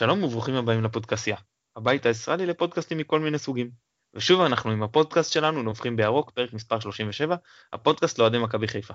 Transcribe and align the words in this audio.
שלום 0.00 0.22
וברוכים 0.22 0.54
הבאים 0.54 0.84
לפודקאסיה, 0.84 1.36
הבית 1.76 2.06
הישראלי 2.06 2.46
לפודקאסטים 2.46 2.98
מכל 2.98 3.20
מיני 3.20 3.38
סוגים. 3.38 3.70
ושוב 4.14 4.40
אנחנו 4.40 4.70
עם 4.70 4.82
הפודקאסט 4.82 5.32
שלנו 5.32 5.62
נובחים 5.62 5.96
בירוק, 5.96 6.30
פרק 6.30 6.52
מספר 6.52 6.80
37, 6.80 7.36
הפודקאסט 7.72 8.18
לאוהדי 8.18 8.38
מכבי 8.38 8.68
חיפה. 8.68 8.94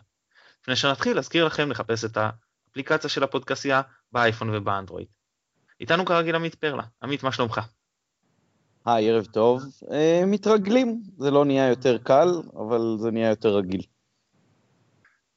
לפני 0.62 0.76
שנתחיל, 0.76 1.18
אזכיר 1.18 1.46
לכם 1.46 1.71
לחפש 1.71 2.06
את 2.06 2.18
האפליקציה 2.18 3.10
של 3.10 3.24
הפודקאסיה 3.24 3.82
באייפון 4.12 4.56
ובאנדרואיד. 4.56 5.07
איתנו 5.80 6.06
כרגיל 6.06 6.36
עמית 6.36 6.56
פרלה. 6.56 6.84
עמית, 7.04 7.24
מה 7.24 7.32
שלומך? 7.32 7.62
היי, 8.86 9.10
ערב 9.10 9.26
טוב. 9.26 9.64
אה, 9.92 10.24
מתרגלים, 10.28 11.02
זה 11.18 11.32
לא 11.32 11.46
נהיה 11.46 11.70
יותר 11.70 11.98
קל, 11.98 12.29
אבל 12.56 12.98
זה 12.98 13.12
נהיה 13.12 13.29
יותר 13.29 13.57
רגיל. 13.57 13.82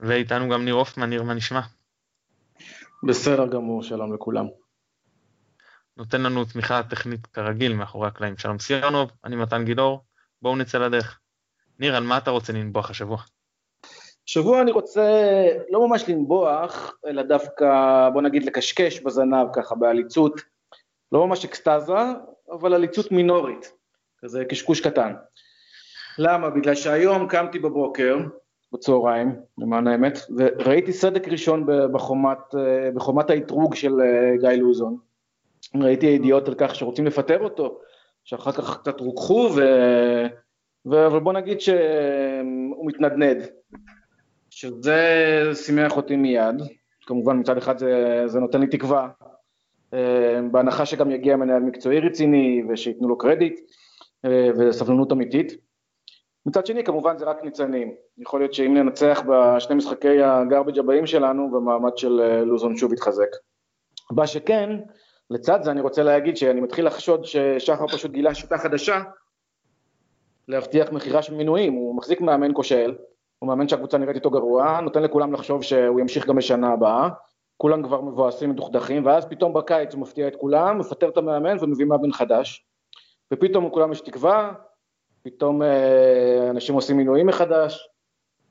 ואיתנו 0.01 0.49
גם 0.49 0.65
ניר 0.65 0.75
הופמן, 0.75 1.11
ניר, 1.11 1.23
מה 1.23 1.35
נשמע? 1.35 1.61
בסדר 3.03 3.47
גמור, 3.47 3.83
שלום 3.83 4.15
לכולם. 4.15 4.47
נותן 5.99 6.23
לנו 6.23 6.45
תמיכה 6.45 6.83
טכנית 6.83 7.27
כרגיל 7.27 7.75
מאחורי 7.75 8.09
הקלעים. 8.09 8.37
שלום 8.37 8.59
סיונוב, 8.59 9.11
אני 9.25 9.37
מתן 9.37 9.65
גילאור, 9.65 10.01
בואו 10.43 10.57
נצא 10.57 10.79
לדרך. 10.79 11.19
ניר, 11.79 11.97
על 11.97 12.05
מה 12.05 12.19
אתה 12.19 12.31
רוצה 12.31 12.53
לנבוח 12.53 12.91
השבוע? 12.91 13.19
שבוע 14.27 14.63
אני 14.63 14.73
רוצה 14.73 15.11
לא 15.71 15.89
ממש 15.89 16.09
לנבוח, 16.09 16.95
אלא 17.07 17.23
דווקא, 17.23 17.67
בוא 18.13 18.23
נגיד, 18.23 18.45
לקשקש 18.45 19.01
בזנב 19.01 19.47
ככה, 19.53 19.75
בעליצות, 19.75 20.41
לא 21.13 21.27
ממש 21.27 21.45
אקסטזה, 21.45 21.99
אבל 22.53 22.75
עליצות 22.75 23.13
מינורית, 23.13 23.73
כזה 24.19 24.45
קשקוש 24.45 24.81
קטן. 24.81 25.15
למה? 26.19 26.51
בגלל 26.51 26.75
שהיום 26.75 27.29
קמתי 27.29 27.59
בבוקר, 27.59 28.17
בצהריים, 28.73 29.37
למען 29.59 29.87
האמת, 29.87 30.19
וראיתי 30.37 30.93
סדק 30.93 31.29
ראשון 31.29 31.67
בחומת, 31.93 32.39
בחומת 32.95 33.31
האתרוג 33.31 33.75
של 33.75 34.01
אה, 34.01 34.37
גיא 34.41 34.63
לוזון. 34.63 35.08
ראיתי 35.75 36.07
ידיעות 36.07 36.49
על 36.49 36.55
כך 36.59 36.75
שרוצים 36.75 37.07
לפטר 37.07 37.41
אותו, 37.41 37.79
שאחר 38.25 38.53
כך 38.53 38.81
קצת 38.81 39.01
רוככו, 39.01 39.51
ו... 39.57 39.61
ו... 40.91 41.07
אבל 41.07 41.21
בוא 41.21 41.33
נגיד 41.33 41.61
שהוא 41.61 42.87
מתנדנד, 42.87 43.47
שזה 44.51 45.01
שימח 45.55 45.97
אותי 45.97 46.17
מיד, 46.17 46.63
כמובן 47.07 47.39
מצד 47.39 47.57
אחד 47.57 47.79
זה, 47.79 48.23
זה 48.27 48.41
נותן 48.41 48.61
לי 48.61 48.67
תקווה, 48.67 49.09
אה, 49.95 50.41
בהנחה 50.51 50.87
שגם 50.87 51.11
יגיע 51.11 51.37
מנהל 51.37 51.63
מקצועי 51.63 52.01
רציני 52.01 52.63
ושייתנו 52.69 53.09
לו 53.09 53.19
קרדיט 53.19 53.61
אה, 54.25 54.51
וסבלנות 54.59 55.13
אמיתית. 55.13 55.53
מצד 56.47 56.67
שני 56.67 56.85
כמובן 56.85 57.19
זה 57.19 57.25
רק 57.25 57.45
ניצנים, 57.45 57.95
יכול 58.19 58.41
להיות 58.41 58.55
שאם 58.55 58.75
ננצח 58.75 59.23
בשני 59.29 59.77
משחקי 59.77 60.23
הגרבג' 60.23 60.79
הבאים 60.79 61.07
שלנו 61.07 61.51
במעמד 61.51 61.99
של 61.99 62.43
לוזון 62.45 62.77
שוב 62.77 62.93
יתחזק. 62.93 63.29
מה 64.11 64.27
שכן, 64.27 64.71
לצד 65.31 65.63
זה 65.63 65.71
אני 65.71 65.81
רוצה 65.81 66.03
להגיד 66.03 66.37
שאני 66.37 66.61
מתחיל 66.61 66.87
לחשוד 66.87 67.25
ששחר 67.25 67.87
פשוט 67.87 68.11
גילה 68.11 68.35
שיטה 68.35 68.59
חדשה 68.59 69.03
להבטיח 70.49 70.93
מכירה 70.93 71.23
של 71.23 71.35
מינויים, 71.35 71.73
הוא 71.73 71.97
מחזיק 71.97 72.21
מאמן 72.21 72.55
כושל, 72.55 72.97
הוא 73.39 73.49
מאמן 73.49 73.69
שהקבוצה 73.69 73.99
נראית 73.99 74.17
איתו 74.17 74.31
גרוע, 74.31 74.81
נותן 74.81 75.03
לכולם 75.03 75.33
לחשוב 75.33 75.63
שהוא 75.63 76.01
ימשיך 76.01 76.27
גם 76.27 76.37
בשנה 76.37 76.73
הבאה, 76.73 77.09
כולם 77.57 77.83
כבר 77.83 78.01
מבואסים 78.01 78.51
מדוכדכים, 78.51 79.07
ואז 79.07 79.27
פתאום 79.27 79.55
בקיץ 79.55 79.95
הוא 79.95 80.01
מפתיע 80.01 80.29
את 80.29 80.37
כולם, 80.37 80.79
מפטר 80.79 81.09
את 81.09 81.17
המאמן 81.17 81.57
ומביא 81.61 81.87
מאמן 81.87 82.13
חדש, 82.13 82.67
ופתאום 83.33 83.67
לכולם 83.67 83.93
יש 83.93 84.01
תקווה, 84.01 84.53
פתאום 85.23 85.63
אה, 85.63 86.51
אנשים 86.51 86.75
עושים 86.75 86.97
מינויים 86.97 87.27
מחדש, 87.27 87.89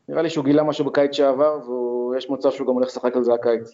נראה 0.09 0.22
לי 0.22 0.30
שהוא 0.30 0.45
גילה 0.45 0.64
משהו 0.64 0.86
בקיץ 0.86 1.11
שעבר, 1.11 1.59
ויש 1.70 2.30
מצב 2.30 2.52
שהוא 2.52 2.67
גם 2.67 2.73
הולך 2.73 2.88
לשחק 2.88 3.16
על 3.16 3.23
זה 3.23 3.33
הקיץ. 3.33 3.73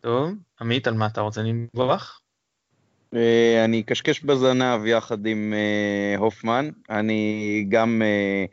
טוב, 0.00 0.30
עמית, 0.60 0.86
על 0.86 0.94
מה 0.94 1.06
אתה 1.06 1.20
רוצה 1.20 1.42
לנבוח? 1.42 2.20
אה, 3.14 3.64
אני 3.64 3.80
אקשקש 3.80 4.20
בזנב 4.20 4.86
יחד 4.86 5.26
עם 5.26 5.54
אה, 5.56 6.18
הופמן, 6.18 6.68
אני 6.90 7.64
גם 7.68 8.02
אה, 8.04 8.44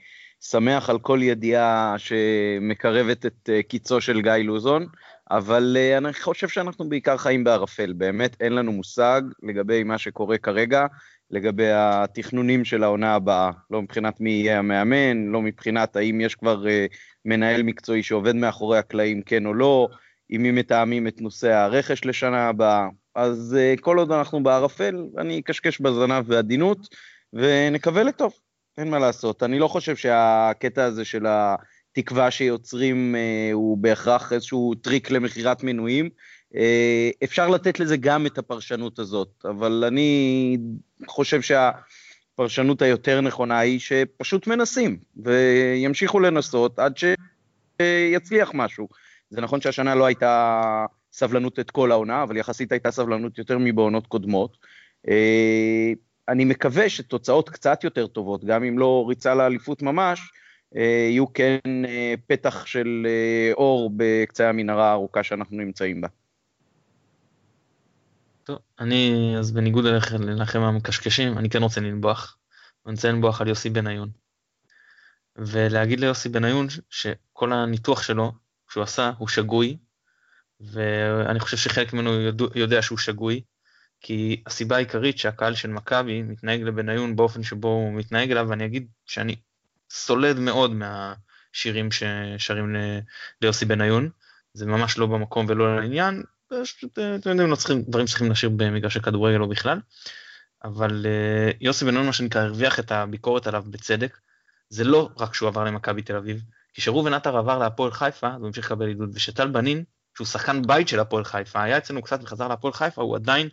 שמח 0.41 0.89
על 0.89 0.99
כל 0.99 1.19
ידיעה 1.21 1.95
שמקרבת 1.97 3.25
את 3.25 3.49
קיצו 3.67 4.01
של 4.01 4.21
גיא 4.21 4.31
לוזון, 4.31 4.85
אבל 5.31 5.77
אני 5.97 6.13
חושב 6.13 6.47
שאנחנו 6.47 6.89
בעיקר 6.89 7.17
חיים 7.17 7.43
בערפל, 7.43 7.93
באמת. 7.93 8.37
אין 8.39 8.53
לנו 8.53 8.71
מושג 8.71 9.21
לגבי 9.43 9.83
מה 9.83 9.97
שקורה 9.97 10.37
כרגע, 10.37 10.85
לגבי 11.31 11.69
התכנונים 11.71 12.65
של 12.65 12.83
העונה 12.83 13.15
הבאה, 13.15 13.51
לא 13.71 13.81
מבחינת 13.81 14.21
מי 14.21 14.29
יהיה 14.29 14.59
המאמן, 14.59 15.25
לא 15.25 15.41
מבחינת 15.41 15.95
האם 15.95 16.21
יש 16.21 16.35
כבר 16.35 16.65
מנהל 17.25 17.63
מקצועי 17.63 18.03
שעובד 18.03 18.35
מאחורי 18.35 18.77
הקלעים 18.77 19.21
כן 19.21 19.45
או 19.45 19.53
לא, 19.53 19.87
עם 20.29 20.41
מי 20.43 20.51
מתאמים 20.51 21.07
את 21.07 21.21
נושא 21.21 21.53
הרכש 21.53 22.05
לשנה 22.05 22.49
הבאה. 22.49 22.87
אז 23.15 23.57
אה, 23.57 23.81
כל 23.81 23.97
עוד 23.97 24.11
אנחנו 24.11 24.43
בערפל, 24.43 25.05
אני 25.17 25.39
אקשקש 25.39 25.81
בזנב 25.81 26.27
בעדינות, 26.27 26.95
ונקווה 27.33 28.03
לטוב, 28.03 28.33
אין 28.77 28.89
מה 28.89 28.99
לעשות. 28.99 29.43
אני 29.43 29.59
לא 29.59 29.67
חושב 29.67 29.95
שהקטע 29.95 30.83
הזה 30.83 31.05
של 31.05 31.25
התקווה 31.27 32.31
שיוצרים 32.31 33.15
אה, 33.15 33.53
הוא 33.53 33.77
בהכרח 33.77 34.33
איזשהו 34.33 34.75
טריק 34.75 35.11
למכירת 35.11 35.63
מנויים. 35.63 36.09
Uh, 36.53 36.57
אפשר 37.23 37.49
לתת 37.49 37.79
לזה 37.79 37.97
גם 37.97 38.25
את 38.25 38.37
הפרשנות 38.37 38.99
הזאת, 38.99 39.45
אבל 39.45 39.83
אני 39.87 40.57
חושב 41.07 41.39
שהפרשנות 41.41 42.81
היותר 42.81 43.21
נכונה 43.21 43.59
היא 43.59 43.79
שפשוט 43.79 44.47
מנסים, 44.47 44.97
וימשיכו 45.17 46.19
לנסות 46.19 46.79
עד 46.79 46.93
שיצליח 46.97 48.51
משהו. 48.53 48.87
זה 49.29 49.41
נכון 49.41 49.61
שהשנה 49.61 49.95
לא 49.95 50.05
הייתה 50.05 50.85
סבלנות 51.11 51.59
את 51.59 51.71
כל 51.71 51.91
העונה, 51.91 52.23
אבל 52.23 52.37
יחסית 52.37 52.71
הייתה 52.71 52.91
סבלנות 52.91 53.37
יותר 53.37 53.57
מבעונות 53.57 54.07
קודמות. 54.07 54.57
אה, 55.07 55.91
אני 56.27 56.45
מקווה 56.45 56.89
שתוצאות 56.89 57.49
קצת 57.49 57.83
יותר 57.83 58.07
טובות, 58.07 58.45
גם 58.45 58.63
אם 58.63 58.79
לא 58.79 59.05
ריצה 59.09 59.35
לאליפות 59.35 59.81
ממש, 59.81 60.31
אה, 60.75 61.07
יהיו 61.09 61.33
כן 61.33 61.85
אה, 61.85 62.13
פתח 62.27 62.65
של 62.65 63.07
אור 63.53 63.91
בקצה 63.97 64.49
המנהרה 64.49 64.89
הארוכה 64.89 65.23
שאנחנו 65.23 65.57
נמצאים 65.57 66.01
בה. 66.01 66.07
טוב, 68.43 68.59
אני, 68.79 69.33
אז 69.39 69.51
בניגוד 69.51 69.85
אליכם 69.85 70.61
המקשקשים, 70.61 71.37
אני 71.37 71.49
כן 71.49 71.63
רוצה 71.63 71.81
לנבוח. 71.81 72.37
אני 72.85 72.93
רוצה 72.95 73.11
לנבוח 73.11 73.41
על 73.41 73.47
יוסי 73.47 73.69
בניון. 73.69 74.09
ולהגיד 75.35 75.99
ליוסי 75.99 76.29
בניון 76.29 76.67
שכל 76.89 77.53
הניתוח 77.53 78.01
שלו 78.01 78.31
שהוא 78.69 78.83
עשה 78.83 79.11
הוא 79.17 79.27
שגוי, 79.27 79.77
ואני 80.59 81.39
חושב 81.39 81.57
שחלק 81.57 81.93
ממנו 81.93 82.11
יודע 82.55 82.81
שהוא 82.81 82.97
שגוי, 82.97 83.41
כי 84.01 84.43
הסיבה 84.45 84.75
העיקרית 84.75 85.17
שהקהל 85.17 85.55
של 85.55 85.69
מכבי 85.69 86.21
מתנהג 86.21 86.61
לבניון 86.61 87.15
באופן 87.15 87.43
שבו 87.43 87.67
הוא 87.67 87.93
מתנהג 87.93 88.31
אליו, 88.31 88.45
ואני 88.49 88.65
אגיד 88.65 88.87
שאני 89.05 89.35
סולד 89.89 90.39
מאוד 90.39 90.71
מהשירים 90.73 91.89
ששרים 91.91 92.75
ליוסי 93.41 93.65
בניון, 93.65 94.09
זה 94.53 94.65
ממש 94.65 94.97
לא 94.97 95.05
במקום 95.05 95.45
ולא 95.49 95.75
לעניין, 95.75 96.23
פשוט, 96.47 96.91
אתם 96.91 97.29
יודעים, 97.29 97.49
לא 97.49 97.55
צריכים, 97.55 97.81
דברים 97.81 98.05
צריכים 98.05 98.29
להשאיר 98.29 98.51
במגרש 98.55 98.97
הכדורגל 98.97 99.41
או 99.41 99.49
בכלל, 99.49 99.79
אבל 100.63 101.05
uh, 101.05 101.57
יוסי 101.61 101.85
בניון, 101.85 102.05
מה 102.05 102.13
שנקרא, 102.13 102.41
הרוויח 102.41 102.79
את 102.79 102.91
הביקורת 102.91 103.47
עליו 103.47 103.63
בצדק, 103.67 104.17
זה 104.69 104.83
לא 104.83 105.09
רק 105.17 105.33
שהוא 105.33 105.49
עבר 105.49 105.63
למכבי 105.63 106.01
תל 106.01 106.15
אביב, 106.15 106.41
כשראובן 106.77 107.13
עטר 107.13 107.37
עבר 107.37 107.57
להפועל 107.57 107.91
חיפה, 107.91 108.33
הוא 108.33 108.47
המשיך 108.47 108.65
לקבל 108.65 108.87
עידוד, 108.87 109.09
ושטל 109.13 109.47
בנין, 109.47 109.83
שהוא 110.15 110.27
שחקן 110.27 110.61
בית 110.67 110.87
של 110.87 110.99
הפועל 110.99 111.23
חיפה, 111.23 111.63
היה 111.63 111.77
אצלנו 111.77 112.01
קצת 112.01 112.19
וחזר 112.23 112.47
להפועל 112.47 112.73
חיפה, 112.73 113.01
הוא 113.01 113.15
עדיין 113.15 113.49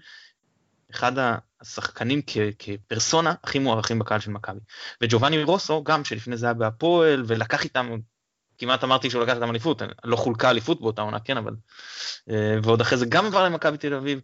אחד 0.90 1.12
השחקנים 1.60 2.20
כ- 2.26 2.38
כפרסונה 2.58 3.34
הכי 3.44 3.58
מוערכים 3.58 3.98
בקהל 3.98 4.20
של 4.20 4.30
מכבי. 4.30 4.60
וג'ובאני 5.02 5.42
רוסו, 5.42 5.84
גם 5.84 6.04
שלפני 6.04 6.36
זה 6.36 6.46
היה 6.46 6.54
בהפועל, 6.54 7.24
ולקח 7.26 7.64
איתם, 7.64 7.90
כמעט 8.58 8.84
אמרתי 8.84 9.10
שהוא 9.10 9.22
לקח 9.22 9.34
איתם 9.34 9.50
אליפות, 9.50 9.82
לא 10.04 10.16
חולקה 10.16 10.50
אליפות 10.50 10.80
באותה 10.80 11.02
עונה, 11.02 11.20
כן, 11.20 11.36
אבל... 11.36 11.54
אה, 12.30 12.56
ועוד 12.62 12.80
אחרי 12.80 12.98
זה 12.98 13.06
גם 13.06 13.26
עבר 13.26 13.44
למכבי 13.44 13.78
תל 13.78 13.94
אביב, 13.94 14.20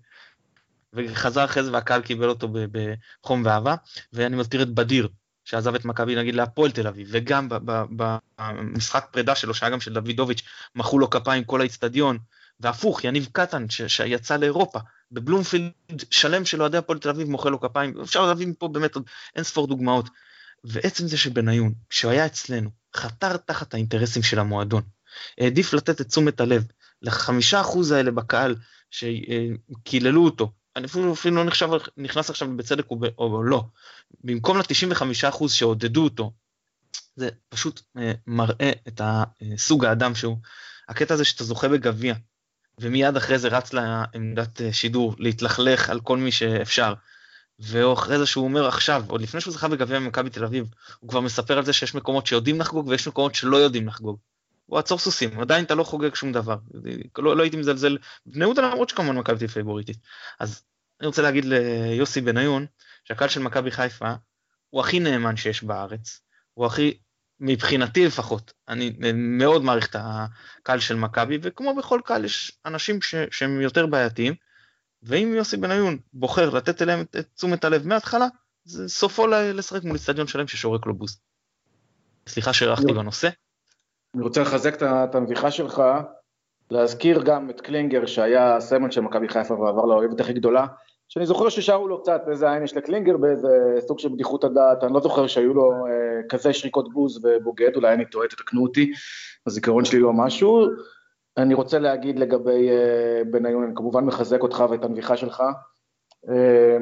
וחזר 0.93 1.45
אחרי 1.45 1.63
זה 1.63 1.73
והקהל 1.73 2.03
קיבל 2.03 2.29
אותו 2.29 2.49
בחום 2.49 3.43
ואהבה, 3.45 3.75
ואני 4.13 4.37
מזכיר 4.37 4.63
את 4.63 4.75
בדיר, 4.75 5.09
שעזב 5.51 5.75
את 5.75 5.85
מכבי 5.85 6.17
נגיד 6.17 6.35
להפועל 6.35 6.71
תל 6.71 6.87
אביב, 6.87 7.09
וגם 7.11 7.49
במשחק 8.39 9.07
פרידה 9.11 9.35
שלו, 9.35 9.55
שהיה 9.55 9.71
גם 9.71 9.81
של 9.81 9.95
דוידוביץ', 9.95 10.43
מחאו 10.75 10.99
לו 10.99 11.11
כפיים 11.11 11.45
כל 11.45 11.61
האיצטדיון, 11.61 12.19
והפוך, 12.61 13.05
יניב 13.05 13.29
קטן, 13.33 13.67
שיצא 13.69 14.37
לאירופה, 14.37 14.79
בבלומפילד 15.13 15.73
שלם 16.11 16.45
של 16.45 16.61
אוהדי 16.61 16.77
הפועל 16.77 16.99
תל 16.99 17.09
אביב 17.09 17.29
מוחא 17.29 17.49
לו 17.49 17.61
כפיים, 17.61 18.01
אפשר 18.01 18.27
להביא 18.27 18.47
מפה 18.47 18.69
באמת 18.69 18.95
עוד 18.95 19.05
אין 19.37 19.45
ספור 19.45 19.67
דוגמאות. 19.67 20.09
ועצם 20.65 21.09
זה 21.09 21.19
שבניון, 21.19 21.73
כשהוא 21.89 22.13
היה 22.13 22.27
אצלנו, 22.27 22.71
חתר 22.97 23.37
תחת 23.37 23.75
האינטרסים 23.75 24.23
של 24.23 24.39
המועדון, 24.39 24.83
העדיף 25.39 25.73
לתת 25.73 26.01
את 26.01 26.09
תשומת 26.09 26.41
הלב 26.41 26.65
לחמישה 27.03 27.61
אחוז 27.61 27.91
האלה 27.91 28.11
בקהל 28.11 28.57
שקיללו 28.91 30.25
אותו, 30.25 30.53
אני 30.81 30.87
אפילו, 30.87 31.13
אפילו 31.13 31.37
לא 31.37 31.45
נחשב, 31.45 31.69
נכנס 31.97 32.31
עכשיו 32.31 32.57
בצדק 32.57 32.91
או, 32.91 32.99
או 33.19 33.43
לא, 33.43 33.65
במקום 34.25 34.59
ל-95% 34.59 35.49
שעודדו 35.49 36.05
אותו, 36.05 36.33
זה 37.17 37.29
פשוט 37.49 37.81
אה, 37.99 38.13
מראה 38.27 38.73
את 38.89 39.01
סוג 39.57 39.85
האדם 39.85 40.15
שהוא, 40.15 40.37
הקטע 40.89 41.15
הזה 41.15 41.25
שאתה 41.25 41.45
זוכה 41.45 41.69
בגביע, 41.69 42.15
ומיד 42.79 43.17
אחרי 43.17 43.39
זה 43.39 43.49
רץ 43.49 43.73
לעמדת 43.73 44.61
שידור 44.73 45.15
להתלכלך 45.19 45.91
על 45.91 46.01
כל 46.01 46.19
מי 46.19 46.33
שאפשר. 46.33 46.95
ואחרי 47.59 48.19
זה 48.19 48.27
שהוא 48.27 48.45
אומר 48.45 48.69
עכשיו, 48.69 49.05
עוד 49.09 49.21
לפני 49.21 49.41
שהוא 49.41 49.55
זכה 49.55 49.69
בגביע 49.69 49.99
ממכבי 49.99 50.31
תל 50.31 50.45
אביב, 50.45 50.67
הוא 51.01 51.11
כבר 51.11 51.21
מספר 51.21 51.59
על 51.59 51.65
זה 51.65 51.73
שיש 51.73 51.95
מקומות 51.95 52.27
שיודעים 52.27 52.61
לחגוג 52.61 52.89
ויש 52.89 53.09
מקומות 53.09 53.35
שלא 53.35 53.57
יודעים 53.57 53.89
לחגוג. 53.89 54.19
הוא 54.71 54.79
עצור 54.79 54.99
סוסים, 54.99 55.41
עדיין 55.41 55.65
אתה 55.65 55.75
לא 55.75 55.85
חוגג 55.85 56.15
שום 56.15 56.33
דבר. 56.33 56.57
לא, 57.19 57.37
לא 57.37 57.43
הייתי 57.43 57.57
מזלזל 57.57 57.99
בני 58.27 58.45
יהודה 58.45 58.63
למרות 58.63 58.89
שכמובן 58.89 59.19
מכבי 59.19 59.39
תל 59.39 59.47
פייבוריטית. 59.47 59.99
אז 60.41 60.63
אני 61.01 61.07
רוצה 61.07 61.23
להגיד 61.23 61.45
ליוסי 61.45 62.21
בניון, 62.21 62.67
שהקהל 63.05 63.29
של 63.29 63.41
מכבי 63.41 63.71
חיפה 63.71 64.13
הוא 64.71 64.81
הכי 64.81 65.01
נאמן 65.01 65.37
שיש 65.37 65.65
בארץ, 65.65 66.21
הוא 66.55 66.67
הכי, 66.67 66.99
מבחינתי 67.41 68.07
לפחות, 68.07 68.53
אני 68.69 68.93
מאוד 69.15 69.63
מעריך 69.63 69.91
את 69.91 69.97
הקהל 69.99 70.81
של 70.81 70.95
מכבי, 70.95 71.39
וכמו 71.43 71.77
בכל 71.77 72.01
קהל 72.05 72.25
יש 72.25 72.53
אנשים 72.67 73.03
ש, 73.03 73.15
שהם 73.31 73.61
יותר 73.61 73.87
בעייתיים, 73.87 74.35
ואם 75.03 75.33
יוסי 75.37 75.57
בניון 75.57 75.99
בוחר 76.13 76.51
לתת 76.51 76.83
אליהם 76.83 77.01
את 77.01 77.17
תשומת 77.35 77.65
הלב 77.65 77.87
מההתחלה, 77.87 78.27
זה 78.65 78.89
סופו 78.89 79.27
לשחק 79.27 79.85
מול 79.85 79.97
אצטדיון 79.97 80.27
שלם 80.27 80.49
ששורק 80.49 80.87
לו 80.87 80.95
בוז. 80.95 81.21
סליחה 82.27 82.53
שהארכתי 82.53 82.93
בנושא. 82.93 83.29
אני 84.15 84.23
רוצה 84.23 84.41
לחזק 84.41 84.83
את 84.83 85.15
הנביכה 85.15 85.51
שלך, 85.51 85.83
להזכיר 86.71 87.23
גם 87.23 87.51
את 87.51 87.61
קלינגר 87.61 88.07
שהיה 88.07 88.61
סמל 88.61 88.91
של 88.91 89.01
מכבי 89.01 89.29
חיפה 89.29 89.55
ועבר 89.55 89.85
לאוהבת 89.85 90.21
הכי 90.21 90.33
גדולה, 90.33 90.67
שאני 91.09 91.27
זוכר 91.27 91.49
ששרו 91.49 91.89
לו 91.89 92.03
קצת 92.03 92.23
באיזה 92.27 92.51
עין 92.51 92.63
יש 92.63 92.77
לקלינגר, 92.77 93.17
באיזה 93.17 93.49
סוג 93.79 93.99
של 93.99 94.09
בדיחות 94.09 94.45
הדעת, 94.45 94.85
אני 94.85 94.93
לא 94.93 95.01
זוכר 95.01 95.27
שהיו 95.27 95.55
לו 95.55 95.87
אה, 95.87 96.29
כזה 96.29 96.53
שריקות 96.53 96.93
בוז 96.93 97.25
ובוגד, 97.25 97.77
אולי 97.77 97.95
אני 97.95 98.05
טועה, 98.05 98.29
תתקנו 98.29 98.63
אותי, 98.63 98.93
הזיכרון 99.47 99.85
שלי 99.85 99.99
לא 99.99 100.13
משהו. 100.13 100.67
אני 101.37 101.55
רוצה 101.55 101.79
להגיד 101.79 102.19
לגבי 102.19 102.71
אה, 102.71 103.23
בניון, 103.31 103.65
אני 103.65 103.73
כמובן 103.77 104.05
מחזק 104.05 104.43
אותך 104.43 104.65
ואת 104.71 104.85
הנביכה 104.85 105.17
שלך. 105.17 105.43
אה, 106.29 106.77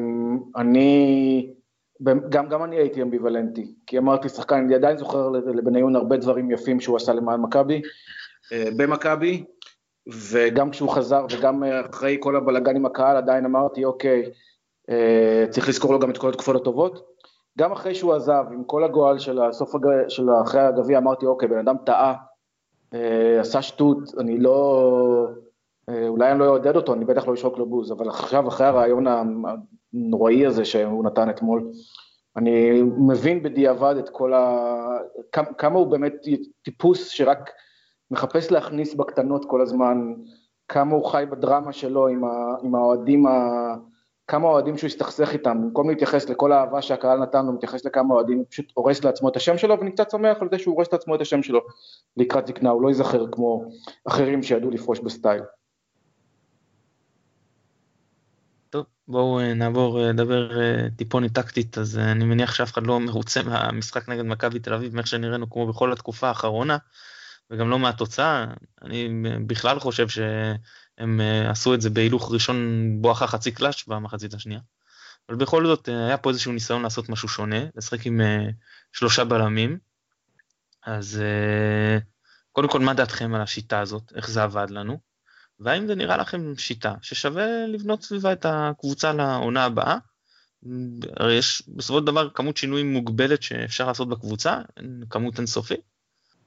אני, 0.56 1.54
גם, 2.02 2.48
גם 2.48 2.64
אני 2.64 2.76
הייתי 2.76 3.02
אמביוולנטי, 3.02 3.74
כי 3.86 3.98
אמרתי 3.98 4.28
שחקן, 4.28 4.56
אני 4.56 4.74
עדיין 4.74 4.98
זוכר 4.98 5.28
לבניון 5.28 5.96
הרבה 5.96 6.16
דברים 6.16 6.50
יפים 6.50 6.80
שהוא 6.80 6.96
עשה 6.96 7.12
למען 7.12 7.40
מכבי, 7.40 7.82
אה, 8.52 8.68
במכבי, 8.76 9.44
וגם 10.30 10.70
כשהוא 10.70 10.90
חזר 10.90 11.26
וגם 11.30 11.64
אחרי 11.64 12.16
כל 12.20 12.36
הבלאגן 12.36 12.76
עם 12.76 12.86
הקהל 12.86 13.16
עדיין 13.16 13.44
אמרתי 13.44 13.84
אוקיי, 13.84 14.30
אה, 14.90 15.44
צריך 15.50 15.68
לזכור 15.68 15.92
לו 15.92 15.98
גם 15.98 16.10
את 16.10 16.18
כל 16.18 16.28
התקופות 16.28 16.56
הטובות. 16.56 17.18
גם 17.58 17.72
אחרי 17.72 17.94
שהוא 17.94 18.14
עזב 18.14 18.44
עם 18.52 18.64
כל 18.64 18.84
הגועל 18.84 19.18
של 19.18 19.42
הסוף 19.42 19.74
הג... 19.74 20.08
של 20.08 20.26
אחרי 20.42 20.60
הגביע 20.60 20.98
אמרתי 20.98 21.26
אוקיי 21.26 21.48
בן 21.48 21.58
אדם 21.58 21.76
טעה, 21.86 22.14
אה, 22.94 23.40
עשה 23.40 23.62
שטות, 23.62 23.98
אני 24.18 24.38
לא, 24.38 25.26
אה, 25.28 25.34
אולי 26.08 26.30
אני 26.30 26.38
לא 26.38 26.44
אעודד 26.44 26.76
אותו, 26.76 26.94
אני 26.94 27.04
בטח 27.04 27.28
לא 27.28 27.34
אשרוק 27.34 27.58
לו 27.58 27.66
בוז, 27.66 27.92
אבל 27.92 28.08
עכשיו 28.08 28.48
אחרי 28.48 28.66
הרעיון 28.66 29.06
הנוראי 29.06 30.46
הזה 30.46 30.64
שהוא 30.64 31.04
נתן 31.04 31.30
אתמול, 31.30 31.70
אני 32.36 32.82
מבין 32.82 33.42
בדיעבד 33.42 33.94
את 33.98 34.08
כל 34.08 34.34
ה... 34.34 34.66
כמה 35.32 35.78
הוא 35.78 35.86
באמת 35.86 36.14
טיפוס 36.62 37.08
שרק 37.08 37.50
מחפש 38.10 38.50
להכניס 38.50 38.94
בקטנות 38.94 39.44
כל 39.44 39.62
הזמן, 39.62 40.12
כמה 40.68 40.94
הוא 40.94 41.04
חי 41.04 41.24
בדרמה 41.30 41.72
שלו 41.72 42.08
עם, 42.08 42.24
ה, 42.24 42.54
עם 42.62 42.74
האוהדים, 42.74 43.26
ה, 43.26 43.74
כמה 44.26 44.48
אוהדים 44.48 44.78
שהוא 44.78 44.88
הסתכסך 44.88 45.32
איתם, 45.32 45.58
במקום 45.62 45.90
להתייחס 45.90 46.28
לכל 46.28 46.52
האהבה 46.52 46.82
שהקהל 46.82 47.18
נתן 47.18 47.46
לו, 47.46 47.52
מתייחס 47.52 47.84
לכמה 47.84 48.14
אוהדים, 48.14 48.44
פשוט 48.44 48.72
הורס 48.74 49.04
לעצמו 49.04 49.28
את 49.28 49.36
השם 49.36 49.58
שלו, 49.58 49.78
ואני 49.78 49.92
קצת 49.92 50.10
שמח 50.10 50.36
על 50.40 50.48
זה 50.50 50.58
שהוא 50.58 50.74
הורס 50.74 50.92
לעצמו 50.92 51.14
את 51.14 51.20
השם 51.20 51.42
שלו 51.42 51.60
לקראת 52.16 52.46
זקנה, 52.46 52.70
הוא 52.70 52.82
לא 52.82 52.88
ייזכר 52.88 53.26
כמו 53.32 53.64
אחרים 54.04 54.42
שידעו 54.42 54.70
לפרוש 54.70 55.00
בסטייל. 55.00 55.42
טוב, 58.70 58.84
בואו 59.08 59.40
אה, 59.40 59.54
נעבור 59.54 60.00
אה, 60.00 60.08
לדבר 60.08 60.60
אה, 60.60 60.86
טיפונת 60.96 61.32
טקטית, 61.32 61.78
אז 61.78 61.98
אני 61.98 62.24
מניח 62.24 62.54
שאף 62.54 62.72
אחד 62.72 62.86
לא 62.86 63.00
מרוצה 63.00 63.42
מהמשחק 63.42 64.08
נגד 64.08 64.24
מכבי 64.24 64.58
תל 64.58 64.74
אביב, 64.74 64.94
מאיך 64.94 65.06
שנראינו 65.06 65.50
כמו 65.50 65.66
בכל 65.66 65.92
התקופה 65.92 66.28
האחרונה. 66.28 66.76
וגם 67.50 67.70
לא 67.70 67.78
מהתוצאה, 67.78 68.46
אני 68.82 69.08
בכלל 69.46 69.78
חושב 69.80 70.08
שהם 70.08 71.20
עשו 71.50 71.74
את 71.74 71.80
זה 71.80 71.90
בהילוך 71.90 72.32
ראשון 72.32 72.88
בואכה 73.00 73.26
חצי 73.26 73.52
קלאץ' 73.52 73.84
במחצית 73.86 74.34
השנייה. 74.34 74.60
אבל 75.28 75.38
בכל 75.38 75.66
זאת 75.66 75.88
היה 75.88 76.16
פה 76.16 76.30
איזשהו 76.30 76.52
ניסיון 76.52 76.82
לעשות 76.82 77.08
משהו 77.08 77.28
שונה, 77.28 77.60
לשחק 77.76 78.06
עם 78.06 78.20
שלושה 78.92 79.24
בלמים. 79.24 79.78
אז 80.86 81.22
קודם 82.52 82.68
כל 82.68 82.80
מה 82.80 82.94
דעתכם 82.94 83.34
על 83.34 83.40
השיטה 83.40 83.80
הזאת, 83.80 84.12
איך 84.14 84.30
זה 84.30 84.42
עבד 84.42 84.70
לנו, 84.70 84.98
והאם 85.60 85.86
זה 85.86 85.94
נראה 85.94 86.16
לכם 86.16 86.56
שיטה 86.56 86.94
ששווה 87.02 87.66
לבנות 87.66 88.02
סביבה 88.02 88.32
את 88.32 88.46
הקבוצה 88.48 89.12
לעונה 89.12 89.64
הבאה? 89.64 89.98
הרי 91.16 91.34
יש 91.34 91.62
בסופו 91.68 91.98
של 91.98 92.04
דבר 92.04 92.30
כמות 92.30 92.56
שינויים 92.56 92.92
מוגבלת 92.92 93.42
שאפשר 93.42 93.86
לעשות 93.86 94.08
בקבוצה, 94.08 94.60
כמות 95.10 95.38
אינסופית. 95.38 95.80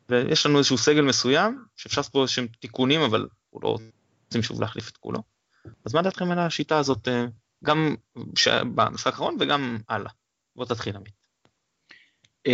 ויש 0.09 0.45
לנו 0.45 0.57
איזשהו 0.57 0.77
סגל 0.77 1.01
מסוים, 1.01 1.65
שאפשר 1.75 2.01
לעשות 2.01 2.13
פה 2.13 2.21
איזשהם 2.21 2.47
תיקונים, 2.59 3.01
אבל 3.01 3.19
אנחנו 3.19 3.59
לא 3.61 3.77
רוצים 4.27 4.43
שוב 4.43 4.61
להחליף 4.61 4.89
את 4.89 4.97
כולו. 4.97 5.23
אז 5.85 5.93
מה 5.93 6.01
דעתכם 6.01 6.31
על 6.31 6.39
השיטה 6.39 6.77
הזאת, 6.77 7.07
אה, 7.07 7.25
גם 7.63 7.95
במשחק 8.75 9.07
האחרון 9.07 9.37
וגם 9.39 9.77
הלאה? 9.89 10.11
בוא 10.55 10.65
תתחיל 10.65 10.95
עמית. 10.95 11.20
Uh, 12.47 12.51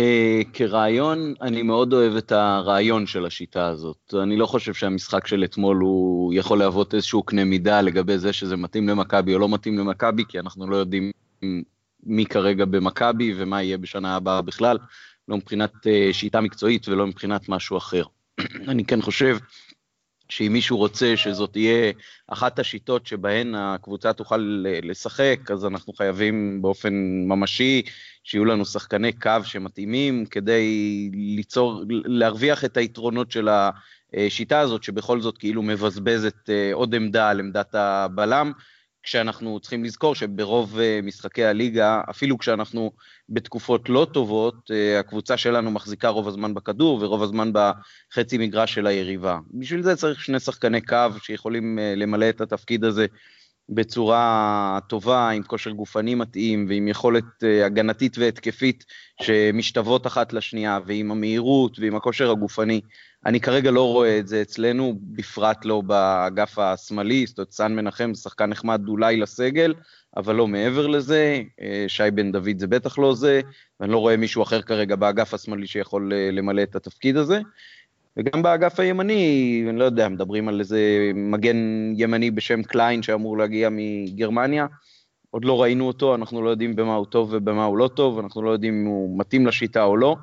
כרעיון, 0.52 1.34
אני 1.40 1.62
מאוד 1.62 1.92
אוהב 1.92 2.16
את 2.16 2.32
הרעיון 2.32 3.06
של 3.06 3.26
השיטה 3.26 3.66
הזאת. 3.66 4.14
אני 4.22 4.36
לא 4.36 4.46
חושב 4.46 4.74
שהמשחק 4.74 5.26
של 5.26 5.44
אתמול 5.44 5.76
הוא 5.76 6.34
יכול 6.34 6.58
להוות 6.58 6.94
איזשהו 6.94 7.22
קנה 7.22 7.44
מידה 7.44 7.80
לגבי 7.80 8.18
זה 8.18 8.32
שזה 8.32 8.56
מתאים 8.56 8.88
למכבי 8.88 9.34
או 9.34 9.38
לא 9.38 9.48
מתאים 9.48 9.78
למכבי, 9.78 10.24
כי 10.28 10.38
אנחנו 10.38 10.70
לא 10.70 10.76
יודעים 10.76 11.10
מי 12.02 12.26
כרגע 12.26 12.64
במכבי 12.64 13.34
ומה 13.36 13.62
יהיה 13.62 13.78
בשנה 13.78 14.16
הבאה 14.16 14.42
בכלל. 14.42 14.78
לא 15.28 15.36
מבחינת 15.36 15.86
אה, 15.86 16.08
שיטה 16.12 16.40
מקצועית 16.40 16.88
ולא 16.88 17.06
מבחינת 17.06 17.48
משהו 17.48 17.76
אחר. 17.76 18.02
אני 18.68 18.84
כן 18.84 19.02
חושב 19.02 19.38
שאם 20.28 20.52
מישהו 20.52 20.76
רוצה 20.76 21.16
שזאת 21.16 21.52
תהיה 21.52 21.92
אחת 22.28 22.58
השיטות 22.58 23.06
שבהן 23.06 23.54
הקבוצה 23.54 24.12
תוכל 24.12 24.64
לשחק, 24.82 25.50
אז 25.52 25.66
אנחנו 25.66 25.92
חייבים 25.92 26.62
באופן 26.62 26.94
ממשי 27.28 27.82
שיהיו 28.24 28.44
לנו 28.44 28.64
שחקני 28.64 29.12
קו 29.12 29.30
שמתאימים 29.44 30.26
כדי 30.26 30.66
ליצור, 31.12 31.82
להרוויח 31.88 32.64
את 32.64 32.76
היתרונות 32.76 33.30
של 33.30 33.48
השיטה 34.12 34.60
הזאת, 34.60 34.82
שבכל 34.82 35.20
זאת 35.20 35.38
כאילו 35.38 35.62
מבזבזת 35.62 36.50
אה, 36.50 36.70
עוד 36.72 36.94
עמדה 36.94 37.30
על 37.30 37.40
עמדת 37.40 37.74
הבלם, 37.74 38.52
כשאנחנו 39.02 39.60
צריכים 39.60 39.84
לזכור 39.84 40.14
שברוב 40.14 40.78
אה, 40.78 41.00
משחקי 41.02 41.44
הליגה, 41.44 42.00
אפילו 42.10 42.38
כשאנחנו 42.38 42.92
בתקופות 43.28 43.88
לא 43.88 44.06
טובות, 44.12 44.70
אה, 44.70 45.00
הקבוצה 45.00 45.36
שלנו 45.36 45.70
מחזיקה 45.70 46.08
רוב 46.08 46.28
הזמן 46.28 46.54
בכדור 46.54 46.98
ורוב 47.02 47.22
הזמן 47.22 47.50
בחצי 47.52 48.38
מגרש 48.38 48.74
של 48.74 48.86
היריבה. 48.86 49.38
בשביל 49.54 49.82
זה 49.82 49.96
צריך 49.96 50.24
שני 50.24 50.40
שחקני 50.40 50.80
קו 50.80 51.06
שיכולים 51.22 51.78
אה, 51.78 51.94
למלא 51.96 52.28
את 52.28 52.40
התפקיד 52.40 52.84
הזה 52.84 53.06
בצורה 53.68 54.78
טובה, 54.88 55.30
עם 55.30 55.42
כושר 55.42 55.70
גופני 55.70 56.14
מתאים 56.14 56.66
ועם 56.68 56.88
יכולת 56.88 57.24
הגנתית 57.64 58.18
והתקפית 58.18 58.84
שמשתוות 59.22 60.06
אחת 60.06 60.32
לשנייה, 60.32 60.78
ועם 60.86 61.10
המהירות 61.10 61.78
ועם 61.78 61.96
הכושר 61.96 62.30
הגופני. 62.30 62.80
אני 63.26 63.40
כרגע 63.40 63.70
לא 63.70 63.92
רואה 63.92 64.18
את 64.18 64.28
זה 64.28 64.42
אצלנו, 64.42 64.94
בפרט 65.02 65.64
לא 65.64 65.80
באגף 65.80 66.58
השמאלי, 66.58 67.26
זאת 67.26 67.38
אומרת, 67.38 67.50
סאן 67.50 67.74
מנחם 67.76 68.14
שחקן 68.14 68.46
נחמד 68.46 68.82
אולי 68.88 69.16
לסגל, 69.16 69.74
אבל 70.16 70.34
לא 70.34 70.46
מעבר 70.46 70.86
לזה, 70.86 71.42
אה, 71.60 71.84
שי 71.88 72.10
בן 72.14 72.32
דוד 72.32 72.58
זה 72.58 72.66
בטח 72.66 72.98
לא 72.98 73.14
זה, 73.14 73.40
ואני 73.80 73.92
לא 73.92 73.98
רואה 73.98 74.16
מישהו 74.16 74.42
אחר 74.42 74.62
כרגע 74.62 74.96
באגף 74.96 75.34
השמאלי 75.34 75.66
שיכול 75.66 76.12
אה, 76.12 76.30
למלא 76.32 76.62
את 76.62 76.76
התפקיד 76.76 77.16
הזה. 77.16 77.40
וגם 78.16 78.42
באגף 78.42 78.80
הימני, 78.80 79.64
אני 79.68 79.78
לא 79.78 79.84
יודע, 79.84 80.08
מדברים 80.08 80.48
על 80.48 80.60
איזה 80.60 81.10
מגן 81.14 81.56
ימני 81.96 82.30
בשם 82.30 82.62
קליין 82.62 83.02
שאמור 83.02 83.38
להגיע 83.38 83.68
מגרמניה. 83.72 84.66
עוד 85.30 85.44
לא 85.44 85.62
ראינו 85.62 85.86
אותו, 85.86 86.14
אנחנו 86.14 86.42
לא 86.42 86.50
יודעים 86.50 86.76
במה 86.76 86.94
הוא 86.94 87.06
טוב 87.06 87.28
ובמה 87.32 87.64
הוא 87.64 87.78
לא 87.78 87.88
טוב, 87.88 88.18
אנחנו 88.18 88.42
לא 88.42 88.50
יודעים 88.50 88.80
אם 88.80 88.86
הוא 88.86 89.18
מתאים 89.18 89.46
לשיטה 89.46 89.84
או 89.84 89.96
לא. 89.96 90.16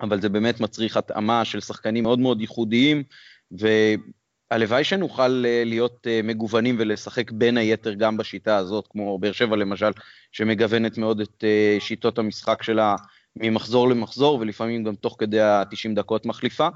אבל 0.00 0.20
זה 0.20 0.28
באמת 0.28 0.60
מצריך 0.60 0.96
התאמה 0.96 1.44
של 1.44 1.60
שחקנים 1.60 2.04
מאוד 2.04 2.18
מאוד 2.18 2.40
ייחודיים, 2.40 3.02
והלוואי 3.50 4.84
שנוכל 4.84 5.44
אה, 5.46 5.62
להיות 5.64 6.06
אה, 6.06 6.20
מגוונים 6.24 6.76
ולשחק 6.78 7.30
בין 7.30 7.56
היתר 7.56 7.94
גם 7.94 8.16
בשיטה 8.16 8.56
הזאת, 8.56 8.88
כמו 8.90 9.18
באר 9.18 9.32
שבע 9.32 9.56
למשל, 9.56 9.90
שמגוונת 10.32 10.98
מאוד 10.98 11.20
את 11.20 11.44
אה, 11.44 11.76
שיטות 11.80 12.18
המשחק 12.18 12.62
שלה 12.62 12.96
ממחזור 13.36 13.88
למחזור, 13.88 14.38
ולפעמים 14.40 14.84
גם 14.84 14.94
תוך 14.94 15.16
כדי 15.18 15.40
ה-90 15.40 15.94
דקות 15.94 16.26
מחליפה. 16.26 16.68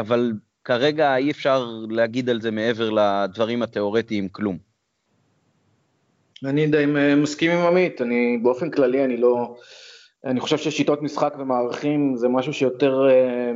אבל 0.00 0.32
כרגע 0.64 1.16
אי 1.16 1.30
אפשר 1.30 1.66
להגיד 1.90 2.30
על 2.30 2.40
זה 2.40 2.50
מעבר 2.50 2.90
לדברים 2.90 3.62
התיאורטיים 3.62 4.28
כלום. 4.28 4.58
אני 6.44 6.66
די 6.66 6.84
מסכים 7.16 7.50
עם 7.50 7.66
עמית, 7.66 8.02
אני 8.02 8.38
באופן 8.42 8.70
כללי 8.70 9.04
אני 9.04 9.16
לא, 9.16 9.56
אני 10.24 10.40
חושב 10.40 10.56
ששיטות 10.58 11.02
משחק 11.02 11.34
ומערכים 11.38 12.16
זה 12.16 12.28
משהו 12.28 12.52
שיותר, 12.52 13.08
אה, 13.10 13.52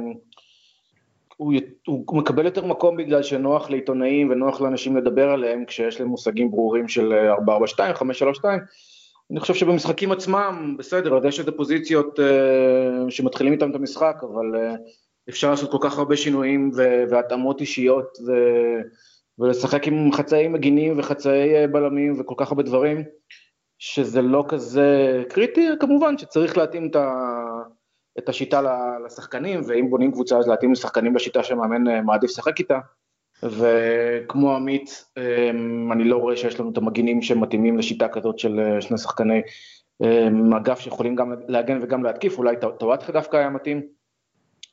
הוא, 1.37 1.53
הוא 1.87 2.19
מקבל 2.19 2.45
יותר 2.45 2.67
מקום 2.67 2.97
בגלל 2.97 3.23
שנוח 3.23 3.71
לעיתונאים 3.71 4.31
ונוח 4.31 4.61
לאנשים 4.61 4.97
לדבר 4.97 5.31
עליהם 5.31 5.65
כשיש 5.65 6.01
להם 6.01 6.09
מושגים 6.09 6.51
ברורים 6.51 6.89
של 6.89 7.13
442, 7.13 7.95
532. 7.95 8.61
אני 9.31 9.41
חושב 9.41 9.55
שבמשחקים 9.55 10.13
עצמם, 10.13 10.75
בסדר, 10.79 11.17
אז 11.17 11.25
יש 11.25 11.41
איזה 11.41 11.53
פוזיציות 11.53 12.19
uh, 12.19 13.11
שמתחילים 13.11 13.53
איתם 13.53 13.71
את 13.71 13.75
המשחק, 13.75 14.17
אבל 14.23 14.77
אפשר 15.29 15.51
לעשות 15.51 15.71
כל 15.71 15.79
כך 15.81 15.99
הרבה 15.99 16.17
שינויים 16.17 16.71
והתאמות 17.11 17.61
אישיות 17.61 18.19
ו... 18.27 18.33
ולשחק 19.39 19.87
עם 19.87 20.13
חצאי 20.13 20.49
מגינים 20.49 20.99
וחצאי 20.99 21.67
בלמים 21.67 22.21
וכל 22.21 22.35
כך 22.37 22.49
הרבה 22.49 22.63
דברים, 22.63 23.05
שזה 23.85 24.23
לא 24.23 24.45
כזה 24.49 25.23
קריטי, 25.29 25.69
כמובן 25.81 26.19
שצריך 26.19 26.59
להתאים 26.59 26.89
את, 26.91 26.97
ה... 26.97 27.11
את 28.19 28.29
השיטה 28.29 28.61
לשחקנים, 29.07 29.61
ואם 29.67 29.91
בונים 29.91 30.13
קבוצה 30.13 30.39
אז 30.39 30.49
להתאים 30.49 30.73
לשחקנים 30.73 31.15
בשיטה 31.15 31.43
שמאמן 31.43 31.89
אה, 31.89 32.03
מעדיף 32.03 32.31
לשחק 32.31 32.59
איתה, 32.59 32.79
וכמו 33.43 34.57
עמית, 34.57 35.05
אמ, 35.17 35.93
אני 35.93 36.05
לא 36.05 36.17
רואה 36.17 36.37
שיש 36.37 36.61
לנו 36.61 36.71
את 36.71 36.77
המגינים 36.77 37.23
שמתאימים 37.23 37.79
לשיטה 37.79 38.09
כזאת 38.09 38.39
של 38.39 38.61
אה, 38.61 38.81
שני 38.81 38.99
שחקני 38.99 39.43
אמ, 40.03 40.55
אגף 40.55 40.81
שיכולים 40.81 41.15
גם 41.15 41.35
להגן 41.49 41.79
וגם 41.83 42.05
להתקיף, 42.05 42.39
אולי 42.39 42.57
טוואטחה 42.79 43.13
דווקא 43.13 43.37
היה 43.37 43.51
מתאים 43.51 43.83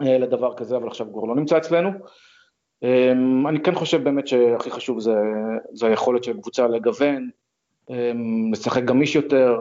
אה, 0.01 0.17
לדבר 0.17 0.53
כזה, 0.57 0.77
אבל 0.77 0.87
עכשיו 0.87 1.13
כבר 1.13 1.23
לא 1.23 1.35
נמצא 1.35 1.57
אצלנו. 1.57 1.89
אמ, 2.83 3.47
אני 3.47 3.59
כן 3.63 3.75
חושב 3.75 4.03
באמת 4.03 4.27
שהכי 4.27 4.71
חשוב 4.71 4.99
זה, 4.99 5.15
זה 5.73 5.87
היכולת 5.87 6.23
של 6.23 6.33
קבוצה 6.33 6.67
לגוון, 6.67 7.29
לשחק 8.51 8.83
גמיש 8.83 9.15
יותר, 9.15 9.59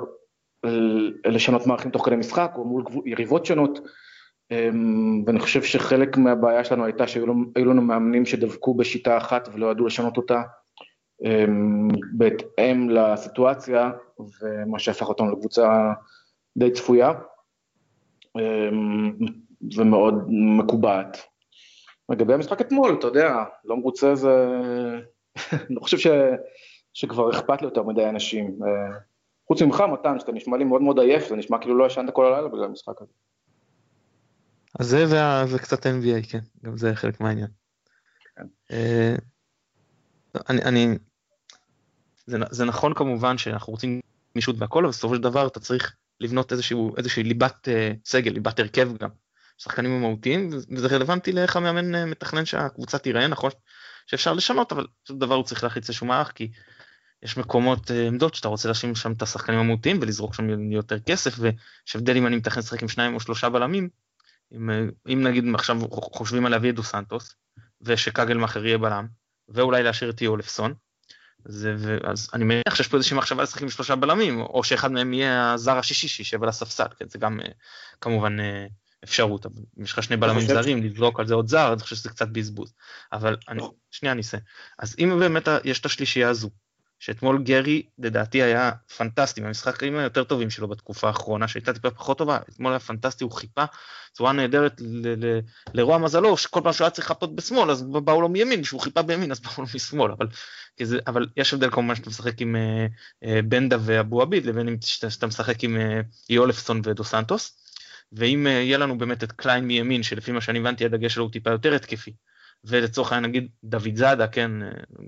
לשנות 1.24 1.66
מערכים 1.66 1.90
תוך 1.90 2.06
כדי 2.06 2.16
משחק 2.16 2.52
או 2.56 2.64
מול 2.64 2.84
יריבות 3.04 3.46
שונות. 3.46 3.78
אמ, 4.50 5.22
ואני 5.26 5.40
חושב 5.40 5.62
שחלק 5.62 6.16
מהבעיה 6.16 6.64
שלנו 6.64 6.84
הייתה 6.84 7.06
שהיו 7.06 7.26
לנו 7.56 7.82
מאמנים 7.82 8.26
שדבקו 8.26 8.74
בשיטה 8.74 9.16
אחת 9.16 9.48
ולא 9.52 9.70
ידעו 9.70 9.86
לשנות 9.86 10.16
אותה 10.16 10.42
אמ, 11.24 11.88
בהתאם 12.12 12.90
לסיטואציה, 12.90 13.90
ומה 14.18 14.78
שהפך 14.78 15.08
אותנו 15.08 15.32
לקבוצה 15.32 15.92
די 16.58 16.70
צפויה 16.70 17.12
אמ, 18.38 19.12
ומאוד 19.76 20.14
מקובעת. 20.58 21.18
לגבי 22.10 22.34
המשחק 22.34 22.60
אתמול, 22.60 22.96
אתה 22.98 23.06
יודע, 23.06 23.34
לא 23.64 23.76
מרוצה 23.76 24.14
זה... 24.14 24.46
אני 25.52 25.74
לא 25.74 25.80
חושב 25.80 25.98
ש... 25.98 26.06
שכבר 26.98 27.30
אכפת 27.30 27.62
ליותר 27.62 27.82
מדי 27.82 28.08
אנשים. 28.08 28.58
חוץ 29.46 29.62
ממך, 29.62 29.80
מתן, 29.92 30.20
שאתה 30.20 30.32
נשמע 30.32 30.56
לי 30.56 30.64
מאוד 30.64 30.82
מאוד 30.82 30.98
עייף, 30.98 31.28
זה 31.28 31.36
נשמע 31.36 31.58
כאילו 31.58 31.78
לא 31.78 31.84
ישנת 31.86 32.14
כל 32.14 32.26
הלילה 32.26 32.48
בגלל 32.48 32.64
המשחק 32.64 32.94
הזה. 33.00 33.12
אז 34.78 34.86
זה 34.86 35.04
וה... 35.08 35.44
וקצת 35.48 35.86
NBA, 35.86 36.30
כן, 36.30 36.38
גם 36.64 36.76
זה 36.76 36.94
חלק 36.94 37.20
מהעניין. 37.20 37.46
כן. 38.36 38.46
אה, 38.70 39.14
אני, 40.50 40.62
אני, 40.62 40.98
זה, 42.26 42.38
זה 42.50 42.64
נכון 42.64 42.94
כמובן 42.94 43.38
שאנחנו 43.38 43.70
רוצים 43.70 44.00
גמישות 44.34 44.56
והכל, 44.58 44.84
אבל 44.84 44.92
בסופו 44.92 45.14
של 45.14 45.22
דבר 45.22 45.46
אתה 45.46 45.60
צריך 45.60 45.96
לבנות 46.20 46.52
איזשהו, 46.52 46.96
איזושהי 46.96 47.22
ליבת 47.22 47.68
uh, 47.68 47.96
סגל, 48.04 48.32
ליבת 48.32 48.58
הרכב 48.58 48.96
גם, 48.96 49.08
שחקנים 49.58 49.90
המהותיים, 49.90 50.50
וזה 50.70 50.96
רלוונטי 50.96 51.32
לאיך 51.32 51.56
המאמן 51.56 51.94
uh, 51.94 52.06
מתכנן 52.06 52.44
שהקבוצה 52.44 52.98
תיראה, 52.98 53.28
נכון 53.28 53.50
שאפשר 54.06 54.32
לשנות, 54.32 54.72
אבל 54.72 54.86
בסופו 55.04 55.14
של 55.14 55.26
דבר 55.26 55.34
הוא 55.34 55.44
צריך 55.44 55.64
להחיץ 55.64 55.88
איזשהו 55.88 56.06
מערך, 56.06 56.32
כי 56.34 56.50
יש 57.22 57.36
מקומות, 57.36 57.90
אה, 57.90 58.06
עמדות 58.06 58.34
שאתה 58.34 58.48
רוצה 58.48 58.68
לשים 58.68 58.94
שם 58.94 59.12
את 59.12 59.22
השחקנים 59.22 59.58
המהותיים 59.58 59.98
ולזרוק 60.02 60.34
שם 60.34 60.72
יותר 60.72 60.98
כסף, 60.98 61.34
ויש 61.38 61.96
הבדל 61.96 62.16
אם 62.16 62.26
אני 62.26 62.36
מתכנן 62.36 62.58
לשחק 62.58 62.82
עם 62.82 62.88
שניים 62.88 63.14
או 63.14 63.20
שלושה 63.20 63.48
בלמים, 63.48 63.88
אם, 64.52 64.70
אה, 64.70 64.84
אם 65.12 65.22
נגיד 65.22 65.44
עכשיו 65.54 65.76
חושבים 65.90 66.46
על 66.46 66.52
להביא 66.52 66.70
את 66.70 66.74
דו 66.74 66.82
סנטוס, 66.82 67.34
ושקגלמאכר 67.80 68.66
יהיה 68.66 68.78
בלם, 68.78 69.06
ואולי 69.48 69.82
להשאיר 69.82 70.10
את 70.10 70.22
יולפסון, 70.22 70.74
זה, 71.44 71.98
אז 72.04 72.30
אני 72.34 72.44
מניח 72.44 72.74
שיש 72.74 72.88
פה 72.88 72.96
איזושהי 72.96 73.16
מחשבה 73.16 73.42
לשחק 73.42 73.62
עם 73.62 73.70
שלושה 73.70 73.96
בלמים, 73.96 74.40
או 74.40 74.64
שאחד 74.64 74.92
מהם 74.92 75.12
יהיה 75.12 75.52
הזר 75.52 75.78
השישי 75.78 76.08
שישב 76.08 76.42
על 76.42 76.48
הספסל, 76.48 76.86
כן, 76.98 77.08
זה 77.08 77.18
גם 77.18 77.40
אה, 77.40 77.46
כמובן 78.00 78.36
אפשרות, 79.04 79.46
אבל 79.46 79.62
אם 79.78 79.84
יש 79.84 79.92
לך 79.92 80.02
שני 80.02 80.16
בלמים 80.16 80.46
זרים, 80.46 80.82
לזרוק 80.82 81.20
על 81.20 81.26
זה 81.26 81.34
עוד 81.34 81.48
זר, 81.48 81.72
אני 81.72 81.80
חושב 81.80 81.96
שזה 81.96 82.08
קצת 82.08 82.28
בזבוז. 82.28 82.74
אבל 83.12 83.36
אני, 83.48 83.58
לא. 83.58 83.72
שנייה 83.90 84.12
אני 84.12 84.20
אעשה. 84.20 84.38
אז 84.78 84.96
אם 84.98 85.18
באמת 85.18 85.48
יש 85.64 85.80
את 85.80 85.86
השלישייה 85.86 86.28
הזו, 86.28 86.50
שאתמול 86.98 87.42
גרי 87.42 87.82
לדעתי 87.98 88.42
היה 88.42 88.70
פנטסטי, 88.96 89.40
מהמשחקים 89.40 89.96
היותר 89.96 90.24
טובים 90.24 90.50
שלו 90.50 90.68
בתקופה 90.68 91.06
האחרונה, 91.06 91.48
שהייתה 91.48 91.72
טיפה 91.72 91.90
פחות 91.90 92.18
טובה, 92.18 92.38
אתמול 92.48 92.72
היה 92.72 92.80
פנטסטי, 92.80 93.24
הוא 93.24 93.32
חיפה. 93.32 93.64
צורה 94.12 94.32
נהדרת 94.32 94.80
לרוע 95.74 95.98
מזלו, 95.98 96.36
שכל 96.36 96.60
פעם 96.64 96.72
שהוא 96.72 96.84
היה 96.84 96.90
צריך 96.90 97.10
לחפות 97.10 97.36
בשמאל, 97.36 97.70
אז 97.70 97.82
באו 97.82 98.20
לו 98.20 98.28
מימין, 98.28 98.62
כשהוא 98.62 98.80
חיפה 98.80 99.02
בימין, 99.02 99.30
אז 99.30 99.40
באו 99.40 99.52
לו 99.58 99.66
משמאל, 99.74 100.12
אבל, 100.12 100.26
זה, 100.82 100.98
אבל 101.06 101.26
יש 101.36 101.54
הבדל 101.54 101.70
כמובן 101.70 101.94
שאתה 101.94 102.10
משחק 102.10 102.40
עם 102.40 102.56
אה, 102.56 102.86
אה, 103.24 103.42
בנדה 103.42 103.76
ואבו 103.80 104.22
עביד, 104.22 104.46
לבין 104.46 104.78
שאתה 104.80 105.26
משחק 105.26 105.64
עם 105.64 105.76
אה, 105.76 106.00
יולפסון 106.28 106.80
ודו 106.84 107.04
סנטוס, 107.04 107.58
ואם 108.12 108.46
אה, 108.46 108.52
יהיה 108.52 108.78
לנו 108.78 108.98
באמת 108.98 109.24
את 109.24 109.32
קליין 109.32 109.64
מימין, 109.64 110.02
שלפי 110.02 110.32
מה 110.32 110.40
שאני 110.40 110.58
הבנתי 110.58 110.84
הדגש 110.84 111.14
שלו 111.14 111.24
הוא 111.24 111.32
טיפה 111.32 111.50
יותר 111.50 111.74
התקפי, 111.74 112.12
ולצורך 112.64 113.12
העניין 113.12 113.30
נגיד 113.30 113.48
דוד 113.64 113.96
זאדה, 113.96 114.26
כן, 114.26 114.50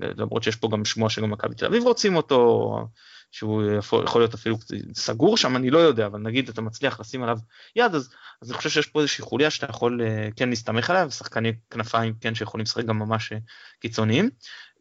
למרות 0.00 0.42
שיש 0.42 0.57
פה 0.57 0.69
גם 0.73 0.85
שמועה 0.85 1.11
שגם 1.11 1.30
מכבי 1.30 1.54
תל 1.54 1.66
אביב 1.66 1.83
רוצים 1.83 2.16
אותו, 2.16 2.71
שהוא 3.30 3.62
יכול, 3.78 4.21
להיות 4.21 4.35
אפילו 4.35 4.57
סגור 4.95 5.37
שם, 5.37 5.57
אני 5.57 5.71
לא 5.71 5.78
יודע, 5.78 6.07
אבל 6.07 6.19
נגיד 6.19 6.49
אתה 6.49 6.62
מצליח 6.62 7.00
לשים 7.00 7.23
עליו 7.23 7.38
יד, 7.76 7.95
אז, 7.95 8.11
אז 8.42 8.50
אני 8.50 8.57
חושב 8.57 8.71
שיש 8.71 8.87
פה 8.87 9.00
איזושהי 9.00 9.25
חוליה 9.25 9.50
שאתה 9.50 9.66
יכול 9.71 10.02
אה, 10.02 10.28
כן 10.37 10.49
להסתמך 10.49 10.90
עליה, 10.90 11.07
ושחקני 11.07 11.52
כנפיים 11.71 12.14
כן 12.21 12.35
שיכולים 12.35 12.64
לשחק 12.64 12.85
גם 12.85 12.99
ממש 12.99 13.33
אה, 13.33 13.38
קיצוניים. 13.80 14.30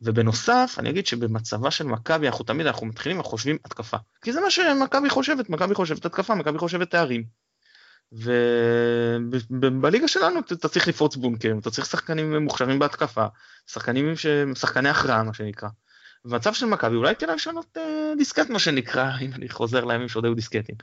ובנוסף, 0.01 0.75
אני 0.77 0.89
אגיד 0.89 1.07
שבמצבה 1.07 1.71
של 1.71 1.83
מכבי, 1.83 2.27
אנחנו 2.27 2.45
תמיד, 2.45 2.67
אנחנו 2.67 2.87
מתחילים, 2.87 3.17
אנחנו 3.17 3.31
חושבים 3.31 3.57
התקפה. 3.65 3.97
כי 4.21 4.33
זה 4.33 4.41
מה 4.41 4.51
שמכבי 4.51 5.09
חושבת, 5.09 5.49
מכבי 5.49 5.75
חושבת 5.75 6.05
התקפה, 6.05 6.35
מכבי 6.35 6.57
חושבת 6.57 6.91
תארים. 6.91 7.23
ובליגה 8.11 10.07
שלנו 10.07 10.39
אתה 10.39 10.69
צריך 10.69 10.87
לפרוץ 10.87 11.15
בונקרים, 11.15 11.59
אתה 11.59 11.71
צריך 11.71 11.87
שחקנים 11.87 12.43
מוכשרים 12.43 12.79
בהתקפה, 12.79 13.25
שחקנים 13.67 14.15
שהם 14.15 14.55
שחקני 14.55 14.89
הכרעה 14.89 15.23
מה 15.23 15.33
שנקרא. 15.33 15.69
במצב 16.25 16.53
של 16.53 16.65
מכבי 16.65 16.95
אולי 16.95 17.15
כדאי 17.15 17.35
לשנות 17.35 17.77
אה, 17.77 18.13
דיסקט 18.17 18.49
מה 18.49 18.59
שנקרא, 18.59 19.11
אם 19.21 19.31
אני 19.33 19.49
חוזר 19.49 19.85
לימים 19.85 20.07
שעוד 20.07 20.25
היו 20.25 20.33
דיסקטים, 20.33 20.75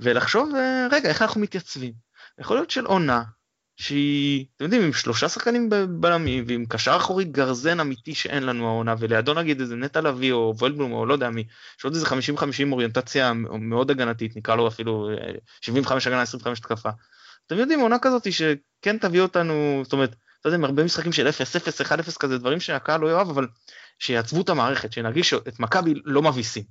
ולחשוב 0.00 0.54
אה, 0.54 0.86
רגע 0.90 1.08
איך 1.08 1.22
אנחנו 1.22 1.40
מתייצבים. 1.40 1.92
יכול 2.38 2.56
להיות 2.56 2.70
של 2.70 2.86
עונה 2.86 3.22
שהיא, 3.80 4.46
אתם 4.56 4.64
יודעים, 4.64 4.82
עם 4.82 4.92
שלושה 4.92 5.28
שחקנים 5.28 5.70
בלמים 5.88 6.44
ועם 6.46 6.66
קשר 6.66 6.96
אחורי 6.96 7.24
גרזן 7.24 7.80
אמיתי 7.80 8.14
שאין 8.14 8.42
לנו 8.42 8.66
העונה, 8.66 8.94
ולידו 8.98 9.34
נגיד 9.34 9.60
איזה 9.60 9.76
נטע 9.76 10.00
לביא 10.00 10.32
או 10.32 10.54
וולדבלום 10.58 10.92
או 10.92 11.06
לא 11.06 11.12
יודע 11.12 11.30
מי, 11.30 11.44
יש 11.78 11.84
עוד 11.84 11.94
איזה 11.94 12.06
50-50 12.06 12.12
אוריינטציה 12.72 13.32
מאוד 13.32 13.90
הגנתית, 13.90 14.36
נקרא 14.36 14.56
לו 14.56 14.68
אפילו 14.68 15.08
75 15.60 16.06
אה, 16.06 16.12
הגנה 16.12 16.22
25 16.22 16.58
התקפה. 16.58 16.90
אתם 17.46 17.58
יודעים, 17.58 17.80
עונה 17.80 17.98
כזאת 17.98 18.32
שכן 18.32 18.98
תביא 18.98 19.20
אותנו, 19.20 19.80
זאת 19.84 19.92
אומרת, 19.92 20.16
אתה 20.40 20.48
יודע, 20.48 20.66
הרבה 20.66 20.84
משחקים 20.84 21.12
של 21.12 21.28
0-0, 21.28 21.30
1-0 21.86 22.18
כזה, 22.18 22.38
דברים 22.38 22.60
שהקהל 22.60 23.00
לא 23.00 23.08
יאהב, 23.08 23.28
אבל 23.28 23.46
שיעצבו 23.98 24.40
את 24.40 24.48
המערכת, 24.48 24.92
שנרגיש 24.92 25.34
את 25.34 25.60
מכבי 25.60 25.94
לא 26.04 26.22
מביסים. 26.22 26.62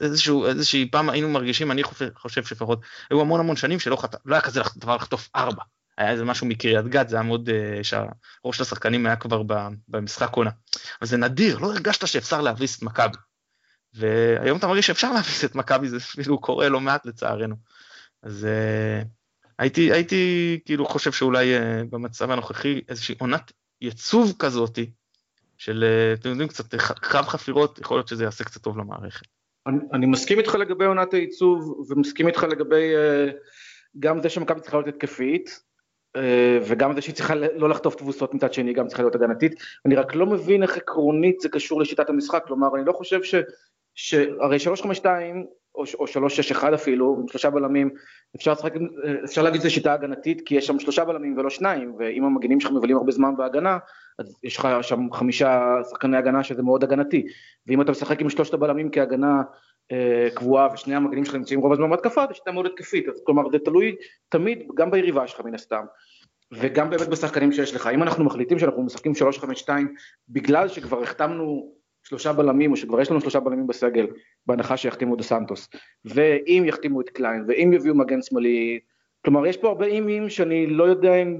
איזשהו, 0.00 0.46
איזושהי 0.46 0.90
פעם 0.90 1.10
היינו 1.10 1.28
מרגישים, 1.28 1.70
אני 1.70 1.82
חושב 2.14 2.44
שפחות, 2.44 2.80
היו 3.10 3.20
המון 3.20 3.40
המון 3.40 3.56
שנים 3.56 3.80
שלא 3.80 3.96
חט... 3.96 4.14
לא 4.24 4.34
היה 4.34 4.42
כזה 4.42 4.60
דבר 4.76 4.96
לחטוף 4.96 5.28
ארבע. 5.36 5.62
היה 6.00 6.10
איזה 6.10 6.24
משהו 6.24 6.46
מקריית 6.46 6.86
גת, 6.86 7.08
זה 7.08 7.16
היה 7.16 7.22
מאוד, 7.22 7.48
uh, 7.48 7.52
שהראש 7.82 8.56
של 8.56 8.62
השחקנים 8.62 9.06
היה 9.06 9.16
כבר 9.16 9.42
במשחק 9.88 10.32
עונה. 10.32 10.50
אבל 11.00 11.08
זה 11.08 11.16
נדיר, 11.16 11.58
לא 11.58 11.66
הרגשת 11.72 12.06
שאפשר 12.06 12.40
להביס 12.40 12.78
את 12.78 12.82
מכבי. 12.82 13.16
והיום 13.94 14.58
אתה 14.58 14.66
מרגיש 14.66 14.86
שאפשר 14.86 15.12
להביס 15.12 15.44
את 15.44 15.54
מכבי, 15.54 15.88
זה 15.88 15.96
אפילו 15.96 16.40
קורה 16.40 16.68
לא 16.68 16.80
מעט 16.80 17.06
לצערנו. 17.06 17.56
אז 18.22 18.46
uh, 18.46 19.06
הייתי, 19.58 19.92
הייתי 19.92 20.60
כאילו 20.64 20.86
חושב 20.86 21.12
שאולי 21.12 21.58
uh, 21.58 21.60
במצב 21.90 22.30
הנוכחי 22.30 22.80
איזושהי 22.88 23.14
עונת 23.18 23.52
ייצוב 23.80 24.34
כזאתי, 24.38 24.90
של, 25.58 25.84
אתם 26.14 26.28
יודעים, 26.28 26.48
קצת 26.48 26.74
קרב 26.74 27.26
חפירות, 27.26 27.78
יכול 27.78 27.96
להיות 27.96 28.08
שזה 28.08 28.24
יעשה 28.24 28.44
קצת 28.44 28.62
טוב 28.62 28.78
למערכת. 28.78 29.26
אני, 29.66 29.78
אני 29.92 30.06
מסכים 30.06 30.38
איתך 30.38 30.54
לגבי 30.54 30.84
עונת 30.84 31.14
הייצוב, 31.14 31.90
ומסכים 31.90 32.26
איתך 32.26 32.42
לגבי 32.42 32.92
uh, 32.94 33.32
גם 33.98 34.22
זה 34.22 34.28
שמכבי 34.28 34.60
צריכה 34.60 34.76
להיות 34.76 34.88
התקפית, 34.88 35.69
וגם 36.62 36.94
זה 36.94 37.00
שהיא 37.00 37.14
צריכה 37.14 37.34
לא 37.34 37.68
לחטוף 37.68 37.94
תבוסות 37.94 38.34
מצד 38.34 38.52
שני, 38.52 38.72
גם 38.72 38.86
צריכה 38.86 39.02
להיות 39.02 39.14
הגנתית. 39.14 39.52
אני 39.86 39.94
רק 39.94 40.14
לא 40.14 40.26
מבין 40.26 40.62
איך 40.62 40.76
עקרונית 40.76 41.40
זה 41.40 41.48
קשור 41.48 41.80
לשיטת 41.80 42.10
המשחק, 42.10 42.44
כלומר 42.46 42.68
אני 42.76 42.84
לא 42.84 42.92
חושב 42.92 43.22
ש... 43.22 43.34
שהרי 43.94 44.58
352 44.58 45.46
או, 45.74 45.84
או 45.98 46.06
361 46.06 46.72
אפילו, 46.72 47.16
עם 47.20 47.28
שלושה 47.28 47.50
בלמים, 47.50 47.90
אפשר, 48.36 48.52
לשחק, 48.52 48.72
אפשר 49.24 49.42
להגיד 49.42 49.60
שזה 49.60 49.70
שיטה 49.70 49.92
הגנתית 49.92 50.42
כי 50.46 50.54
יש 50.54 50.66
שם 50.66 50.78
שלושה 50.78 51.04
בלמים 51.04 51.38
ולא 51.38 51.50
שניים, 51.50 51.94
ואם 51.98 52.24
המגנים 52.24 52.60
שלך 52.60 52.70
מבלים 52.72 52.96
הרבה 52.96 53.12
זמן 53.12 53.36
בהגנה, 53.36 53.78
אז 54.18 54.36
יש 54.42 54.56
לך 54.56 54.68
שם 54.82 55.12
חמישה 55.12 55.76
שחקני 55.90 56.16
הגנה 56.16 56.44
שזה 56.44 56.62
מאוד 56.62 56.84
הגנתי, 56.84 57.26
ואם 57.66 57.80
אתה 57.80 57.90
משחק 57.90 58.20
עם 58.20 58.30
שלושת 58.30 58.54
הבלמים 58.54 58.90
כהגנה 58.92 59.36
אה, 59.36 59.42
קבועה 60.34 60.68
ושני 60.74 60.94
המגנים 60.94 61.24
שלך 61.24 61.34
נמצאים 61.34 61.60
רוב 61.60 61.72
הזמן 61.72 61.90
בהתקפה, 61.90 62.26
זה 62.28 62.34
שיטה 62.34 62.52
מאוד 62.52 62.66
התקפית, 62.66 63.08
אז 63.08 63.22
כלומר 63.24 63.50
זה 63.52 63.58
תלוי 63.58 63.96
תמיד 64.28 64.68
גם 64.74 64.90
ביריבה 64.90 65.26
שלך 65.26 65.40
מן 65.40 65.54
הסתם. 65.54 65.84
וגם 66.52 66.90
באמת 66.90 67.08
בשחקנים 67.08 67.52
שיש 67.52 67.74
לך. 67.74 67.86
אם 67.86 68.02
אנחנו 68.02 68.24
מחליטים 68.24 68.58
שאנחנו 68.58 68.82
משחקים 68.82 69.12
3-5-2 69.66 69.70
בגלל 70.28 70.68
שכבר 70.68 71.02
החתמנו 71.02 71.72
שלושה 72.02 72.32
בלמים, 72.32 72.70
או 72.70 72.76
שכבר 72.76 73.00
יש 73.00 73.10
לנו 73.10 73.20
שלושה 73.20 73.40
בלמים 73.40 73.66
בסגל, 73.66 74.06
בהנחה 74.46 74.76
שיחתימו 74.76 75.14
את 75.14 75.22
סנטוס, 75.22 75.68
ואם 76.04 76.64
יחתימו 76.66 77.00
את 77.00 77.08
קליין, 77.08 77.44
ואם 77.48 77.72
יביאו 77.72 77.94
מגן 77.94 78.22
שמאלי, 78.22 78.80
כלומר 79.24 79.46
יש 79.46 79.56
פה 79.56 79.68
הרבה 79.68 79.86
אימים 79.86 80.28
שאני 80.28 80.66
לא 80.66 80.84
יודע 80.84 81.14
אם, 81.14 81.38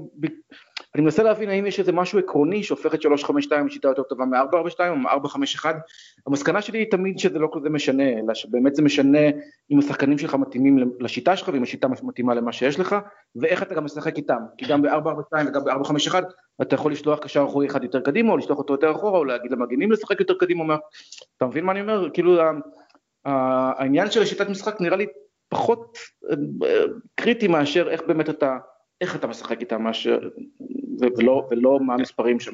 אני 0.95 1.03
מנסה 1.03 1.23
להבין 1.23 1.49
האם 1.49 1.65
יש 1.65 1.79
איזה 1.79 1.91
משהו 1.91 2.19
עקרוני 2.19 2.63
שהופך 2.63 2.93
את 2.93 3.01
352 3.01 3.67
לשיטה 3.67 3.87
יותר 3.87 4.03
טובה 4.03 4.25
מ-442 4.25 4.89
או 4.89 4.95
מ-451, 4.95 5.65
המסקנה 6.27 6.61
שלי 6.61 6.79
היא 6.79 6.91
תמיד 6.91 7.19
שזה 7.19 7.39
לא 7.39 7.49
כזה 7.53 7.69
משנה, 7.69 8.09
אלא 8.09 8.33
שבאמת 8.33 8.75
זה 8.75 8.81
משנה 8.81 9.19
אם 9.71 9.79
השחקנים 9.79 10.17
שלך 10.17 10.35
מתאימים 10.35 10.91
לשיטה 10.99 11.35
שלך 11.35 11.49
ואם 11.53 11.63
השיטה 11.63 11.87
מתאימה 12.03 12.33
למה 12.33 12.51
שיש 12.51 12.79
לך, 12.79 12.95
ואיך 13.35 13.63
אתה 13.63 13.75
גם 13.75 13.85
משחק 13.85 14.17
איתם, 14.17 14.39
כי 14.57 14.65
גם 14.65 14.81
ב-442 14.81 15.47
וגם 15.47 15.63
ב-451 15.63 16.15
אתה 16.61 16.75
יכול 16.75 16.91
לשלוח 16.91 17.19
קשר 17.19 17.45
אחורי 17.45 17.67
אחד 17.67 17.83
יותר 17.83 18.01
קדימה, 18.01 18.31
או 18.31 18.37
לשלוח 18.37 18.57
אותו 18.57 18.73
יותר 18.73 18.91
אחורה, 18.91 19.19
או 19.19 19.25
להגיד 19.25 19.51
למגנים 19.51 19.91
לשחק 19.91 20.19
יותר 20.19 20.33
קדימה, 20.33 20.75
אתה 21.37 21.45
מבין 21.45 21.65
מה 21.65 21.71
אני 21.71 21.81
אומר? 21.81 22.09
כאילו 22.13 22.41
העניין 23.25 24.11
של 24.11 24.21
השיטת 24.21 24.49
משחק 24.49 24.81
נראה 24.81 24.97
לי 24.97 25.05
פחות 25.49 25.97
אה, 26.31 26.35
קריטי 27.15 27.47
מאשר 27.47 27.89
איך 27.89 28.01
באמת 28.07 28.29
אתה, 28.29 28.57
איך 29.01 29.15
אתה 29.15 29.27
משחק 29.27 29.61
איתם 29.61 29.83
מאשר, 29.83 30.19
ולא, 31.17 31.47
ולא 31.51 31.79
מה 31.79 31.93
המספרים 31.93 32.39
שם. 32.39 32.51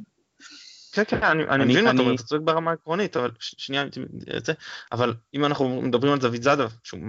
כן 0.92 1.04
כן 1.08 1.24
אני, 1.24 1.44
אני 1.44 1.66
מבין 1.66 1.84
מה 1.84 1.92
אתה 1.92 2.00
אומר, 2.00 2.16
אתה 2.16 2.24
צודק 2.24 2.44
ברמה 2.44 2.72
העקרונית 2.72 3.18
אבל 3.18 3.32
שנייה 3.40 3.84
אבל 4.92 5.14
אם 5.34 5.46
אנחנו 5.46 5.82
מדברים 5.82 6.14
על 6.14 6.20
דוד 6.20 6.42
זאדה 6.42 6.68
שהוא 6.84 7.02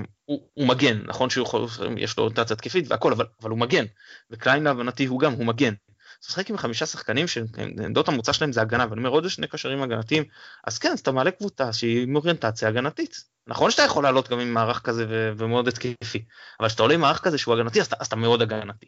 הוא 0.54 0.66
מגן 0.66 0.98
נכון 1.06 1.30
שיש 1.30 2.16
לו 2.18 2.24
אוריינטציה 2.24 2.54
התקפית 2.54 2.84
והכל 2.88 3.12
אבל, 3.12 3.26
אבל 3.42 3.50
הוא 3.50 3.58
מגן 3.58 3.84
וקליין 4.30 4.62
להבנתי 4.62 5.06
הוא 5.06 5.20
גם 5.20 5.32
הוא 5.32 5.46
מגן. 5.46 5.74
לשחק 6.22 6.50
עם 6.50 6.56
חמישה 6.56 6.86
שחקנים 6.86 7.26
שעמדות 7.28 8.08
המוצא 8.08 8.32
שלהם 8.32 8.52
זה 8.52 8.60
הגנה 8.60 8.86
ואני 8.90 8.98
אומר 8.98 9.10
עוד 9.10 9.28
שני 9.28 9.46
קשרים 9.46 9.82
הגנתיים 9.82 10.24
אז 10.66 10.78
כן 10.78 10.92
אז 10.92 11.00
אתה 11.00 11.12
מעלה 11.12 11.30
קבוצה 11.30 11.72
שהיא 11.72 12.02
עם 12.02 12.16
אוריינטציה 12.16 12.68
הגנתית 12.68 13.24
נכון 13.48 13.70
שאתה 13.70 13.82
יכול 13.82 14.02
לעלות 14.02 14.28
גם 14.28 14.40
עם 14.40 14.54
מערך 14.54 14.80
כזה 14.80 15.06
ו- 15.08 15.32
ומאוד 15.36 15.68
התקפי, 15.68 16.24
אבל 16.60 16.68
כשאתה 16.68 16.82
עולה 16.82 16.94
עם 16.94 17.00
מערך 17.00 17.20
כזה 17.20 17.38
שהוא 17.38 17.54
הגנתי, 17.54 17.80
אז, 17.80 17.88
אז 18.00 18.06
אתה 18.06 18.16
מאוד 18.16 18.42
הגנתי. 18.42 18.86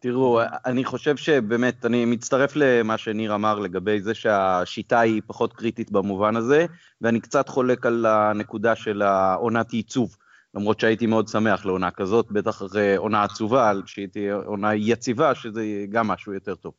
תראו, 0.00 0.40
אני 0.66 0.84
חושב 0.84 1.16
שבאמת, 1.16 1.86
אני 1.86 2.04
מצטרף 2.04 2.52
למה 2.56 2.98
שניר 2.98 3.34
אמר 3.34 3.58
לגבי 3.58 4.00
זה 4.00 4.14
שהשיטה 4.14 5.00
היא 5.00 5.22
פחות 5.26 5.52
קריטית 5.52 5.90
במובן 5.90 6.36
הזה, 6.36 6.66
ואני 7.00 7.20
קצת 7.20 7.48
חולק 7.48 7.86
על 7.86 8.06
הנקודה 8.06 8.76
של 8.76 9.02
העונת 9.02 9.74
ייצוב, 9.74 10.16
למרות 10.54 10.80
שהייתי 10.80 11.06
מאוד 11.06 11.28
שמח 11.28 11.66
לעונה 11.66 11.90
כזאת, 11.90 12.30
בטח 12.30 12.62
אחרי 12.62 12.96
עונה 12.96 13.22
עצובה, 13.22 13.72
שהייתי 13.86 14.30
עונה 14.30 14.74
יציבה, 14.74 15.34
שזה 15.34 15.84
גם 15.90 16.08
משהו 16.08 16.32
יותר 16.32 16.54
טוב. 16.54 16.74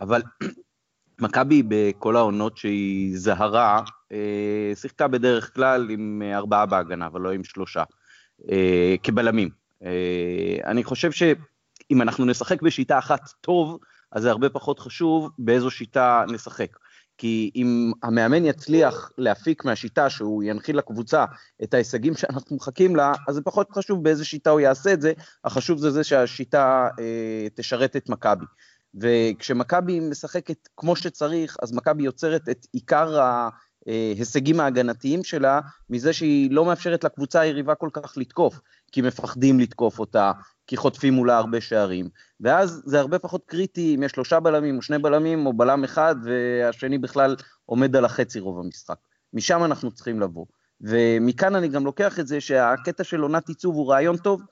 אבל 0.00 0.22
מכבי 1.22 1.62
בכל 1.68 2.16
העונות 2.16 2.56
שהיא 2.56 3.18
זהרה, 3.18 3.82
אה, 4.12 4.72
שיחקה 4.74 5.08
בדרך 5.08 5.54
כלל 5.54 5.90
עם 5.90 6.22
ארבעה 6.34 6.66
בהגנה, 6.66 7.06
אבל 7.06 7.20
לא 7.20 7.32
עם 7.32 7.44
שלושה, 7.44 7.82
אה, 8.50 8.94
כבלמים. 9.02 9.50
אה, 9.84 10.56
אני 10.64 10.84
חושב 10.84 11.10
שאם 11.92 12.02
אנחנו 12.02 12.24
נשחק 12.24 12.62
בשיטה 12.62 12.98
אחת 12.98 13.20
טוב, 13.40 13.78
אז 14.12 14.22
זה 14.22 14.30
הרבה 14.30 14.48
פחות 14.48 14.78
חשוב 14.78 15.30
באיזו 15.38 15.70
שיטה 15.70 16.24
נשחק. 16.28 16.76
כי 17.18 17.50
אם 17.56 17.92
המאמן 18.02 18.44
יצליח 18.44 19.10
להפיק 19.18 19.64
מהשיטה 19.64 20.10
שהוא 20.10 20.42
ינחיל 20.42 20.78
לקבוצה 20.78 21.24
את 21.62 21.74
ההישגים 21.74 22.14
שאנחנו 22.14 22.56
מחכים 22.56 22.96
לה, 22.96 23.12
אז 23.28 23.34
זה 23.34 23.42
פחות 23.42 23.70
חשוב 23.72 24.04
באיזה 24.04 24.24
שיטה 24.24 24.50
הוא 24.50 24.60
יעשה 24.60 24.92
את 24.92 25.00
זה, 25.00 25.12
החשוב 25.44 25.78
זה 25.78 25.90
זה 25.90 26.04
שהשיטה 26.04 26.88
אה, 26.98 27.46
תשרת 27.54 27.96
את 27.96 28.08
מכבי. 28.08 28.44
וכשמכבי 28.94 30.00
משחקת 30.00 30.68
כמו 30.76 30.96
שצריך, 30.96 31.56
אז 31.62 31.72
מכבי 31.72 32.02
יוצרת 32.02 32.48
את 32.48 32.66
עיקר 32.72 33.20
ההישגים 33.86 34.60
ההגנתיים 34.60 35.24
שלה 35.24 35.60
מזה 35.90 36.12
שהיא 36.12 36.50
לא 36.50 36.64
מאפשרת 36.64 37.04
לקבוצה 37.04 37.40
היריבה 37.40 37.74
כל 37.74 37.88
כך 37.92 38.14
לתקוף, 38.16 38.60
כי 38.92 39.02
מפחדים 39.02 39.60
לתקוף 39.60 39.98
אותה, 39.98 40.32
כי 40.66 40.76
חוטפים 40.76 41.14
מולה 41.14 41.36
הרבה 41.36 41.60
שערים, 41.60 42.08
ואז 42.40 42.82
זה 42.84 43.00
הרבה 43.00 43.18
פחות 43.18 43.42
קריטי 43.46 43.94
אם 43.94 44.02
יש 44.02 44.12
שלושה 44.12 44.40
בלמים 44.40 44.76
או 44.76 44.82
שני 44.82 44.98
בלמים 44.98 45.46
או 45.46 45.52
בלם 45.52 45.84
אחד 45.84 46.16
והשני 46.24 46.98
בכלל 46.98 47.36
עומד 47.66 47.96
על 47.96 48.04
החצי 48.04 48.40
רוב 48.40 48.58
המשחק. 48.58 48.96
משם 49.32 49.64
אנחנו 49.64 49.90
צריכים 49.90 50.20
לבוא. 50.20 50.46
ומכאן 50.80 51.54
אני 51.54 51.68
גם 51.68 51.84
לוקח 51.84 52.18
את 52.20 52.26
זה 52.26 52.40
שהקטע 52.40 53.04
של 53.04 53.20
עונת 53.20 53.48
עיצוב 53.48 53.74
הוא 53.74 53.92
רעיון 53.92 54.16
טוב, 54.16 54.42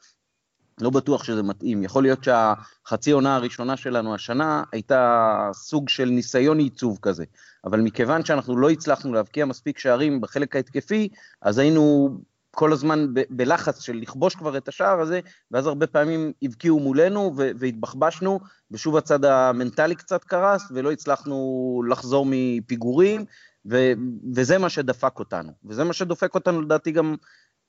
לא 0.82 0.90
בטוח 0.90 1.24
שזה 1.24 1.42
מתאים. 1.42 1.82
יכול 1.82 2.02
להיות 2.02 2.24
שהחצי 2.24 3.10
עונה 3.10 3.36
הראשונה 3.36 3.76
שלנו 3.76 4.14
השנה 4.14 4.62
הייתה 4.72 5.50
סוג 5.52 5.88
של 5.88 6.04
ניסיון 6.04 6.60
ייצוב 6.60 6.98
כזה, 7.02 7.24
אבל 7.64 7.80
מכיוון 7.80 8.24
שאנחנו 8.24 8.56
לא 8.56 8.70
הצלחנו 8.70 9.12
להבקיע 9.14 9.44
מספיק 9.44 9.78
שערים 9.78 10.20
בחלק 10.20 10.56
ההתקפי, 10.56 11.08
אז 11.42 11.58
היינו 11.58 12.10
כל 12.50 12.72
הזמן 12.72 13.14
ב- 13.14 13.22
בלחץ 13.30 13.80
של 13.80 13.96
לכבוש 13.96 14.34
כבר 14.34 14.56
את 14.56 14.68
השער 14.68 15.00
הזה, 15.00 15.20
ואז 15.50 15.66
הרבה 15.66 15.86
פעמים 15.86 16.32
הבקיעו 16.42 16.80
מולנו 16.80 17.34
והתבחבשנו, 17.36 18.40
ושוב 18.70 18.96
הצד 18.96 19.24
המנטלי 19.24 19.94
קצת 19.94 20.24
קרס, 20.24 20.62
ולא 20.70 20.92
הצלחנו 20.92 21.82
לחזור 21.88 22.26
מפיגורים, 22.28 23.24
ו- 23.70 23.92
וזה 24.34 24.58
מה 24.58 24.68
שדפק 24.68 25.18
אותנו, 25.18 25.52
וזה 25.64 25.84
מה 25.84 25.92
שדופק 25.92 26.34
אותנו 26.34 26.62
לדעתי 26.62 26.90
גם 26.90 27.14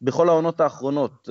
בכל 0.01 0.29
העונות 0.29 0.61
האחרונות. 0.61 1.29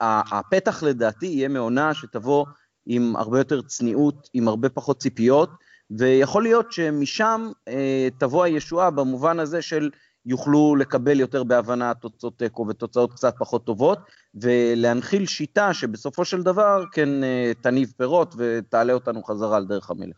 הפתח 0.00 0.82
לדעתי 0.82 1.26
יהיה 1.26 1.48
מעונה 1.48 1.94
שתבוא 1.94 2.46
עם 2.86 3.16
הרבה 3.16 3.38
יותר 3.38 3.62
צניעות, 3.62 4.28
עם 4.34 4.48
הרבה 4.48 4.68
פחות 4.68 4.98
ציפיות, 4.98 5.50
ויכול 5.90 6.42
להיות 6.42 6.72
שמשם 6.72 7.50
אה, 7.68 8.08
תבוא 8.18 8.44
הישועה 8.44 8.90
במובן 8.90 9.38
הזה 9.38 9.62
של 9.62 9.90
יוכלו 10.26 10.76
לקבל 10.76 11.20
יותר 11.20 11.44
בהבנה 11.44 11.94
תוצאות 11.94 12.38
תיקו 12.38 12.66
ותוצאות 12.68 13.12
קצת 13.12 13.34
פחות 13.38 13.66
טובות, 13.66 13.98
ולהנחיל 14.34 15.26
שיטה 15.26 15.74
שבסופו 15.74 16.24
של 16.24 16.42
דבר 16.42 16.84
כן 16.92 17.24
אה, 17.24 17.52
תניב 17.60 17.92
פירות 17.96 18.34
ותעלה 18.38 18.92
אותנו 18.92 19.22
חזרה 19.22 19.56
על 19.56 19.66
דרך 19.66 19.90
המלך. 19.90 20.16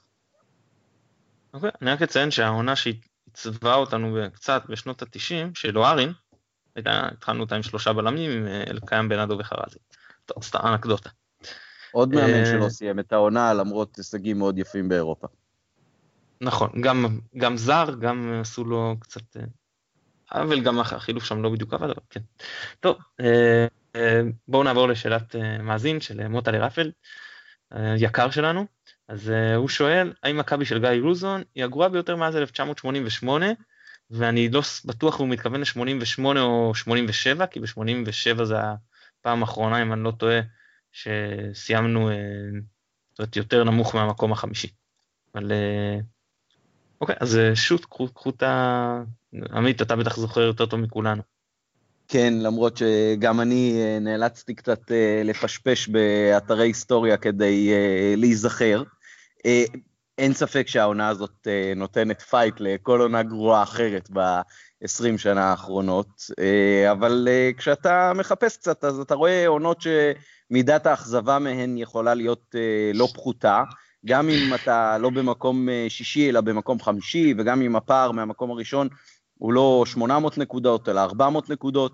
אוקיי, 1.54 1.68
okay, 1.68 1.72
אני 1.82 1.90
רק 1.90 2.02
אציין 2.02 2.30
שהעונה 2.30 2.74
שעיצבה 2.76 3.74
אותנו 3.74 4.18
קצת 4.32 4.62
בשנות 4.68 5.02
ה-90, 5.02 5.50
של 5.54 5.78
אוהרין, 5.78 6.12
הייתה, 6.76 7.08
התחלנו 7.12 7.40
אותה 7.40 7.56
עם 7.56 7.62
שלושה 7.62 7.92
בלמים, 7.92 8.30
עם 8.30 8.46
אה, 8.46 8.64
אלקיים 8.70 9.08
בנאדו 9.08 9.38
וחרזי. 9.38 9.78
טוב, 10.26 10.44
סתם 10.44 10.58
אנקדוטה. 10.64 11.10
עוד 11.92 12.14
מאמן 12.14 12.34
אה, 12.34 12.46
שלא 12.46 12.68
סיים 12.68 12.98
את 12.98 13.12
העונה 13.12 13.54
למרות 13.54 13.96
הישגים 13.96 14.38
מאוד 14.38 14.58
יפים 14.58 14.88
באירופה. 14.88 15.26
נכון, 16.40 16.70
גם, 16.80 17.18
גם 17.36 17.56
זר, 17.56 17.94
גם 18.00 18.38
עשו 18.40 18.64
לו 18.64 18.96
קצת... 19.00 19.36
אה, 19.36 20.42
אבל 20.42 20.60
גם 20.60 20.80
החילוף 20.80 21.24
שם 21.24 21.42
לא 21.42 21.50
בדיוק 21.50 21.74
עבד, 21.74 21.90
אבל 21.90 22.02
כן. 22.10 22.20
טוב, 22.80 22.96
בואו 24.48 24.62
נעבור 24.62 24.88
לשאלת 24.88 25.36
מאזין 25.62 26.00
של 26.00 26.28
מוטה 26.28 26.50
לרפל, 26.50 26.90
יקר 27.96 28.30
שלנו. 28.30 28.66
אז 29.08 29.32
הוא 29.56 29.68
שואל, 29.68 30.12
האם 30.22 30.36
מכבי 30.36 30.64
של 30.64 30.80
גיא 30.80 30.88
לוזון 30.88 31.42
היא 31.54 31.64
הגרועה 31.64 31.88
ביותר 31.88 32.16
מאז 32.16 32.36
1988, 32.36 33.46
ואני 34.10 34.48
לא 34.48 34.62
בטוח 34.84 35.18
הוא 35.18 35.28
מתכוון 35.28 35.60
ל-88 35.60 36.38
או 36.40 36.74
87, 36.74 37.46
כי 37.46 37.60
ב-87 37.60 38.44
זה 38.44 38.56
הפעם 39.20 39.42
האחרונה, 39.42 39.82
אם 39.82 39.92
אני 39.92 40.04
לא 40.04 40.10
טועה, 40.10 40.40
שסיימנו, 40.92 42.10
אה, 42.10 42.14
זאת 43.10 43.18
אומרת, 43.18 43.36
יותר 43.36 43.64
נמוך 43.64 43.94
מהמקום 43.94 44.32
החמישי. 44.32 44.68
אבל 45.34 45.52
אה, 45.52 45.98
אוקיי, 47.00 47.16
אז 47.20 47.38
אה, 47.38 47.56
שוט, 47.56 47.84
קחו 47.84 48.30
את 48.30 48.42
ה... 48.42 49.02
עמית, 49.52 49.82
אתה 49.82 49.96
בטח 49.96 50.16
זוכר 50.16 50.40
יותר 50.40 50.66
טוב 50.66 50.80
מכולנו. 50.80 51.22
כן, 52.08 52.34
למרות 52.40 52.76
שגם 52.76 53.40
אני 53.40 53.78
נאלצתי 54.00 54.54
קצת 54.54 54.80
לפשפש 55.24 55.88
באתרי 55.88 56.66
היסטוריה 56.66 57.16
כדי 57.16 57.70
להיזכר. 58.16 58.82
אין 60.18 60.32
ספק 60.32 60.68
שהעונה 60.68 61.08
הזאת 61.08 61.46
אה, 61.46 61.72
נותנת 61.76 62.22
פייט 62.22 62.54
לכל 62.60 63.00
עונה 63.00 63.22
גרועה 63.22 63.62
אחרת 63.62 64.10
ב-20 64.12 65.18
שנה 65.18 65.44
האחרונות, 65.44 66.08
אה, 66.38 66.92
אבל 66.92 67.28
אה, 67.30 67.50
כשאתה 67.56 68.12
מחפש 68.14 68.56
קצת, 68.56 68.84
אז 68.84 69.00
אתה 69.00 69.14
רואה 69.14 69.46
עונות 69.46 69.82
שמידת 69.82 70.86
האכזבה 70.86 71.38
מהן 71.38 71.78
יכולה 71.78 72.14
להיות 72.14 72.54
לא 72.94 73.08
פחותה, 73.14 73.62
גם 74.06 74.28
אם 74.28 74.54
אתה 74.54 74.98
לא 74.98 75.10
במקום 75.10 75.68
שישי 75.88 76.30
אלא 76.30 76.40
במקום 76.40 76.80
חמישי, 76.80 77.34
וגם 77.38 77.62
אם 77.62 77.76
הפער 77.76 78.12
מהמקום 78.12 78.50
הראשון 78.50 78.88
הוא 79.38 79.52
לא 79.52 79.84
800 79.86 80.38
נקודות 80.38 80.88
אלא 80.88 81.00
400 81.00 81.50
נקודות, 81.50 81.92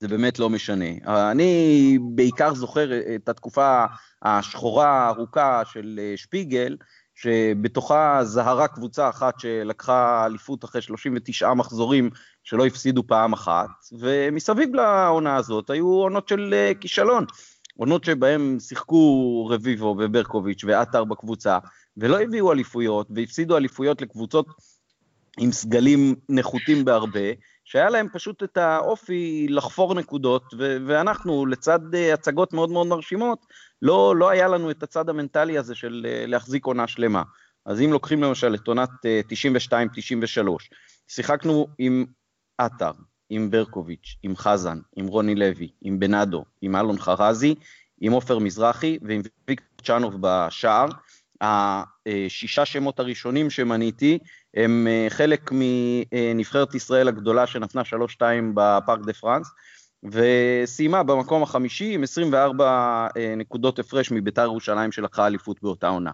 זה 0.00 0.08
באמת 0.08 0.38
לא 0.38 0.50
משנה. 0.50 0.84
אני 1.30 1.98
בעיקר 2.14 2.54
זוכר 2.54 3.14
את 3.14 3.28
התקופה 3.28 3.84
השחורה 4.22 4.88
הארוכה 4.88 5.62
של 5.64 6.00
שפיגל, 6.16 6.76
שבתוכה 7.20 8.20
זהרה 8.24 8.68
קבוצה 8.68 9.08
אחת 9.08 9.40
שלקחה 9.40 10.26
אליפות 10.26 10.64
אחרי 10.64 10.82
39 10.82 11.54
מחזורים 11.54 12.10
שלא 12.44 12.66
הפסידו 12.66 13.06
פעם 13.06 13.32
אחת, 13.32 13.68
ומסביב 13.98 14.74
לעונה 14.74 15.36
הזאת 15.36 15.70
היו 15.70 15.86
עונות 15.86 16.28
של 16.28 16.54
אה, 16.54 16.72
כישלון. 16.80 17.24
עונות 17.76 18.04
שבהם 18.04 18.56
שיחקו 18.60 19.46
רביבו 19.50 19.96
וברקוביץ' 19.98 20.64
ועטר 20.64 21.04
בקבוצה, 21.04 21.58
ולא 21.96 22.20
הביאו 22.20 22.52
אליפויות, 22.52 23.06
והפסידו 23.14 23.56
אליפויות 23.56 24.02
לקבוצות 24.02 24.46
עם 25.38 25.52
סגלים 25.52 26.14
נחותים 26.28 26.84
בהרבה, 26.84 27.28
שהיה 27.64 27.90
להם 27.90 28.06
פשוט 28.12 28.42
את 28.42 28.56
האופי 28.56 29.46
לחפור 29.50 29.94
נקודות, 29.94 30.42
ואנחנו, 30.86 31.46
לצד 31.46 31.94
uh, 31.94 32.14
הצגות 32.14 32.52
מאוד 32.52 32.70
מאוד 32.70 32.86
מרשימות, 32.86 33.46
לא, 33.82 34.16
לא 34.16 34.30
היה 34.30 34.48
לנו 34.48 34.70
את 34.70 34.82
הצד 34.82 35.08
המנטלי 35.08 35.58
הזה 35.58 35.74
של 35.74 36.06
uh, 36.06 36.26
להחזיק 36.26 36.66
עונה 36.66 36.86
שלמה. 36.86 37.22
אז 37.66 37.80
אם 37.80 37.92
לוקחים 37.92 38.22
למשל 38.22 38.54
את 38.54 38.68
עונת 38.68 38.90
uh, 38.90 39.32
92-93, 39.72 40.48
שיחקנו 41.08 41.66
עם 41.78 42.04
עטר, 42.58 42.92
עם 43.30 43.50
ברקוביץ', 43.50 44.16
עם 44.22 44.36
חזן, 44.36 44.78
עם 44.96 45.06
רוני 45.06 45.34
לוי, 45.34 45.68
עם 45.82 45.98
בנאדו, 45.98 46.44
עם 46.62 46.76
אלון 46.76 46.98
חרזי, 46.98 47.54
עם 48.00 48.12
עופר 48.12 48.38
מזרחי 48.38 48.98
ועם 49.02 49.22
ויקטור 49.48 49.68
צ'אנוב 49.86 50.14
בשער. 50.20 50.86
השישה 51.40 52.64
שמות 52.64 53.00
הראשונים 53.00 53.50
שמניתי 53.50 54.18
הם 54.54 54.86
אה, 54.90 55.06
חלק 55.08 55.50
מנבחרת 55.52 56.74
ישראל 56.74 57.08
הגדולה 57.08 57.46
שנתנה 57.46 57.82
3-2 58.20 58.22
בפארק 58.54 59.00
דה 59.06 59.12
פרנס, 59.12 59.50
וסיימה 60.02 61.02
במקום 61.02 61.42
החמישי 61.42 61.94
עם 61.94 62.02
24 62.02 63.06
אה, 63.16 63.34
נקודות 63.36 63.78
הפרש 63.78 64.10
מביתר 64.10 64.42
ירושלים 64.42 64.92
שלקחה 64.92 65.26
אליפות 65.26 65.62
באותה 65.62 65.88
עונה. 65.88 66.10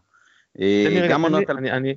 אה, 0.61 1.07
גם 1.11 1.23
עונת... 1.23 1.51
אני, 1.51 1.73
אני, 1.73 1.94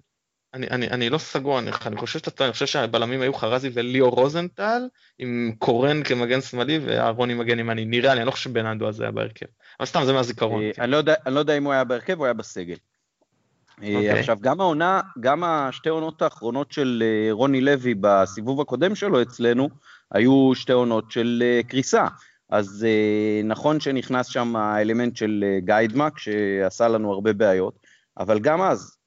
אני, 0.53 0.67
אני, 0.67 0.87
אני 0.87 1.09
לא 1.09 1.17
סגור, 1.17 1.59
אני, 1.59 1.71
אני 1.85 1.97
חושב 1.97 2.19
שאתה, 2.19 2.45
אני 2.45 2.53
חושב 2.53 2.65
שהבלמים 2.65 3.21
היו 3.21 3.33
חרזי 3.33 3.69
וליאור 3.73 4.15
רוזנטל, 4.15 4.81
עם 5.19 5.51
קורן 5.59 6.03
כמגן 6.03 6.41
שמאלי 6.41 6.79
ואהרוני 6.85 7.33
מגן 7.33 7.59
ימני, 7.59 7.85
נראה 7.85 8.13
לי, 8.13 8.19
אני 8.19 8.27
לא 8.27 8.31
חושב 8.31 8.49
שבנאדו 8.49 8.87
הזה 8.87 9.03
היה 9.03 9.11
בהרכב. 9.11 9.45
אבל 9.79 9.85
סתם, 9.85 10.01
זה 10.05 10.13
מהזיכרון. 10.13 10.63
אני 10.79 10.91
לא, 10.91 10.97
יודע, 10.97 11.13
אני 11.25 11.35
לא 11.35 11.39
יודע 11.39 11.57
אם 11.57 11.63
הוא 11.63 11.73
היה 11.73 11.83
בהרכב, 11.83 12.17
הוא 12.17 12.25
היה 12.25 12.33
בסגל. 12.33 12.75
Okay. 12.75 13.95
אוקיי. 13.95 14.19
עכשיו, 14.19 14.37
גם 14.41 14.61
העונה, 14.61 15.01
גם 15.19 15.43
השתי 15.43 15.89
עונות 15.89 16.21
האחרונות 16.21 16.71
של 16.71 17.03
אה, 17.05 17.31
רוני 17.31 17.61
לוי 17.61 17.93
בסיבוב 18.01 18.61
הקודם 18.61 18.95
שלו 18.95 19.21
אצלנו, 19.21 19.69
היו 20.11 20.51
שתי 20.55 20.71
עונות 20.71 21.11
של 21.11 21.43
אה, 21.45 21.63
קריסה. 21.63 22.07
אז 22.49 22.85
אה, 22.89 23.41
נכון 23.43 23.79
שנכנס 23.79 24.27
שם 24.27 24.55
האלמנט 24.55 25.15
של 25.15 25.43
גיידמק, 25.59 26.19
שעשה 26.19 26.87
לנו 26.87 27.13
הרבה 27.13 27.33
בעיות, 27.33 27.79
אבל 28.17 28.39
גם 28.39 28.61
אז, 28.61 28.97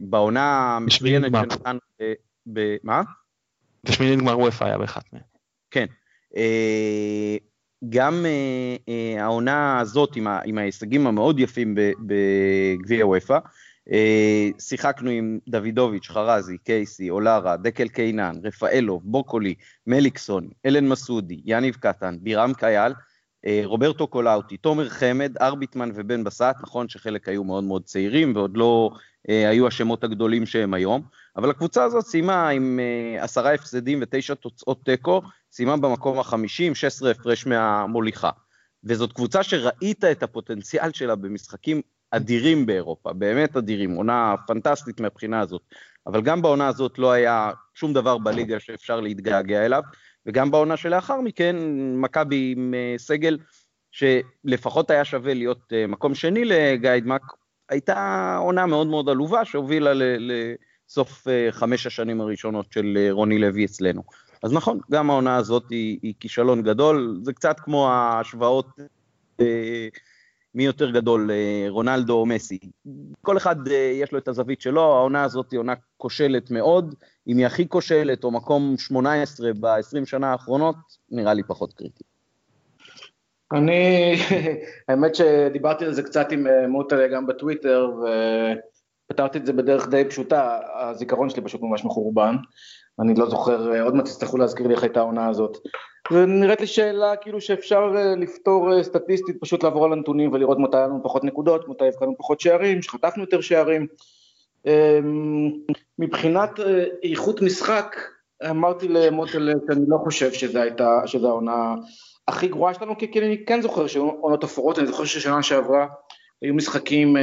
בעונה 0.00 0.76
המצוינת 0.76 1.32
שנתן... 1.32 1.76
מה? 2.82 3.02
בשמינית 3.84 4.18
גמר 4.18 4.38
וופא 4.38 4.64
היה 4.64 4.78
באחת 4.78 5.04
מהן. 5.12 5.22
כן. 5.70 5.86
גם 7.88 8.26
העונה 9.18 9.80
הזאת 9.80 10.16
עם 10.44 10.58
ההישגים 10.58 11.06
המאוד 11.06 11.40
יפים 11.40 11.74
בגביע 12.06 13.06
וופא, 13.06 13.32
אה, 13.32 13.38
שיחקנו 14.58 15.10
עם 15.10 15.38
דוידוביץ', 15.48 16.08
חרזי, 16.08 16.58
קייסי, 16.58 17.10
אולרה, 17.10 17.56
דקל 17.56 17.88
קיינן, 17.88 18.32
רפאלוב, 18.44 19.02
בוקולי, 19.04 19.54
מליקסון, 19.86 20.48
אלן 20.66 20.88
מסעודי, 20.88 21.40
יניב 21.44 21.74
קטן, 21.74 22.16
בירם 22.20 22.52
קייל, 22.54 22.92
אה, 23.46 23.60
רוברטו 23.64 24.06
קולאוטי, 24.06 24.56
תומר 24.56 24.88
חמד, 24.88 25.36
ארביטמן 25.40 25.90
ובן 25.94 26.24
בסט, 26.24 26.54
נכון 26.62 26.88
שחלק 26.88 27.28
היו 27.28 27.44
מאוד 27.44 27.64
מאוד 27.64 27.84
צעירים 27.84 28.36
ועוד 28.36 28.56
לא 28.56 28.90
אה, 29.28 29.48
היו 29.48 29.66
השמות 29.66 30.04
הגדולים 30.04 30.46
שהם 30.46 30.74
היום, 30.74 31.02
אבל 31.36 31.50
הקבוצה 31.50 31.84
הזאת 31.84 32.04
סיימה 32.04 32.48
עם 32.48 32.80
אה, 32.80 33.24
עשרה 33.24 33.54
הפסדים 33.54 33.98
ותשע 34.02 34.34
תוצאות 34.34 34.84
תיקו, 34.84 35.22
סיימה 35.52 35.76
במקום 35.76 36.18
החמישי 36.18 36.64
עם 36.64 36.74
16 36.74 37.10
הפרש 37.10 37.46
מהמוליכה. 37.46 38.30
וזאת 38.84 39.12
קבוצה 39.12 39.42
שראית 39.42 40.04
את 40.04 40.22
הפוטנציאל 40.22 40.92
שלה 40.92 41.14
במשחקים 41.14 41.80
אדירים 42.10 42.66
באירופה, 42.66 43.12
באמת 43.12 43.56
אדירים, 43.56 43.94
עונה 43.94 44.34
פנטסטית 44.46 45.00
מהבחינה 45.00 45.40
הזאת. 45.40 45.62
אבל 46.06 46.22
גם 46.22 46.42
בעונה 46.42 46.68
הזאת 46.68 46.98
לא 46.98 47.12
היה 47.12 47.50
שום 47.74 47.92
דבר 47.92 48.18
בליגה 48.18 48.60
שאפשר 48.60 49.00
להתגעגע 49.00 49.66
אליו, 49.66 49.82
וגם 50.26 50.50
בעונה 50.50 50.76
שלאחר 50.76 51.20
מכן, 51.20 51.56
מכבי 51.94 52.54
עם 52.56 52.74
אה, 52.74 52.94
סגל 52.98 53.38
שלפחות 53.90 54.90
היה 54.90 55.04
שווה 55.04 55.34
להיות 55.34 55.72
אה, 55.72 55.86
מקום 55.86 56.14
שני 56.14 56.44
לגיידמק, 56.44 57.22
הייתה 57.68 58.36
עונה 58.40 58.66
מאוד 58.66 58.86
מאוד 58.86 59.08
עלובה 59.08 59.44
שהובילה 59.44 59.92
לסוף 60.18 61.28
אה, 61.28 61.48
חמש 61.50 61.86
השנים 61.86 62.20
הראשונות 62.20 62.72
של 62.72 63.08
רוני 63.10 63.38
לוי 63.38 63.64
אצלנו. 63.64 64.02
אז 64.42 64.52
נכון, 64.52 64.80
גם 64.90 65.10
העונה 65.10 65.36
הזאת 65.36 65.64
היא, 65.70 65.98
היא 66.02 66.14
כישלון 66.20 66.62
גדול, 66.62 67.20
זה 67.22 67.32
קצת 67.32 67.60
כמו 67.60 67.88
ההשוואות 67.88 68.66
מי 70.54 70.64
יותר 70.64 70.90
גדול, 70.90 71.30
אה, 71.30 71.66
רונלדו 71.68 72.14
או 72.14 72.26
מסי. 72.26 72.58
כל 73.22 73.36
אחד 73.36 73.68
אה, 73.68 73.92
יש 73.94 74.12
לו 74.12 74.18
את 74.18 74.28
הזווית 74.28 74.60
שלו, 74.60 74.82
העונה 74.82 75.24
הזאת 75.24 75.50
היא 75.50 75.58
עונה 75.60 75.74
כושלת 75.96 76.50
מאוד, 76.50 76.94
אם 77.28 77.36
היא 77.36 77.46
הכי 77.46 77.68
כושלת 77.68 78.24
או 78.24 78.30
מקום 78.30 78.74
18 78.78 79.50
ב-20 79.60 80.06
שנה 80.06 80.32
האחרונות, 80.32 80.76
נראה 81.10 81.34
לי 81.34 81.42
פחות 81.42 81.72
קריטי. 81.72 82.04
אני, 83.52 84.14
האמת 84.88 85.14
שדיברתי 85.14 85.84
על 85.84 85.92
זה 85.92 86.02
קצת 86.02 86.32
עם 86.32 86.46
אה, 86.46 86.66
מוטה 86.66 87.08
גם 87.08 87.26
בטוויטר, 87.26 87.90
ופתרתי 89.10 89.38
את 89.38 89.46
זה 89.46 89.52
בדרך 89.52 89.88
די 89.88 90.04
פשוטה, 90.04 90.58
הזיכרון 90.74 91.30
שלי 91.30 91.42
פשוט 91.42 91.60
ממש 91.62 91.84
מחורבן, 91.84 92.36
אני 93.00 93.14
לא 93.14 93.30
זוכר, 93.30 93.82
עוד 93.82 93.94
מעט 93.94 94.04
תצטרכו 94.04 94.38
להזכיר 94.38 94.66
לי 94.66 94.74
איך 94.74 94.82
הייתה 94.82 95.00
העונה 95.00 95.28
הזאת. 95.28 95.56
ונראית 96.10 96.60
לי 96.60 96.66
שאלה 96.66 97.16
כאילו 97.16 97.40
שאפשר 97.40 97.92
אה, 97.96 98.14
לפתור 98.16 98.72
אה, 98.72 98.82
סטטיסטית, 98.82 99.36
פשוט 99.40 99.62
לעבור 99.62 99.84
על 99.84 99.92
הנתונים 99.92 100.32
ולראות 100.32 100.58
מתי 100.58 100.76
היה 100.76 100.86
לנו 100.86 101.00
פחות 101.02 101.24
נקודות, 101.24 101.68
מתי 101.68 101.84
הבקענו 101.88 102.14
פחות 102.18 102.40
שערים, 102.40 102.82
שחטפנו 102.82 103.22
יותר 103.22 103.40
שערים. 103.40 103.86
אמ, 104.66 105.50
מבחינת 105.98 106.60
אה, 106.60 106.84
איכות 107.02 107.42
משחק, 107.42 107.96
אמרתי 108.50 108.88
למוטל 108.88 109.52
שאני 109.70 109.84
לא 109.88 109.96
חושב 109.96 110.32
שזו 110.32 110.58
הייתה, 110.58 111.00
שזו 111.06 111.28
העונה 111.28 111.74
הכי 112.28 112.48
גרועה 112.48 112.74
שלנו, 112.74 112.98
כי 112.98 113.20
אני 113.20 113.44
כן 113.44 113.62
זוכר 113.62 113.86
שהיו 113.86 114.10
עונות 114.10 114.44
אפורות, 114.44 114.78
אני 114.78 114.86
זוכר 114.86 115.04
ששנה 115.04 115.42
שעברה 115.42 115.86
היו 116.42 116.54
משחקים 116.54 117.16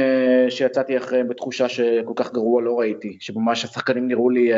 שיצאתי 0.48 0.96
אחריהם 0.96 1.28
בתחושה 1.28 1.68
שכל 1.68 2.12
כך 2.16 2.32
גרוע 2.32 2.62
לא 2.62 2.78
ראיתי, 2.78 3.16
שממש 3.20 3.64
השחקנים 3.64 4.08
נראו 4.08 4.30
לי 4.30 4.52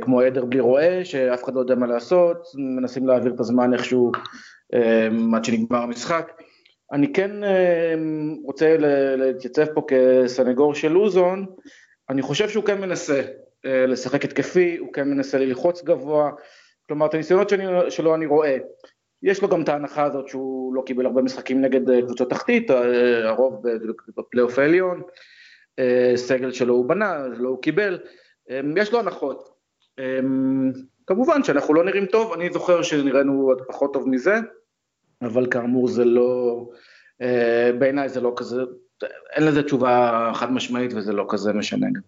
כמו 0.00 0.20
עדר 0.20 0.44
בלי 0.44 0.60
רועה, 0.60 1.04
שאף 1.04 1.44
אחד 1.44 1.54
לא 1.54 1.60
יודע 1.60 1.74
מה 1.74 1.86
לעשות, 1.86 2.48
מנסים 2.54 3.06
להעביר 3.06 3.34
את 3.34 3.40
הזמן 3.40 3.74
איכשהו 3.74 4.12
אה, 4.74 5.08
עד 5.36 5.44
שנגמר 5.44 5.78
המשחק. 5.78 6.32
אני 6.92 7.12
כן 7.12 7.44
אה, 7.44 7.94
רוצה 8.44 8.76
להתייצב 9.16 9.64
פה 9.74 9.82
כסנגור 9.88 10.74
של 10.74 10.88
לוזון, 10.88 11.46
אני 12.10 12.22
חושב 12.22 12.48
שהוא 12.48 12.64
כן 12.64 12.80
מנסה 12.80 13.22
לשחק 13.64 14.24
התקפי, 14.24 14.76
הוא 14.76 14.92
כן 14.92 15.08
מנסה 15.10 15.38
ללחוץ 15.38 15.84
גבוה, 15.84 16.30
כלומר 16.88 17.06
את 17.06 17.14
הניסיונות 17.14 17.48
שאני, 17.48 17.90
שלו 17.90 18.14
אני 18.14 18.26
רואה. 18.26 18.56
יש 19.22 19.42
לו 19.42 19.48
גם 19.48 19.62
את 19.62 19.68
ההנחה 19.68 20.04
הזאת 20.04 20.28
שהוא 20.28 20.74
לא 20.74 20.82
קיבל 20.86 21.06
הרבה 21.06 21.22
משחקים 21.22 21.60
נגד 21.60 22.00
קבוצות 22.00 22.30
תחתית, 22.30 22.70
הרוב 23.24 23.62
בפלייאוף 24.16 24.58
העליון, 24.58 25.02
סגל 26.14 26.52
שלו 26.52 26.74
הוא 26.74 26.88
בנה, 26.88 27.26
לא 27.38 27.48
הוא 27.48 27.62
קיבל, 27.62 27.98
יש 28.76 28.92
לו 28.92 28.98
הנחות. 28.98 29.57
אמ, 29.98 30.72
כמובן 31.06 31.44
שאנחנו 31.44 31.74
לא 31.74 31.84
נראים 31.84 32.06
טוב, 32.06 32.32
אני 32.32 32.52
זוכר 32.52 32.82
שנראינו 32.82 33.42
עוד 33.42 33.62
פחות 33.68 33.92
טוב 33.92 34.08
מזה, 34.08 34.34
אבל 35.22 35.46
כאמור 35.50 35.88
זה 35.88 36.04
לא, 36.04 36.64
אה, 37.22 37.70
בעיניי 37.78 38.08
זה 38.08 38.20
לא 38.20 38.32
כזה, 38.36 38.56
אין 39.30 39.44
לזה 39.44 39.62
תשובה 39.62 40.30
חד 40.34 40.52
משמעית 40.52 40.92
וזה 40.94 41.12
לא 41.12 41.26
כזה 41.28 41.52
משנה 41.52 41.86
גם. 41.86 42.00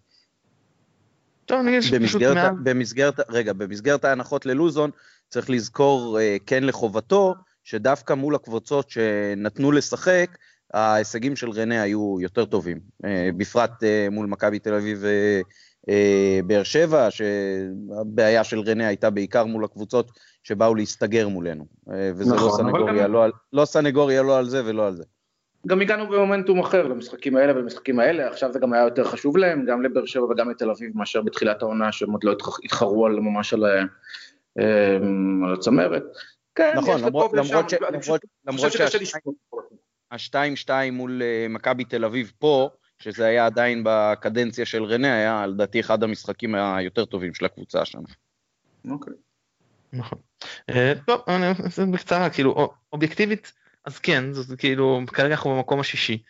טוב, 1.46 1.60
אני 1.60 1.78
במסגרת, 1.92 2.36
מה... 2.36 2.52
במסגרת, 2.62 3.20
רגע, 3.30 3.52
במסגרת 3.52 4.04
ההנחות 4.04 4.46
ללוזון, 4.46 4.90
צריך 5.28 5.50
לזכור 5.50 6.18
אה, 6.20 6.36
כן 6.46 6.64
לחובתו, 6.64 7.34
שדווקא 7.64 8.12
מול 8.12 8.34
הקבוצות 8.34 8.90
שנתנו 8.90 9.72
לשחק, 9.72 10.38
ההישגים 10.74 11.36
של 11.36 11.50
רנה 11.50 11.82
היו 11.82 12.16
יותר 12.20 12.44
טובים, 12.44 12.80
אה, 13.04 13.28
בפרט 13.36 13.82
מול 14.10 14.26
מכבי 14.26 14.58
תל 14.58 14.74
אביב 14.74 15.04
באר 16.46 16.62
שבע, 16.62 17.08
שהבעיה 17.10 18.44
של 18.44 18.60
רנה 18.60 18.88
הייתה 18.88 19.10
בעיקר 19.10 19.44
מול 19.44 19.64
הקבוצות 19.64 20.10
שבאו 20.42 20.74
להסתגר 20.74 21.28
מולנו. 21.28 21.66
אה, 21.90 22.10
וזה 22.14 22.30
לא 22.30 22.36
נכון, 22.36 22.66
לא 22.66 22.72
סנגוריה, 22.72 23.04
גם... 23.04 23.12
לא, 23.12 23.26
לא 23.52 23.64
סנגוריה 23.64 24.22
לא 24.22 24.38
על 24.38 24.48
זה 24.48 24.64
ולא 24.64 24.86
על 24.86 24.94
זה. 24.94 25.04
גם 25.66 25.80
הגענו 25.80 26.06
במומנטום 26.06 26.60
אחר 26.60 26.88
למשחקים 26.88 27.36
האלה 27.36 27.56
ולמשחקים 27.56 28.00
האלה, 28.00 28.28
עכשיו 28.28 28.52
זה 28.52 28.58
גם 28.58 28.72
היה 28.72 28.82
יותר 28.82 29.04
חשוב 29.04 29.36
להם, 29.36 29.66
גם 29.66 29.82
לבאר 29.82 30.06
שבע 30.06 30.24
וגם 30.24 30.50
לתל 30.50 30.70
אביב, 30.70 30.90
מאשר 30.94 31.22
בתחילת 31.22 31.62
העונה, 31.62 31.92
שהם 31.92 32.12
עוד 32.12 32.24
לא 32.24 32.36
התחרו 32.64 33.06
על 33.06 33.20
ממש 33.20 33.54
על, 33.54 33.64
אה, 33.64 33.82
על 35.46 35.54
הצמרת. 35.54 36.02
כן, 36.54 36.72
נכון, 36.76 37.00
למרות, 37.00 37.32
למרות, 37.32 37.70
ש, 37.70 37.74
למרות, 37.74 38.20
למרות 38.46 38.72
שהשתיים 40.10 40.56
שתיים 40.56 40.94
מול 40.94 41.22
מכבי 41.48 41.84
תל 41.84 42.04
אביב 42.04 42.32
פה, 42.38 42.70
שזה 43.00 43.26
היה 43.26 43.46
עדיין 43.46 43.82
בקדנציה 43.84 44.66
של 44.66 44.84
רנה, 44.84 45.14
היה 45.14 45.46
לדעתי 45.46 45.80
אחד 45.80 46.02
המשחקים 46.02 46.54
היותר 46.54 47.04
טובים 47.04 47.34
של 47.34 47.44
הקבוצה 47.44 47.82
השנה. 47.82 48.08
אוקיי. 48.90 49.14
נכון. 49.92 50.18
אה, 50.70 50.92
טוב, 51.06 51.24
בקצרה, 51.92 52.30
כאילו, 52.30 52.72
אובייקטיבית, 52.92 53.52
אז 53.84 53.98
כן, 53.98 54.32
זה 54.32 54.56
כאילו, 54.56 55.00
כרגע 55.06 55.34
אנחנו 55.34 55.56
במקום 55.56 55.80
השישי, 55.80 56.22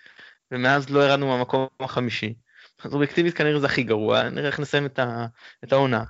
ומאז 0.50 0.90
לא 0.90 1.00
ירדנו 1.00 1.28
מהמקום 1.28 1.66
החמישי. 1.80 2.34
אז 2.84 2.94
אובייקטיבית 2.94 3.34
כנראה 3.34 3.60
זה 3.60 3.66
הכי 3.66 3.82
גרוע, 3.82 4.28
נראה 4.28 4.46
איך 4.46 4.60
נסיים 4.60 4.86
את, 4.86 5.72
העונה. 5.72 6.04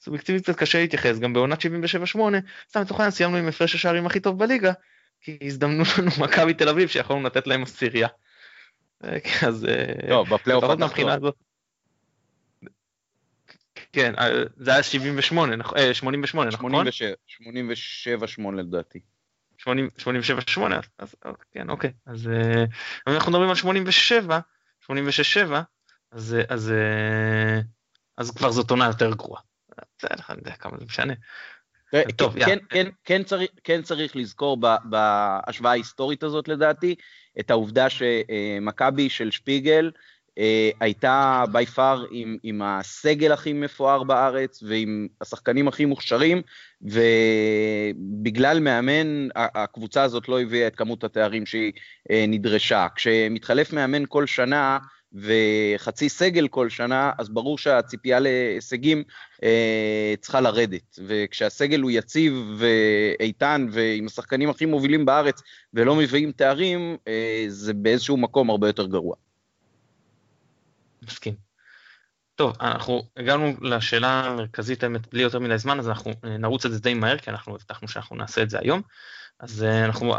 סובייקטיבית 0.00 0.42
קצת 0.42 0.56
קשה 0.56 0.80
להתייחס, 0.80 1.18
גם 1.18 1.32
בעונת 1.32 1.58
77-8, 1.60 1.64
סתם 2.70 2.80
לצורך 2.80 3.00
העניין 3.00 3.10
סיימנו 3.10 3.36
עם 3.36 3.48
הפרש 3.48 3.74
השערים 3.74 4.06
הכי 4.06 4.20
טוב 4.20 4.38
בליגה, 4.38 4.72
כי 5.20 5.38
הזדמנו 5.42 5.84
לנו 5.98 6.10
מכבי 6.24 6.54
תל 6.54 6.68
אביב 6.68 6.88
שיכולנו 6.88 7.22
לתת 7.22 7.46
להם 7.46 7.62
עשירייה. 7.62 8.08
אה, 9.04 9.18
אז... 9.48 9.66
לא, 10.08 10.24
בפלייאוף 10.30 10.64
התחתון. 10.64 11.30
כן, 13.92 14.14
אה, 14.18 14.28
זה 14.56 14.72
היה 14.72 14.82
78, 14.82 15.56
88, 15.92 16.50
נכון? 16.50 16.72
87-8 16.88 18.56
לדעתי. 18.56 19.00
87-8, 19.60 19.64
אז 20.98 21.14
כן, 21.52 21.70
אוקיי. 21.70 21.92
אז 22.06 22.30
אנחנו 23.06 23.32
מדברים 23.32 23.48
על 23.48 23.54
87, 23.54 24.38
86-7, 24.84 24.90
אז, 26.12 26.36
אז, 26.48 26.72
אז 28.16 28.30
כבר 28.30 28.50
זאת 28.50 28.70
עונה 28.70 28.86
יותר 28.86 29.14
גרועה. 29.14 29.42
בסדר, 29.98 30.24
אני 30.28 30.38
יודע 30.38 30.56
כמה 30.56 30.78
זה 30.78 30.84
משנה. 30.84 31.14
טוב, 32.16 32.34
כן, 32.44 32.58
כן, 32.68 32.86
כן, 33.04 33.22
צריך, 33.22 33.50
כן 33.64 33.82
צריך 33.82 34.16
לזכור 34.16 34.56
בהשוואה 34.84 35.72
ההיסטורית 35.72 36.22
הזאת 36.22 36.48
לדעתי, 36.48 36.94
את 37.40 37.50
העובדה 37.50 37.86
שמכבי 37.90 39.08
של 39.08 39.30
שפיגל 39.30 39.90
אה, 40.38 40.70
הייתה 40.80 41.44
בי 41.52 41.66
פאר 41.66 42.04
עם, 42.10 42.36
עם 42.42 42.62
הסגל 42.62 43.32
הכי 43.32 43.52
מפואר 43.52 44.02
בארץ 44.02 44.62
ועם 44.62 45.08
השחקנים 45.20 45.68
הכי 45.68 45.84
מוכשרים, 45.84 46.42
ובגלל 46.82 48.60
מאמן 48.60 49.28
הקבוצה 49.34 50.02
הזאת 50.02 50.28
לא 50.28 50.40
הביאה 50.40 50.66
את 50.66 50.76
כמות 50.76 51.04
התארים 51.04 51.46
שהיא 51.46 51.72
אה, 52.10 52.24
נדרשה. 52.28 52.86
כשמתחלף 52.96 53.72
מאמן 53.72 54.02
כל 54.08 54.26
שנה, 54.26 54.78
וחצי 55.14 56.08
סגל 56.08 56.48
כל 56.48 56.68
שנה, 56.68 57.12
אז 57.18 57.28
ברור 57.28 57.58
שהציפייה 57.58 58.20
להישגים 58.20 59.02
אה, 59.42 60.14
צריכה 60.20 60.40
לרדת. 60.40 60.98
וכשהסגל 61.06 61.80
הוא 61.80 61.90
יציב 61.90 62.32
ואיתן 62.58 63.66
ועם 63.72 64.06
השחקנים 64.06 64.50
הכי 64.50 64.66
מובילים 64.66 65.04
בארץ 65.04 65.42
ולא 65.74 65.96
מביאים 65.96 66.32
תארים, 66.32 66.96
אה, 67.08 67.44
זה 67.48 67.74
באיזשהו 67.74 68.16
מקום 68.16 68.50
הרבה 68.50 68.66
יותר 68.68 68.86
גרוע. 68.86 69.16
מסכים. 71.02 71.34
טוב, 72.34 72.56
אנחנו 72.60 73.02
הגענו 73.16 73.52
לשאלה 73.60 74.24
המרכזית 74.24 74.82
האמת 74.82 75.06
בלי 75.12 75.22
יותר 75.22 75.38
מדי 75.38 75.58
זמן, 75.58 75.78
אז 75.78 75.88
אנחנו 75.88 76.10
אה, 76.24 76.38
נרוץ 76.38 76.64
את 76.64 76.72
זה 76.72 76.80
די 76.80 76.94
מהר, 76.94 77.18
כי 77.18 77.30
אנחנו 77.30 77.54
הבטחנו 77.54 77.88
שאנחנו 77.88 78.16
נעשה 78.16 78.42
את 78.42 78.50
זה 78.50 78.58
היום. 78.60 78.82
אז 79.42 79.62
אה, 79.62 79.84
אנחנו, 79.84 80.14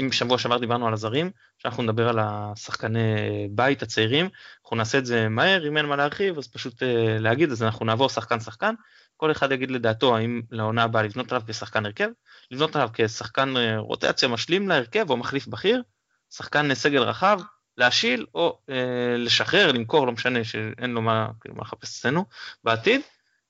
אם 0.00 0.12
שבוע 0.12 0.38
שעבר 0.38 0.58
דיברנו 0.58 0.86
על 0.86 0.92
הזרים, 0.92 1.30
שאנחנו 1.58 1.82
נדבר 1.82 2.08
על 2.08 2.18
השחקני 2.22 3.00
בית 3.50 3.82
הצעירים, 3.82 4.28
אנחנו 4.62 4.76
נעשה 4.76 4.98
את 4.98 5.06
זה 5.06 5.28
מהר, 5.28 5.68
אם 5.68 5.76
אין 5.76 5.86
מה 5.86 5.96
להרחיב, 5.96 6.38
אז 6.38 6.48
פשוט 6.48 6.82
אה, 6.82 7.16
להגיד, 7.20 7.50
אז 7.50 7.62
אנחנו 7.62 7.86
נעבור 7.86 8.08
שחקן 8.08 8.40
שחקן, 8.40 8.74
כל 9.16 9.30
אחד 9.30 9.52
יגיד 9.52 9.70
לדעתו 9.70 10.16
האם 10.16 10.42
לעונה 10.50 10.82
הבאה 10.82 11.02
לבנות 11.02 11.32
עליו 11.32 11.42
כשחקן 11.46 11.86
הרכב, 11.86 12.08
לבנות 12.50 12.76
עליו 12.76 12.88
כשחקן 12.92 13.54
רוטציה 13.76 14.28
משלים 14.28 14.68
להרכב 14.68 15.10
או 15.10 15.16
מחליף 15.16 15.46
בכיר, 15.46 15.82
שחקן 16.30 16.74
סגל 16.74 17.02
רחב, 17.02 17.40
להשיל 17.78 18.26
או 18.34 18.58
אה, 18.70 19.16
לשחרר, 19.18 19.72
למכור, 19.72 20.06
לא 20.06 20.12
משנה 20.12 20.44
שאין 20.44 20.90
לו 20.90 21.02
מה, 21.02 21.28
כאילו, 21.40 21.54
מה 21.54 21.62
לחפש 21.62 21.98
אצלנו 21.98 22.24
בעתיד, 22.64 23.00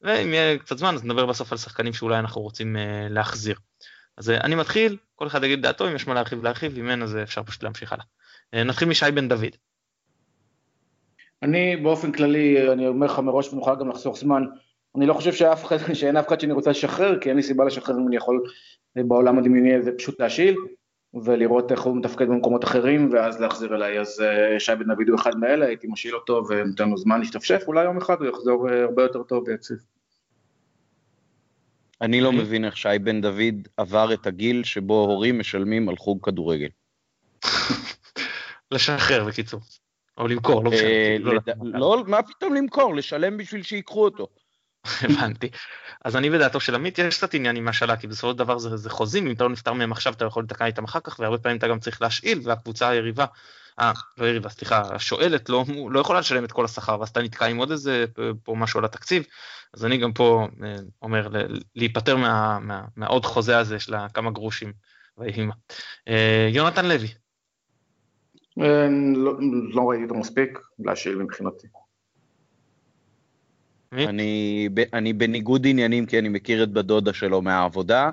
ואם 0.03 0.35
יהיה 0.35 0.59
קצת 0.59 0.79
זמן 0.79 0.95
אז 0.95 1.05
נדבר 1.05 1.27
בסוף 1.27 1.53
על 1.53 1.59
שחקנים 1.59 1.93
שאולי 1.93 2.19
אנחנו 2.19 2.41
רוצים 2.41 2.77
אה, 2.77 3.07
להחזיר. 3.11 3.57
אז 4.17 4.31
אה, 4.31 4.41
אני 4.41 4.55
מתחיל, 4.55 4.97
כל 5.15 5.27
אחד 5.27 5.45
יגיד 5.45 5.63
דעתו, 5.63 5.89
אם 5.89 5.95
יש 5.95 6.07
מה 6.07 6.15
להרחיב 6.15 6.43
להרחיב, 6.43 6.79
אם 6.79 6.91
אין 6.91 7.03
אז 7.03 7.17
אפשר 7.17 7.43
פשוט 7.43 7.63
להמשיך 7.63 7.93
הלאה. 7.93 8.05
אה, 8.55 8.65
נתחיל 8.65 8.89
משי 8.89 9.11
בן 9.15 9.29
דוד. 9.29 9.57
אני 11.43 11.77
באופן 11.77 12.13
כללי, 12.13 12.73
אני 12.73 12.87
אומר 12.87 13.07
לך 13.07 13.19
מראש 13.19 13.53
ונוכל 13.53 13.77
גם 13.81 13.89
לחסוך 13.89 14.19
זמן, 14.19 14.45
אני 14.97 15.07
לא 15.07 15.15
חושב 15.15 15.33
שאף 15.33 15.65
אחד, 15.65 15.77
שאין 15.95 16.17
אף 16.17 16.29
אחד 16.29 16.41
שאני 16.41 16.53
רוצה 16.53 16.71
לשחרר, 16.71 17.21
כי 17.21 17.29
אין 17.29 17.37
לי 17.37 17.43
סיבה 17.43 17.65
לשחרר 17.65 17.97
אם 17.97 18.09
אני 18.09 18.17
יכול 18.17 18.45
בעולם 18.97 19.39
הדמיוני 19.39 19.75
הזה 19.75 19.93
פשוט 19.99 20.21
להשיל. 20.21 20.57
ולראות 21.25 21.73
איך 21.73 21.83
הוא 21.83 21.97
מתפקד 21.97 22.29
במקומות 22.29 22.65
אחרים, 22.65 23.09
ואז 23.13 23.41
להחזיר 23.41 23.75
אליי. 23.75 24.01
אז 24.01 24.25
שי 24.59 24.73
בן 24.75 24.95
דוד 24.95 25.09
הוא 25.09 25.19
אחד 25.19 25.39
מאלה, 25.39 25.67
הייתי 25.67 25.87
משאיל 25.87 26.15
אותו 26.15 26.43
ונותן 26.49 26.91
לו 26.91 26.97
זמן 26.97 27.19
להשתפשף, 27.19 27.65
אולי 27.67 27.85
יום 27.85 27.97
אחד 27.97 28.21
הוא 28.21 28.29
יחזור 28.29 28.69
הרבה 28.69 29.03
יותר 29.03 29.23
טוב 29.23 29.49
ויציב. 29.49 29.77
אני 32.05 32.21
לא 32.21 32.33
מבין 32.33 32.65
איך 32.65 32.77
שי 32.77 32.99
בן 33.03 33.21
דוד 33.21 33.69
עבר 33.77 34.15
את 34.15 34.27
הגיל 34.27 34.65
שבו 34.65 34.95
הורים 34.95 35.39
משלמים 35.39 35.89
על 35.89 35.97
חוג 35.97 36.19
כדורגל. 36.23 36.69
לשחרר 38.71 39.25
בקיצור. 39.25 39.61
או 40.19 40.29
למכור, 40.29 40.65
לא 40.65 40.71
משנה. 40.71 40.89
אה, 40.89 41.17
לא, 41.21 41.35
לא, 41.63 42.05
מה 42.07 42.23
פתאום 42.23 42.55
למכור? 42.55 42.95
לשלם 42.95 43.37
בשביל 43.37 43.63
שיקחו 43.63 44.05
אותו. 44.05 44.29
הבנתי. 45.03 45.49
אז 46.05 46.17
אני 46.17 46.31
בדעתו 46.31 46.61
של 46.61 46.75
עמית, 46.75 46.99
יש 46.99 47.17
קצת 47.17 47.35
עניין 47.35 47.57
עם 47.57 47.69
השאלה, 47.69 47.97
כי 47.97 48.07
בסופו 48.07 48.33
של 48.33 48.39
דבר 48.39 48.59
זה, 48.59 48.77
זה 48.77 48.91
חוזים, 48.91 49.27
אם 49.27 49.33
אתה 49.33 49.45
לא 49.45 49.51
נפטר 49.51 49.73
מהם 49.73 49.93
עכשיו 49.93 50.13
אתה 50.13 50.25
יכול 50.25 50.45
לתקן 50.45 50.65
איתם 50.65 50.85
אחר 50.85 51.01
כך, 51.01 51.19
והרבה 51.19 51.39
פעמים 51.39 51.59
אתה 51.59 51.69
גם 51.69 51.79
צריך 51.79 52.03
להשאיל, 52.03 52.41
והקבוצה 52.45 52.89
היריבה, 52.89 53.25
אה, 53.79 53.93
לא 54.19 54.27
יריבה, 54.27 54.49
סליחה, 54.49 54.83
השואלת 54.95 55.49
לא, 55.49 55.65
לא 55.91 56.01
יכולה 56.01 56.21
לשלם 56.21 56.45
את 56.45 56.53
כל 56.53 56.65
השכר, 56.65 57.01
ואז 57.01 57.09
אתה 57.09 57.23
נתקע 57.23 57.47
עם 57.47 57.57
עוד 57.57 57.71
איזה, 57.71 58.05
פה 58.43 58.55
משהו 58.55 58.79
על 58.79 58.85
התקציב, 58.85 59.25
אז 59.75 59.85
אני 59.85 59.97
גם 59.97 60.13
פה 60.13 60.49
אה, 60.65 60.77
אומר 61.03 61.29
להיפטר 61.75 62.17
מה, 62.17 62.59
מה, 62.59 62.85
מהעוד 62.97 63.25
חוזה 63.25 63.59
הזה 63.59 63.81
של 63.81 63.95
כמה 64.15 64.31
גרושים, 64.31 64.73
ויהי 65.19 65.47
מה. 65.47 65.55
אה, 66.09 66.49
יונתן 66.53 66.87
לוי. 66.87 67.09
אה, 68.61 68.89
לא, 69.15 69.33
לא 69.75 69.83
ראיתי 69.91 70.05
אותו 70.05 70.15
מספיק, 70.15 70.59
להשאיל 70.79 71.17
מבחינתי. 71.17 71.67
אני, 73.93 74.69
אני 74.93 75.13
בניגוד 75.13 75.67
עניינים 75.67 76.07
כי 76.07 76.19
אני 76.19 76.29
מכיר 76.29 76.63
את 76.63 76.73
בדודה 76.73 77.13
שלו 77.13 77.43
מהעבודה, 77.43 78.11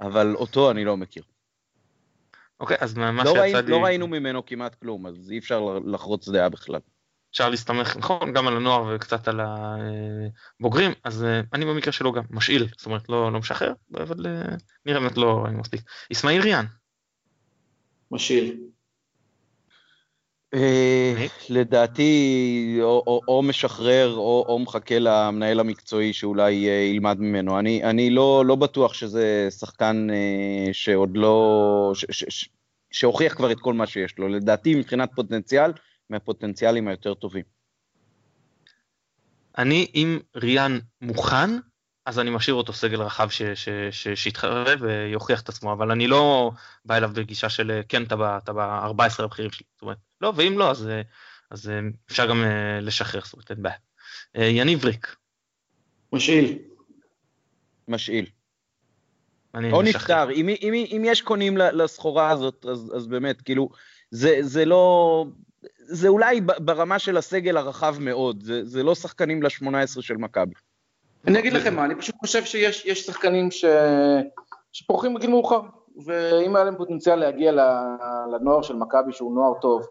אבל 0.00 0.34
אותו 0.34 0.70
אני 0.70 0.84
לא 0.84 0.96
מכיר. 0.96 1.22
אוקיי, 2.60 2.76
אז 2.80 2.94
מה 2.94 3.24
לא 3.24 3.32
שיצא 3.32 3.60
לי... 3.60 3.70
לא 3.70 3.84
ראינו 3.84 4.06
ממנו 4.06 4.46
כמעט 4.46 4.74
כלום, 4.74 5.06
אז 5.06 5.30
אי 5.30 5.38
אפשר 5.38 5.78
לחרוץ 5.86 6.28
דעה 6.28 6.48
בכלל. 6.48 6.80
אפשר 7.30 7.50
להסתמך, 7.50 7.96
נכון, 7.96 8.32
גם 8.32 8.48
על 8.48 8.56
הנוער 8.56 8.94
וקצת 8.96 9.28
על 9.28 9.40
הבוגרים, 10.60 10.92
אז 11.04 11.24
אה, 11.24 11.40
אני 11.52 11.64
במקרה 11.64 11.92
שלו 11.92 12.12
גם 12.12 12.22
משאיל, 12.30 12.66
זאת 12.76 12.86
אומרת 12.86 13.08
לא, 13.08 13.32
לא 13.32 13.38
משחרר, 13.38 13.72
אבל 13.94 14.26
אה, 14.26 14.56
נראה 14.86 15.00
באמת 15.00 15.16
לא 15.16 15.44
מספיק. 15.52 15.80
אסמאעיל 16.12 16.42
ריאן. 16.42 16.64
משאיל. 18.10 18.73
אה, 20.54 21.26
לדעתי 21.48 22.78
או, 22.82 23.42
משחרר 23.42 24.14
או, 24.14 24.58
מחכה 24.58 24.98
למנהל 24.98 25.60
המקצועי 25.60 26.12
שאולי 26.12 26.68
אה, 26.68 26.72
ילמד 26.72 27.16
ממנו. 27.20 27.58
אני, 27.58 27.84
אני 27.84 28.10
לא, 28.10 28.44
לא 28.46 28.56
בטוח 28.56 28.94
שזה 28.94 29.48
שחקן 29.50 30.06
אה, 30.10 30.72
שעוד 30.72 31.10
לא, 31.14 31.92
ש, 31.94 32.04
ש, 32.10 32.24
ש, 32.28 32.48
שהוכיח 32.90 33.34
כבר 33.34 33.52
את 33.52 33.60
כל 33.60 33.74
מה 33.74 33.86
שיש 33.86 34.18
לו. 34.18 34.28
לדעתי 34.28 34.74
מבחינת 34.74 35.10
פוטנציאל, 35.14 35.72
מהפוטנציאלים 36.10 36.88
היותר 36.88 37.14
טובים. 37.14 37.44
אני, 39.58 39.86
אם 39.94 40.18
ריאן 40.36 40.78
מוכן, 41.00 41.50
אז 42.06 42.18
אני 42.18 42.30
משאיר 42.30 42.54
אותו 42.54 42.72
סגל 42.72 43.02
רחב 43.02 43.28
שיתחרה 44.14 44.74
ויוכיח 44.80 45.40
את 45.40 45.48
עצמו, 45.48 45.72
אבל 45.72 45.90
אני 45.90 46.06
לא 46.06 46.50
בא 46.84 46.96
אליו 46.96 47.10
בגישה 47.14 47.48
של 47.48 47.80
כן, 47.88 48.02
אתה 48.02 48.52
ב-14 48.52 49.22
הבכירים 49.22 49.50
שלי, 49.50 49.66
זאת 49.74 49.82
אומרת, 49.82 49.96
לא, 50.20 50.32
ואם 50.36 50.58
לא, 50.58 50.70
אז, 50.70 50.88
אז 51.50 51.70
אפשר 52.10 52.26
גם 52.26 52.44
אה, 52.44 52.80
לשחרר, 52.80 53.20
זאת 53.24 53.32
אומרת, 53.32 53.50
אין 53.50 53.62
בעיה. 53.62 53.76
אה, 54.36 54.44
יניב 54.44 54.84
ריק. 54.84 55.16
משאיל. 56.12 56.58
משאיל. 57.88 58.26
או 59.54 59.82
נפטר, 59.82 60.30
אם, 60.30 60.48
אם, 60.48 60.72
אם 60.96 61.02
יש 61.06 61.22
קונים 61.22 61.56
לסחורה 61.56 62.30
הזאת, 62.30 62.66
אז, 62.70 62.92
אז 62.96 63.06
באמת, 63.06 63.42
כאילו, 63.42 63.68
זה, 64.10 64.38
זה 64.40 64.64
לא, 64.64 65.26
זה 65.78 66.08
אולי 66.08 66.40
ברמה 66.40 66.98
של 66.98 67.16
הסגל 67.16 67.56
הרחב 67.56 67.96
מאוד, 68.00 68.42
זה, 68.42 68.64
זה 68.64 68.82
לא 68.82 68.94
שחקנים 68.94 69.42
ל-18 69.42 70.02
של 70.02 70.16
מכבי. 70.16 70.54
אני 71.26 71.38
אגיד 71.38 71.52
לכם 71.52 71.76
מה, 71.76 71.84
אני 71.84 71.94
פשוט 71.94 72.14
חושב 72.20 72.44
שיש 72.44 73.06
שחקנים 73.06 73.50
ש... 73.50 73.64
שפורחים 74.72 75.14
בגיל 75.14 75.30
מאוחר, 75.30 75.60
ואם 76.06 76.56
היה 76.56 76.64
להם 76.64 76.76
פוטנציאל 76.76 77.16
להגיע 77.16 77.52
לנוער 78.32 78.62
של 78.62 78.76
מכבי 78.76 79.12
שהוא 79.12 79.34
נוער 79.34 79.54
טוב, 79.60 79.86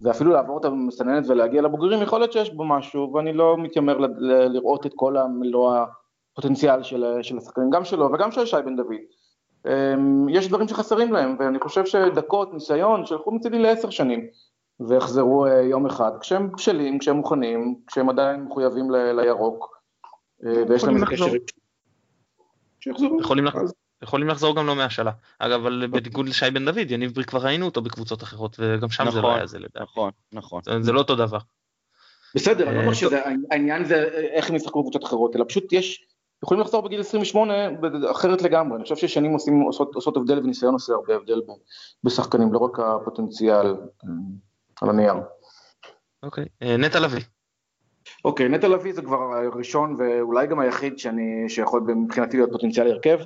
ואפילו 0.00 0.32
לעבור 0.32 0.54
אותה 0.54 0.70
במסננת 0.70 1.28
ולהגיע 1.28 1.62
לבוגרים, 1.62 2.02
יכול 2.02 2.18
להיות 2.18 2.32
שיש 2.32 2.50
בו 2.54 2.64
משהו, 2.64 3.12
ואני 3.14 3.32
לא 3.32 3.56
מתיימר 3.58 3.98
לראות 4.48 4.86
את 4.86 4.92
כל 4.96 5.16
המלוא 5.16 5.76
הפוטנציאל 6.32 6.82
של, 6.82 7.04
של 7.22 7.38
השחקנים, 7.38 7.70
גם 7.70 7.84
שלו 7.84 8.12
וגם 8.12 8.30
של 8.30 8.46
שי 8.46 8.56
בן 8.64 8.76
דוד. 8.76 8.96
אמ, 9.66 10.28
יש 10.28 10.48
דברים 10.48 10.68
שחסרים 10.68 11.12
להם, 11.12 11.36
ואני 11.38 11.58
חושב 11.60 11.86
שדקות, 11.86 12.54
ניסיון, 12.54 13.06
שלחו 13.06 13.32
מצידי 13.32 13.58
לעשר 13.58 13.90
שנים, 13.90 14.26
ויחזרו 14.88 15.46
אה, 15.46 15.60
יום 15.60 15.86
אחד, 15.86 16.10
כשהם 16.20 16.52
בשלים, 16.52 16.98
כשהם 16.98 17.16
מוכנים, 17.16 17.74
כשהם 17.86 18.08
עדיין 18.08 18.42
מחויבים 18.42 18.90
ל- 18.90 19.20
לירוק. 19.20 19.75
אה, 20.44 20.62
ויש 20.68 20.84
להם 20.84 20.94
איזה 20.94 21.06
קשר... 21.06 21.26
שיחזרו. 22.80 23.20
יכולים 23.20 23.44
לחזור. 23.44 23.64
יכולים 24.02 24.28
לחזור 24.28 24.56
גם 24.56 24.66
לא 24.66 24.76
מהשאלה. 24.76 25.10
אגב, 25.38 25.60
אבל 25.60 25.86
בניגוד 25.86 26.28
לשי 26.28 26.50
בן 26.54 26.64
דוד, 26.64 26.90
יניב 26.90 27.12
ברי 27.14 27.24
כבר 27.24 27.38
ראינו 27.46 27.66
אותו 27.66 27.82
בקבוצות 27.82 28.22
אחרות, 28.22 28.56
וגם 28.60 28.88
שם 28.90 29.04
זה 29.10 29.16
לא 29.16 29.18
נכון, 29.22 29.34
היה 29.34 29.46
זה 29.46 29.58
לדעתי. 29.58 29.78
נכון, 29.82 30.10
נכון. 30.32 30.60
זה- 30.80 30.92
לא 30.92 30.98
אותו 30.98 31.16
דבר. 31.16 31.38
בסדר, 32.34 32.66
אני 32.66 32.74
לא 32.74 32.80
אומר 32.80 32.88
אה, 32.90 32.94
שזה, 32.94 33.20
העניין 33.50 33.84
זה 33.84 34.02
איך 34.32 34.50
הם 34.50 34.56
ישחקו 34.56 34.80
בקבוצות 34.80 35.04
אחרות, 35.04 35.36
אלא 35.36 35.44
פשוט 35.48 35.72
יש, 35.72 36.06
יכולים 36.44 36.60
לחזור 36.60 36.82
בגיל 36.82 37.00
28 37.00 37.54
אחרת 38.10 38.42
לגמרי, 38.42 38.76
אני 38.76 38.82
חושב 38.82 38.96
ששנים 38.96 39.32
עושים, 39.32 39.60
עושות, 39.60 39.94
עושות 39.94 40.16
הבדל 40.16 40.38
וניסיון 40.38 40.72
עושה 40.72 40.92
הרבה 40.92 41.16
הבדל 41.16 41.40
ב- 41.40 41.52
בשחקנים, 42.06 42.52
לא 42.52 42.58
רק 42.58 42.78
הפוטנציאל 42.80 43.66
אה, 43.66 44.10
על 44.82 44.88
הנייר. 44.90 45.14
אוקיי. 46.22 46.44
אה, 46.62 46.76
נטע 46.76 47.00
לביא. 47.00 47.20
אוקיי, 48.24 48.48
נטע 48.48 48.68
לביא 48.68 48.94
זה 48.94 49.02
כבר 49.02 49.18
הראשון 49.52 49.96
ואולי 49.98 50.46
גם 50.46 50.60
היחיד 50.60 50.98
שאני, 50.98 51.48
שיכול 51.48 51.80
מבחינתי 51.80 52.36
להיות 52.36 52.52
פוטנציאל 52.52 52.86
הרכב, 52.86 53.18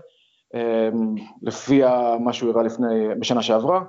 אה, 0.54 0.88
לפי 1.42 1.80
מה 2.20 2.32
שהוא 2.32 2.50
הראה 2.50 2.62
לפני, 2.62 3.14
בשנה 3.20 3.42
שעברה. 3.42 3.82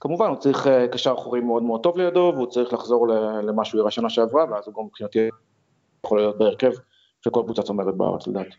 כמובן, 0.00 0.28
הוא 0.28 0.36
צריך 0.36 0.66
אה, 0.66 0.88
קשר 0.88 1.12
אחורי 1.12 1.40
מאוד 1.40 1.62
מאוד 1.62 1.82
טוב 1.82 1.98
לידו, 1.98 2.32
והוא 2.34 2.46
צריך 2.46 2.72
לחזור 2.72 3.08
למה 3.42 3.64
שהוא 3.64 3.80
הראה 3.80 3.90
שנה 3.90 4.10
שעברה, 4.10 4.44
ואז 4.50 4.66
הוא 4.66 4.74
גם 4.74 4.84
מבחינתי 4.84 5.28
יכול 6.06 6.18
להיות 6.18 6.38
בהרכב 6.38 6.72
שכל 7.24 7.42
קבוצה 7.44 7.62
צומרת 7.62 7.94
בארץ 7.94 8.26
לדעתי. 8.26 8.56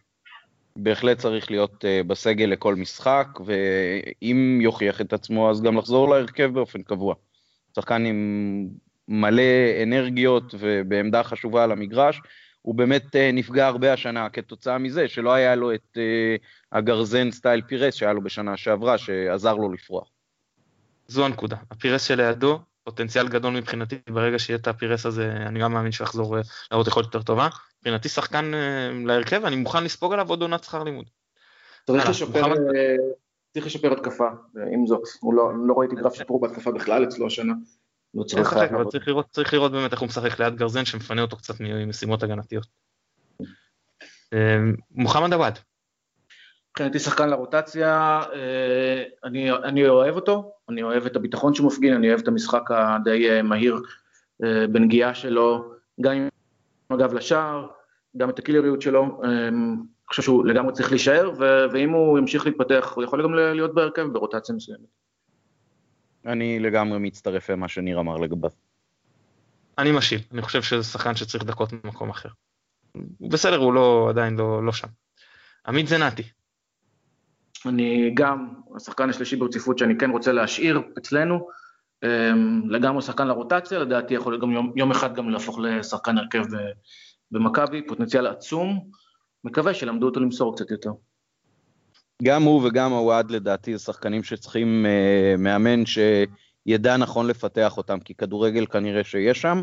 בהחלט 0.75 1.17
צריך 1.17 1.51
להיות 1.51 1.71
uh, 1.83 2.07
בסגל 2.07 2.45
לכל 2.45 2.75
משחק, 2.75 3.27
ואם 3.45 4.59
יוכיח 4.61 5.01
את 5.01 5.13
עצמו, 5.13 5.49
אז 5.49 5.61
גם 5.61 5.77
לחזור 5.77 6.09
להרכב 6.09 6.53
באופן 6.53 6.81
קבוע. 6.81 7.15
שחקן 7.75 8.05
עם 8.05 8.67
מלא 9.07 9.43
אנרגיות 9.83 10.55
ובעמדה 10.59 11.23
חשובה 11.23 11.63
על 11.63 11.71
המגרש, 11.71 12.21
הוא 12.61 12.75
באמת 12.75 13.05
uh, 13.05 13.17
נפגע 13.33 13.67
הרבה 13.67 13.93
השנה 13.93 14.29
כתוצאה 14.29 14.77
מזה 14.77 15.07
שלא 15.07 15.33
היה 15.33 15.55
לו 15.55 15.73
את 15.73 15.97
uh, 15.97 16.45
הגרזן 16.71 17.31
סטייל 17.31 17.61
פירס 17.61 17.93
שהיה 17.93 18.13
לו 18.13 18.21
בשנה 18.21 18.57
שעברה, 18.57 18.97
שעזר 18.97 19.55
לו 19.55 19.71
לפרוח. 19.71 20.09
זו 21.07 21.25
הנקודה. 21.25 21.55
הפירס 21.71 22.03
שלידו, 22.03 22.59
פוטנציאל 22.83 23.27
גדול 23.27 23.53
מבחינתי, 23.53 23.95
ברגע 24.09 24.39
שיהיה 24.39 24.57
את 24.57 24.67
הפירס 24.67 25.05
הזה, 25.05 25.31
אני 25.31 25.59
גם 25.59 25.73
מאמין 25.73 25.91
שהוא 25.91 26.05
יחזור 26.05 26.37
אה, 26.37 26.41
להראות 26.71 26.87
יכולת 26.87 27.05
יותר 27.05 27.21
טובה. 27.21 27.47
מבחינתי 27.79 28.09
שחקן 28.09 28.53
אה, 28.53 28.91
להרכב, 29.05 29.45
אני 29.45 29.55
מוכן 29.55 29.83
לספוג 29.83 30.13
עליו 30.13 30.29
עוד 30.29 30.41
עונת 30.41 30.63
שכר 30.63 30.83
לימוד. 30.83 31.05
צריך 31.87 32.09
לשפר, 32.09 32.47
מוחמד. 32.47 32.57
אה, 32.57 32.95
צריך 33.53 33.65
לשפר 33.65 33.93
התקפה, 33.93 34.27
אה, 34.27 34.63
עם 34.73 34.87
זאת, 34.87 35.01
הוא 35.19 35.33
לא, 35.33 35.51
לא 35.67 35.73
ראיתי 35.77 35.95
גרף 35.95 36.13
שיפור 36.13 36.41
בהתקפה 36.41 36.71
בכלל 36.71 37.03
אצלו 37.03 37.27
השנה. 37.27 37.53
אין 38.15 38.23
צריך 38.23 38.53
אבל. 38.53 38.83
צריך 38.89 39.07
לראות, 39.07 39.25
צריך 39.31 39.53
לראות 39.53 39.71
באמת 39.71 39.91
איך 39.91 39.99
הוא 39.99 40.07
משחק 40.07 40.39
ליד 40.39 40.55
גרזן 40.55 40.85
שמפנה 40.85 41.21
אותו 41.21 41.37
קצת 41.37 41.53
ממשימות 41.59 42.23
הגנתיות. 42.23 42.67
אה, 44.33 44.57
מוחמד 44.91 45.33
עוואד, 45.33 45.59
מבחינתי 46.71 46.99
שחקן 46.99 47.29
לרוטציה, 47.29 48.21
אה, 48.33 49.03
אני, 49.23 49.51
אני 49.51 49.87
אוהב 49.87 50.15
אותו, 50.15 50.51
אני 50.69 50.83
אוהב 50.83 51.05
את 51.05 51.15
הביטחון 51.15 51.53
שהוא 51.53 51.67
מפגין, 51.67 51.93
אני 51.93 52.09
אוהב 52.09 52.19
את 52.19 52.27
המשחק 52.27 52.71
הדי 52.71 53.29
אה, 53.29 53.41
מהיר 53.41 53.81
בנגיעה 54.71 55.15
שלו, 55.15 55.71
גם 56.01 56.11
עם 56.11 56.27
הגב 56.89 57.13
לשער, 57.13 57.67
גם 58.17 58.29
את 58.29 58.39
הקילריות 58.39 58.81
שלו, 58.81 59.21
אני 59.23 60.09
חושב 60.09 60.21
שהוא 60.21 60.45
לגמרי 60.45 60.73
צריך 60.73 60.91
להישאר, 60.91 61.31
ו- 61.39 61.65
ואם 61.71 61.89
הוא 61.89 62.19
ימשיך 62.19 62.45
להתפתח, 62.45 62.93
הוא 62.95 63.03
יכול 63.03 63.23
גם 63.23 63.33
להיות 63.33 63.73
בהרכב 63.73 64.07
ברוטציה 64.13 64.55
מסוימת. 64.55 65.04
אני 66.25 66.59
לגמרי 66.59 66.99
מצטרף 66.99 67.49
למה 67.49 67.67
שניר 67.67 67.99
אמר 67.99 68.17
לגביו. 68.17 68.49
אני 69.77 69.91
משיב, 69.91 70.27
אני 70.31 70.41
חושב 70.41 70.61
שזה 70.61 70.83
שחקן 70.83 71.15
שצריך 71.15 71.43
דקות 71.43 71.73
במקום 71.73 72.09
אחר. 72.09 72.29
בסדר, 73.29 73.57
הוא 73.57 73.73
לא, 73.73 74.07
עדיין 74.09 74.35
לא, 74.35 74.65
לא 74.65 74.71
שם. 74.71 74.87
עמית 75.67 75.87
זנתי, 75.87 76.23
אני 77.65 78.11
גם 78.13 78.53
השחקן 78.75 79.09
השלישי 79.09 79.35
ברציפות 79.35 79.77
שאני 79.77 79.97
כן 79.97 80.09
רוצה 80.09 80.31
להשאיר 80.31 80.81
אצלנו, 80.97 81.47
אמ, 82.03 82.69
לגמרי 82.69 83.01
שחקן 83.01 83.27
לרוטציה, 83.27 83.79
לדעתי 83.79 84.13
יכול 84.13 84.41
גם 84.41 84.51
יום, 84.51 84.73
יום 84.75 84.91
אחד 84.91 85.15
גם 85.15 85.29
להפוך 85.29 85.59
לשחקן 85.59 86.17
הרכב 86.17 86.41
ב- 86.41 86.71
במכבי, 87.31 87.87
פוטנציאל 87.87 88.27
עצום, 88.27 88.89
מקווה 89.43 89.73
שלמדו 89.73 90.05
אותו 90.05 90.19
למסור 90.19 90.55
קצת 90.55 90.71
יותר. 90.71 90.91
גם 92.23 92.43
הוא 92.43 92.67
וגם 92.67 92.91
הוואד 92.91 93.31
לדעתי 93.31 93.77
זה 93.77 93.83
שחקנים 93.83 94.23
שצריכים 94.23 94.85
uh, 94.85 95.41
מאמן 95.41 95.83
שידע 95.85 96.97
נכון 96.97 97.27
לפתח 97.27 97.77
אותם, 97.77 97.99
כי 97.99 98.13
כדורגל 98.13 98.65
כנראה 98.65 99.03
שיש 99.03 99.41
שם, 99.41 99.61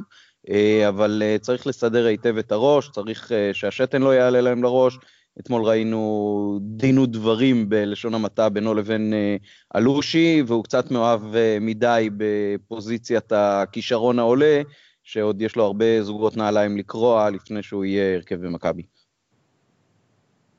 uh, 0.49 0.53
אבל 0.89 1.23
uh, 1.23 1.43
צריך 1.43 1.67
לסדר 1.67 2.07
היטב 2.07 2.37
את 2.39 2.53
הראש, 2.53 2.89
צריך 2.89 3.29
uh, 3.29 3.35
שהשתן 3.53 4.03
לא 4.03 4.15
יעלה 4.15 4.41
להם 4.41 4.63
לראש. 4.63 4.99
אתמול 5.41 5.63
ראינו 5.63 6.59
דין 6.63 6.99
ודברים 6.99 7.69
בלשון 7.69 8.15
המעטה 8.15 8.49
בינו 8.49 8.75
לבין 8.75 9.13
uh, 9.13 9.79
אלושי, 9.79 10.43
והוא 10.47 10.65
קצת 10.65 10.91
מאוהב 10.91 11.21
uh, 11.21 11.37
מדי 11.61 12.09
בפוזיציית 12.17 13.33
הכישרון 13.33 14.19
העולה, 14.19 14.63
שעוד 15.03 15.43
יש 15.43 15.57
לו 15.57 15.65
הרבה 15.65 16.03
זוגות 16.03 16.37
נעליים 16.37 16.77
לקרוע 16.77 17.31
לפני 17.31 17.63
שהוא 17.63 17.85
יהיה 17.85 18.15
הרכב 18.15 18.35
במכבי. 18.35 18.83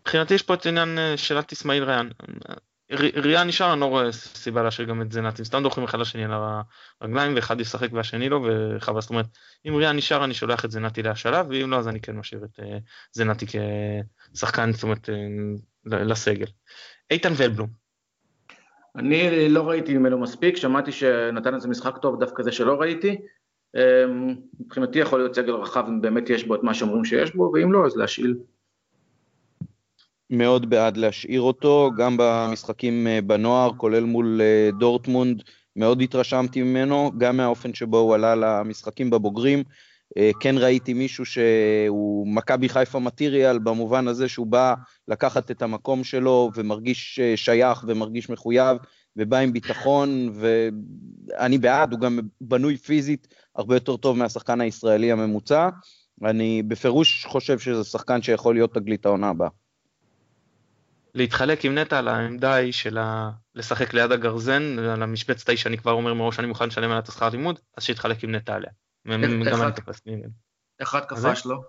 מבחינתי 0.03 0.33
יש 0.33 0.41
פה 0.41 0.53
את 0.53 0.65
עניין 0.65 0.97
אה, 0.97 1.17
שאלת 1.17 1.51
אסמאעיל 1.51 1.83
ריאן. 1.83 2.09
ריאן 3.15 3.47
נשאר, 3.47 3.73
אני 3.73 3.81
לא 3.81 3.85
רואה 3.85 4.11
סיבה 4.11 4.63
להשאיר 4.63 4.87
גם 4.87 5.01
את 5.01 5.11
זנתי, 5.11 5.45
סתם 5.45 5.63
דורכים 5.63 5.83
אחד 5.83 5.99
לשני 5.99 6.25
על 6.25 6.31
הרגליים 7.01 7.35
ואחד 7.35 7.61
ישחק 7.61 7.93
והשני 7.93 8.29
לא, 8.29 8.47
וחבל, 8.47 9.01
זאת 9.01 9.09
אומרת, 9.09 9.25
אם 9.67 9.75
ריאן 9.75 9.95
נשאר 9.95 10.23
אני 10.23 10.33
שולח 10.33 10.65
את 10.65 10.71
זנתי 10.71 11.03
להשאלה, 11.03 11.43
ואם 11.49 11.71
לא 11.71 11.77
אז 11.77 11.87
אני 11.87 11.99
כן 11.99 12.15
משאיר 12.15 12.43
את 12.43 12.59
אה, 12.59 12.77
זנתי 13.11 13.45
כשחקן, 14.33 14.71
זאת 14.71 14.83
אומרת, 14.83 15.09
אה, 15.09 16.03
לסגל. 16.03 16.47
איתן 17.11 17.33
ולבלום, 17.37 17.69
אני 18.95 19.49
לא 19.49 19.69
ראיתי 19.69 19.97
ממנו 19.97 20.17
מספיק, 20.19 20.57
שמעתי 20.57 20.91
שנתן 20.91 21.55
איזה 21.55 21.67
משחק 21.67 21.97
טוב, 21.97 22.19
דווקא 22.19 22.43
זה 22.43 22.51
שלא 22.51 22.73
ראיתי. 22.81 23.17
מבחינתי 24.59 24.99
יכול 24.99 25.19
להיות 25.19 25.35
סגל 25.35 25.53
רחב 25.53 25.85
אם 25.87 26.01
באמת 26.01 26.29
יש 26.29 26.43
בו 26.43 26.55
את 26.55 26.63
מה 26.63 26.73
שאומרים 26.73 27.05
שיש 27.05 27.35
בו, 27.35 27.51
ואם 27.53 27.71
לא 27.71 27.85
אז 27.85 27.97
להשאיל. 27.97 28.35
מאוד 30.33 30.69
בעד 30.69 30.97
להשאיר 30.97 31.41
אותו, 31.41 31.91
גם 31.97 32.15
במשחקים 32.19 33.07
אה, 33.07 33.21
בנוער, 33.21 33.71
כולל 33.77 34.03
מול 34.03 34.41
אה, 34.41 34.69
דורטמונד, 34.79 35.43
מאוד 35.75 36.01
התרשמתי 36.01 36.61
ממנו, 36.61 37.11
גם 37.17 37.37
מהאופן 37.37 37.73
שבו 37.73 37.97
הוא 37.97 38.15
עלה 38.15 38.35
למשחקים 38.35 39.09
בבוגרים. 39.09 39.63
אה, 40.17 40.31
כן 40.39 40.55
ראיתי 40.57 40.93
מישהו 40.93 41.25
שהוא 41.25 42.27
מכבי 42.27 42.69
חיפה 42.69 42.99
מטריאל, 42.99 43.59
במובן 43.59 44.07
הזה 44.07 44.29
שהוא 44.29 44.47
בא 44.47 44.73
לקחת 45.07 45.51
את 45.51 45.61
המקום 45.61 46.03
שלו 46.03 46.51
ומרגיש 46.55 47.19
שייך 47.35 47.83
ומרגיש 47.87 48.29
מחויב, 48.29 48.77
ובא 49.17 49.37
עם 49.37 49.53
ביטחון, 49.53 50.33
ואני 50.33 51.57
בעד, 51.57 51.91
הוא 51.91 51.99
גם 51.99 52.19
בנוי 52.41 52.77
פיזית 52.77 53.27
הרבה 53.55 53.75
יותר 53.75 53.97
טוב 53.97 54.17
מהשחקן 54.17 54.61
הישראלי 54.61 55.11
הממוצע. 55.11 55.69
אני 56.23 56.63
בפירוש 56.63 57.25
חושב 57.25 57.59
שזה 57.59 57.83
שחקן 57.83 58.21
שיכול 58.21 58.55
להיות 58.55 58.73
תגלית 58.73 59.05
העונה 59.05 59.29
הבאה. 59.29 59.62
להתחלק 61.15 61.65
עם 61.65 61.77
נטע 61.77 61.99
על 61.99 62.07
העמדה 62.07 62.53
היא 62.53 62.71
של 62.71 62.97
ה... 62.97 63.29
לשחק 63.55 63.93
ליד 63.93 64.11
הגרזן, 64.11 64.79
על 64.79 65.03
המשבצת 65.03 65.49
ההיא 65.49 65.57
שאני 65.57 65.77
כבר 65.77 65.91
אומר 65.91 66.13
מראש 66.13 66.35
שאני 66.35 66.47
מוכן 66.47 66.67
לשלם 66.67 66.83
עליה 66.83 66.99
את 66.99 67.07
השכר 67.07 67.29
לימוד, 67.29 67.59
אז 67.77 67.83
שיתחלק 67.83 68.23
עם 68.23 68.35
נטע 68.35 68.55
עליה. 68.55 68.69
גם 69.07 69.23
איך 69.47 69.61
אני 69.61 69.71
תופס 69.75 70.01
ממנו. 70.07 70.29
אחד 70.81 70.99
זה? 70.99 71.05
כבש 71.07 71.45
לו. 71.45 71.61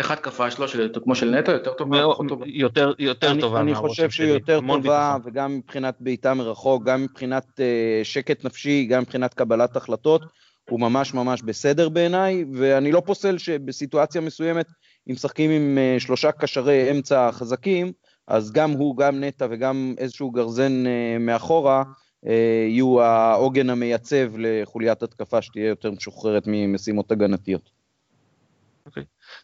אחד 0.00 0.14
כבש 0.20 0.58
לו, 0.58 0.68
של- 0.68 0.92
כמו 1.04 1.14
של 1.14 1.30
נטע, 1.30 1.52
יותר 1.52 1.72
טובה, 1.72 1.90
מאוד- 1.98 2.14
פחות 2.14 2.28
טובה. 2.28 2.44
יותר 2.48 2.92
יותר 2.98 3.30
אני, 3.30 3.40
טובה 3.40 3.60
אני 3.60 3.74
חושב 3.74 4.10
שהיא. 4.10 4.28
יותר 4.28 4.60
טובה. 4.66 5.16
וגם 5.24 5.56
מבחינת 5.56 5.96
בעיטה 6.00 6.34
מרחוק, 6.34 6.84
גם 6.84 7.02
מבחינת 7.02 7.44
uh, 7.56 7.60
שקט 8.04 8.44
נפשי, 8.44 8.84
גם 8.84 9.02
מבחינת 9.02 9.34
קבלת 9.34 9.76
החלטות, 9.76 10.22
הוא 10.70 10.80
ממש 10.80 11.14
ממש 11.14 11.42
בסדר 11.42 11.88
בעיניי, 11.88 12.44
ואני 12.54 12.92
לא 12.92 13.02
פוסל 13.06 13.38
שבסיטואציה 13.38 14.20
מסוימת, 14.20 14.66
אם 15.08 15.12
משחקים 15.12 15.50
עם 15.50 15.78
uh, 15.78 16.00
שלושה 16.00 16.32
קשרי 16.32 16.90
אמצע 16.90 17.32
חזקים, 17.32 17.92
אז 18.26 18.52
גם 18.52 18.70
הוא, 18.70 18.96
גם 18.96 19.24
נטע 19.24 19.46
וגם 19.50 19.94
איזשהו 19.98 20.30
גרזן 20.30 20.84
uh, 20.86 21.18
מאחורה, 21.20 21.82
uh, 22.24 22.28
יהיו 22.68 23.00
העוגן 23.00 23.70
המייצב 23.70 24.32
לחוליית 24.38 25.02
התקפה 25.02 25.42
שתהיה 25.42 25.68
יותר 25.68 25.90
משוחררת 25.90 26.42
ממשימות 26.46 27.12
הגנתיות. 27.12 27.70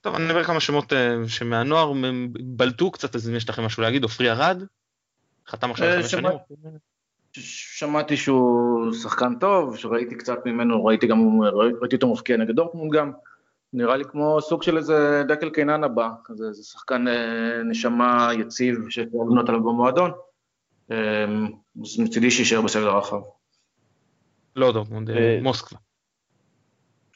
טוב, 0.01 0.15
אני 0.15 0.27
אדבר 0.27 0.45
כמה 0.45 0.61
שמות 0.61 0.93
אה, 0.93 1.17
שמהנוער 1.29 1.93
בלטו 2.41 2.91
קצת, 2.91 3.15
אז 3.15 3.29
אם 3.29 3.35
יש 3.35 3.49
לכם 3.49 3.63
משהו 3.63 3.83
להגיד, 3.83 4.03
עופרי 4.03 4.31
ארד, 4.31 4.63
חתם 5.49 5.71
עכשיו 5.71 5.87
אה, 5.87 6.03
חמש 6.03 6.11
שנים. 6.11 6.31
שמעתי 7.33 8.17
שהוא 8.17 8.93
שחקן 8.93 9.35
טוב, 9.41 9.77
שראיתי 9.77 10.15
קצת 10.15 10.39
ממנו, 10.47 10.85
ראיתי 10.85 11.07
גם, 11.07 11.41
ראיתי 11.81 11.97
אותו 11.97 12.13
מפקיע 12.13 12.37
נגד 12.37 12.55
דורטמונד 12.55 12.93
גם, 12.93 13.13
נראה 13.73 13.97
לי 13.97 14.05
כמו 14.05 14.41
סוג 14.41 14.63
של 14.63 14.77
איזה 14.77 15.23
דקל 15.29 15.51
קינן 15.51 15.85
הבא, 15.85 16.09
כזה 16.25 16.45
איזה 16.49 16.63
שחקן 16.63 17.09
אה, 17.09 17.63
נשמה 17.65 18.31
יציב 18.39 18.77
שאפשר 18.89 19.19
לבנות 19.27 19.49
עליו 19.49 19.61
במועדון, 19.61 20.11
אה, 20.91 21.25
אז 21.83 21.99
מצידי 21.99 22.31
שיישאר 22.31 22.63
בסגל 22.63 22.89
הרחב. 22.89 23.21
לא 24.57 24.73
דורטמונד, 24.73 25.11
אה, 25.11 25.17
אה, 25.17 25.39
מוסקבה. 25.43 25.79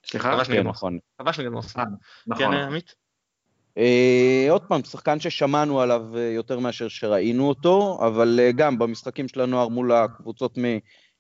סליחה? 0.07 0.37
כבש 0.37 0.47
כן, 0.47 0.53
נגד 0.53 0.63
מוסקבה. 0.63 0.89
נכון. 0.89 0.99
כבש 1.19 1.41
נגד 1.41 1.49
מוסקבה. 1.49 1.83
אה, 1.83 1.87
כן, 1.87 2.45
נכון. 2.45 2.55
אה, 2.55 2.67
עמית? 2.67 2.95
עוד 4.51 4.63
פעם, 4.69 4.85
שחקן 4.85 5.21
ששמענו 5.21 5.81
עליו 5.81 6.19
יותר 6.19 6.59
מאשר 6.59 6.89
שראינו 6.89 7.49
אותו, 7.49 7.99
אבל 8.07 8.41
גם 8.57 8.79
במשחקים 8.79 9.29
של 9.29 9.41
הנוער 9.41 9.69
מול 9.69 9.93
הקבוצות 9.93 10.59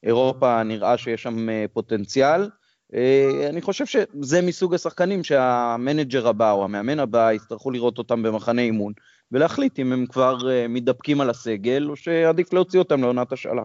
מאירופה 0.02 0.62
נראה 0.62 0.98
שיש 0.98 1.22
שם 1.22 1.48
פוטנציאל. 1.72 2.48
אה, 2.94 3.48
אני 3.48 3.62
חושב 3.62 3.86
שזה 3.86 4.42
מסוג 4.42 4.74
השחקנים 4.74 5.24
שהמנג'ר 5.24 6.28
הבא 6.28 6.50
או 6.50 6.64
המאמן 6.64 6.98
הבא 6.98 7.32
יצטרכו 7.32 7.70
לראות 7.70 7.98
אותם 7.98 8.22
במחנה 8.22 8.62
אימון, 8.62 8.92
ולהחליט 9.32 9.78
אם 9.78 9.92
הם 9.92 10.06
כבר 10.06 10.50
אה, 10.50 10.68
מתדפקים 10.68 11.20
על 11.20 11.30
הסגל, 11.30 11.86
או 11.90 11.96
שעדיף 11.96 12.52
להוציא 12.52 12.78
אותם 12.78 13.00
לעונת 13.00 13.32
השאלה. 13.32 13.62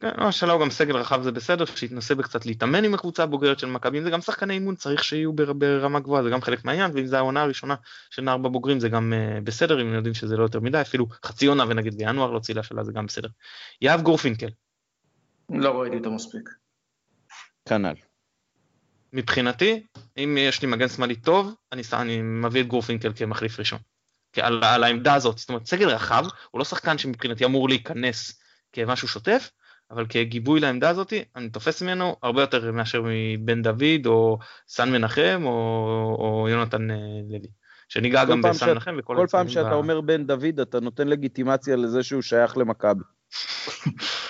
כן, 0.00 0.10
השאלה 0.16 0.52
הוא 0.52 0.60
גם 0.60 0.70
סגל 0.70 0.96
רחב 0.96 1.22
זה 1.22 1.32
בסדר, 1.32 1.64
שיתנסה 1.64 2.14
בקצת 2.14 2.46
להתאמן 2.46 2.84
עם 2.84 2.94
הקבוצה 2.94 3.22
הבוגרת 3.22 3.58
של 3.58 3.66
מכבי, 3.66 3.98
אם 3.98 4.04
זה 4.04 4.10
גם 4.10 4.20
שחקני 4.20 4.54
אימון 4.54 4.74
צריך 4.74 5.04
שיהיו 5.04 5.32
בר, 5.32 5.52
ברמה 5.52 6.00
גבוהה, 6.00 6.22
זה 6.22 6.30
גם 6.30 6.40
חלק 6.40 6.64
מהעניין, 6.64 6.90
ואם 6.94 7.06
זה 7.06 7.18
העונה 7.18 7.42
הראשונה 7.42 7.74
של 8.10 8.22
נער 8.22 8.36
בבוגרים 8.36 8.80
זה 8.80 8.88
גם 8.88 9.12
uh, 9.12 9.40
בסדר, 9.44 9.82
אם 9.82 9.94
יודעים 9.94 10.14
שזה 10.14 10.36
לא 10.36 10.42
יותר 10.42 10.60
מדי, 10.60 10.80
אפילו 10.80 11.06
חצי 11.24 11.46
עונה 11.46 11.64
ונגיד 11.68 11.94
בינואר 11.94 12.30
להוציא 12.30 12.54
להשאלה 12.54 12.84
זה 12.84 12.92
גם 12.92 13.06
בסדר. 13.06 13.28
יהב 13.80 14.02
גורפינקל. 14.02 14.48
לא 15.50 15.80
ראיתי 15.80 15.96
אותו 15.96 16.10
מספיק. 16.10 16.61
כנ"ל. 17.68 17.94
מבחינתי, 19.12 19.82
אם 20.18 20.38
יש 20.40 20.62
לי 20.62 20.68
מגן 20.68 20.88
שמאלי 20.88 21.16
טוב, 21.16 21.54
אני, 21.72 21.82
אני 21.92 22.22
מביא 22.22 22.60
את 22.60 22.66
גורפינקל 22.66 23.12
כמחליף 23.16 23.58
ראשון. 23.58 23.78
על, 24.36 24.64
על 24.64 24.84
העמדה 24.84 25.14
הזאת, 25.14 25.38
זאת 25.38 25.48
אומרת 25.48 25.66
סגל 25.66 25.88
רחב, 25.88 26.24
הוא 26.50 26.58
לא 26.58 26.64
שחקן 26.64 26.98
שמבחינתי 26.98 27.44
אמור 27.44 27.68
להיכנס 27.68 28.42
כמשהו 28.72 29.08
שוטף, 29.08 29.50
אבל 29.90 30.06
כגיבוי 30.08 30.60
לעמדה 30.60 30.90
הזאת, 30.90 31.12
אני 31.36 31.50
תופס 31.50 31.82
ממנו 31.82 32.16
הרבה 32.22 32.40
יותר 32.40 32.72
מאשר 32.72 33.02
מבן 33.04 33.62
דוד, 33.62 34.06
או 34.06 34.38
סן 34.68 34.92
מנחם, 34.92 35.42
או, 35.44 35.50
או 36.18 36.48
יונתן 36.48 36.90
אה, 36.90 36.96
לוי. 37.28 37.48
שניגע 37.88 38.24
גם 38.24 38.42
בסן 38.42 38.70
מנחם 38.70 38.96
וכל 38.98 39.16
כל 39.16 39.26
פעם 39.30 39.48
שאתה 39.48 39.70
ב... 39.70 39.72
אומר 39.72 40.00
בן 40.00 40.26
דוד, 40.26 40.60
אתה 40.60 40.80
נותן 40.80 41.08
לגיטימציה 41.08 41.76
לזה 41.76 42.02
שהוא 42.02 42.22
שייך 42.22 42.56
למכבי. 42.56 43.04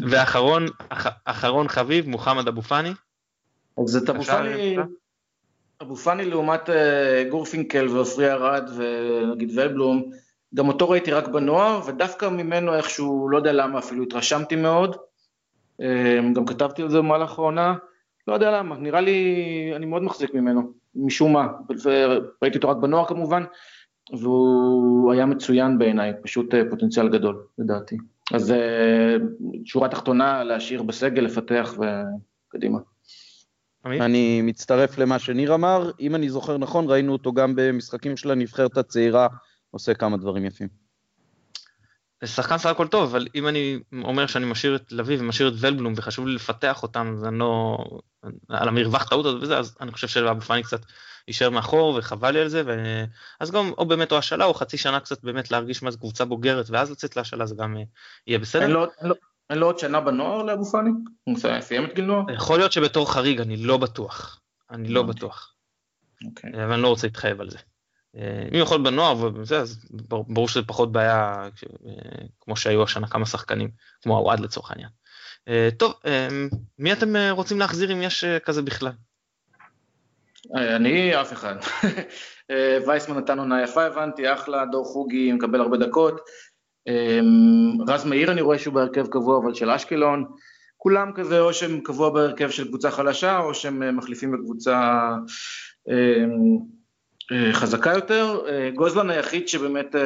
ואחרון, 0.00 0.66
אח, 0.88 1.06
אחרון 1.24 1.68
חביב, 1.68 2.08
מוחמד 2.08 2.48
אבו 2.48 2.62
פאני. 2.62 2.90
אז 3.82 3.96
את 3.96 4.10
אבו 4.10 4.22
פאני, 4.22 4.76
אבו 5.82 5.96
פאני 5.96 6.24
לעומת 6.24 6.70
אה, 6.70 7.24
גורפינקל 7.30 7.88
ועופרי 7.88 8.32
ארד 8.32 8.70
ונגיד 8.76 9.58
ולבלום, 9.58 10.10
גם 10.54 10.68
אותו 10.68 10.90
ראיתי 10.90 11.12
רק 11.12 11.28
בנוער, 11.28 11.80
ודווקא 11.86 12.28
ממנו 12.28 12.74
איכשהו, 12.74 13.28
לא 13.28 13.36
יודע 13.36 13.52
למה, 13.52 13.78
אפילו 13.78 14.02
התרשמתי 14.02 14.56
מאוד. 14.56 14.96
אמ, 15.80 16.32
גם 16.32 16.46
כתבתי 16.46 16.82
על 16.82 16.90
זה 16.90 16.98
במהלך 16.98 17.38
העונה, 17.38 17.74
לא 18.28 18.34
יודע 18.34 18.50
למה, 18.50 18.76
נראה 18.76 19.00
לי, 19.00 19.72
אני 19.76 19.86
מאוד 19.86 20.02
מחזיק 20.02 20.34
ממנו, 20.34 20.72
משום 20.94 21.32
מה. 21.32 21.46
ראיתי 22.42 22.56
אותו 22.56 22.68
רק 22.68 22.76
בנוער 22.76 23.04
כמובן, 23.04 23.44
והוא 24.20 25.12
היה 25.12 25.26
מצוין 25.26 25.78
בעיניי, 25.78 26.12
פשוט 26.22 26.54
אה, 26.54 26.62
פוטנציאל 26.70 27.08
גדול, 27.08 27.46
לדעתי. 27.58 27.96
אז 28.32 28.50
אה, 28.50 29.16
שורה 29.64 29.88
תחתונה, 29.88 30.44
להשאיר 30.44 30.82
בסגל, 30.82 31.22
לפתח 31.22 31.74
וקדימה. 32.48 32.78
אני 33.84 34.42
מצטרף 34.42 34.98
למה 34.98 35.18
שניר 35.18 35.54
אמר, 35.54 35.90
אם 36.00 36.14
אני 36.14 36.30
זוכר 36.30 36.58
נכון, 36.58 36.90
ראינו 36.90 37.12
אותו 37.12 37.32
גם 37.32 37.52
במשחקים 37.56 38.16
של 38.16 38.30
הנבחרת 38.30 38.76
הצעירה 38.76 39.28
עושה 39.70 39.94
כמה 39.94 40.16
דברים 40.16 40.44
יפים. 40.44 40.68
זה 42.20 42.26
שחקן 42.26 42.58
סך 42.58 42.66
הכל 42.66 42.86
טוב, 42.86 43.10
אבל 43.10 43.26
אם 43.34 43.48
אני 43.48 43.78
אומר 44.04 44.26
שאני 44.26 44.46
משאיר 44.46 44.76
את 44.76 44.92
לביא 44.92 45.16
ומשאיר 45.20 45.48
את 45.48 45.52
ולבלום 45.60 45.92
וחשוב 45.96 46.26
לי 46.26 46.34
לפתח 46.34 46.82
אותם, 46.82 47.12
אז 47.12 47.24
אני 47.24 47.38
לא... 47.38 47.78
על 48.48 48.68
המרווח 48.68 49.08
טעות 49.08 49.26
הזאת 49.26 49.42
וזה, 49.42 49.58
אז 49.58 49.76
אני 49.80 49.92
חושב 49.92 50.08
שאבו 50.08 50.40
פאני 50.40 50.62
קצת 50.62 50.80
יישאר 51.28 51.50
מאחור 51.50 51.94
וחבל 51.98 52.30
לי 52.30 52.40
על 52.40 52.48
זה, 52.48 52.62
ו... 52.66 53.04
אז 53.40 53.50
גם 53.50 53.72
או 53.78 53.86
באמת 53.86 54.12
או 54.12 54.18
השאלה 54.18 54.44
או 54.44 54.54
חצי 54.54 54.78
שנה 54.78 55.00
קצת 55.00 55.24
באמת 55.24 55.50
להרגיש 55.50 55.82
מה 55.82 55.90
זה 55.90 55.98
קבוצה 55.98 56.24
בוגרת 56.24 56.70
ואז 56.70 56.90
לצאת 56.90 57.16
להשאלה 57.16 57.46
זה 57.46 57.54
גם 57.54 57.76
אה, 57.76 57.82
יהיה 58.26 58.38
בסדר. 58.38 58.62
אין 58.62 58.70
לו, 58.70 58.84
אין 58.84 59.08
לו, 59.08 59.14
אין 59.50 59.58
לו 59.58 59.66
עוד 59.66 59.78
שנה 59.78 60.00
בנוער 60.00 60.42
לאבו 60.42 60.64
פאני? 60.64 60.90
הוא 61.24 61.38
סיים 61.60 61.84
את 61.84 61.94
גיל 61.94 62.04
נוער? 62.04 62.24
יכול 62.34 62.58
להיות 62.58 62.72
שבתור 62.72 63.12
חריג, 63.12 63.40
אני 63.40 63.56
לא 63.56 63.76
בטוח. 63.76 64.40
אני 64.70 64.88
לא 64.88 65.02
בטוח. 65.02 65.54
אוקיי. 66.24 66.64
אבל 66.64 66.72
אני 66.72 66.82
לא 66.82 66.88
רוצה 66.88 67.06
להתחייב 67.06 67.40
על 67.40 67.50
זה. 67.50 67.58
אה, 68.16 68.48
אם 68.52 68.58
יכול 68.58 68.82
בנוער 68.82 69.30
וזה, 69.34 69.58
אז 69.58 69.86
ברור 70.10 70.48
שזה 70.48 70.62
פחות 70.66 70.92
בעיה 70.92 71.48
אה, 71.86 72.26
כמו 72.40 72.56
שהיו 72.56 72.82
השנה 72.82 73.06
כמה 73.06 73.26
שחקנים, 73.26 73.70
כמו 74.02 74.18
הוואד 74.18 74.40
לצורך 74.40 74.70
העניין. 74.70 74.88
טוב, 75.76 75.94
מי 76.78 76.92
אתם 76.92 77.16
רוצים 77.30 77.58
להחזיר 77.58 77.92
אם 77.92 78.02
יש 78.02 78.24
כזה 78.24 78.62
בכלל? 78.62 78.92
אני 80.54 81.20
אף 81.20 81.32
אחד. 81.32 81.54
וייסמן 82.86 83.18
נתן 83.18 83.38
עונה 83.38 83.62
יפה 83.62 83.84
הבנתי, 83.84 84.32
אחלה, 84.32 84.64
דור 84.66 84.84
חוגי 84.84 85.32
מקבל 85.32 85.60
הרבה 85.60 85.76
דקות. 85.76 86.20
רז 87.88 88.04
מאיר 88.04 88.32
אני 88.32 88.40
רואה 88.40 88.58
שהוא 88.58 88.74
בהרכב 88.74 89.06
קבוע 89.06 89.38
אבל 89.38 89.54
של 89.54 89.70
אשקלון. 89.70 90.24
כולם 90.76 91.12
כזה 91.14 91.40
או 91.40 91.52
שהם 91.52 91.80
קבוע 91.80 92.10
בהרכב 92.10 92.50
של 92.50 92.68
קבוצה 92.68 92.90
חלשה 92.90 93.38
או 93.38 93.54
שהם 93.54 93.96
מחליפים 93.96 94.32
בקבוצה 94.32 95.10
אה, 97.32 97.52
חזקה 97.52 97.90
יותר. 97.90 98.40
אה, 98.48 98.70
גוזלן 98.74 99.10
היחיד 99.10 99.48
שבאמת 99.48 99.96
אה, 99.96 100.02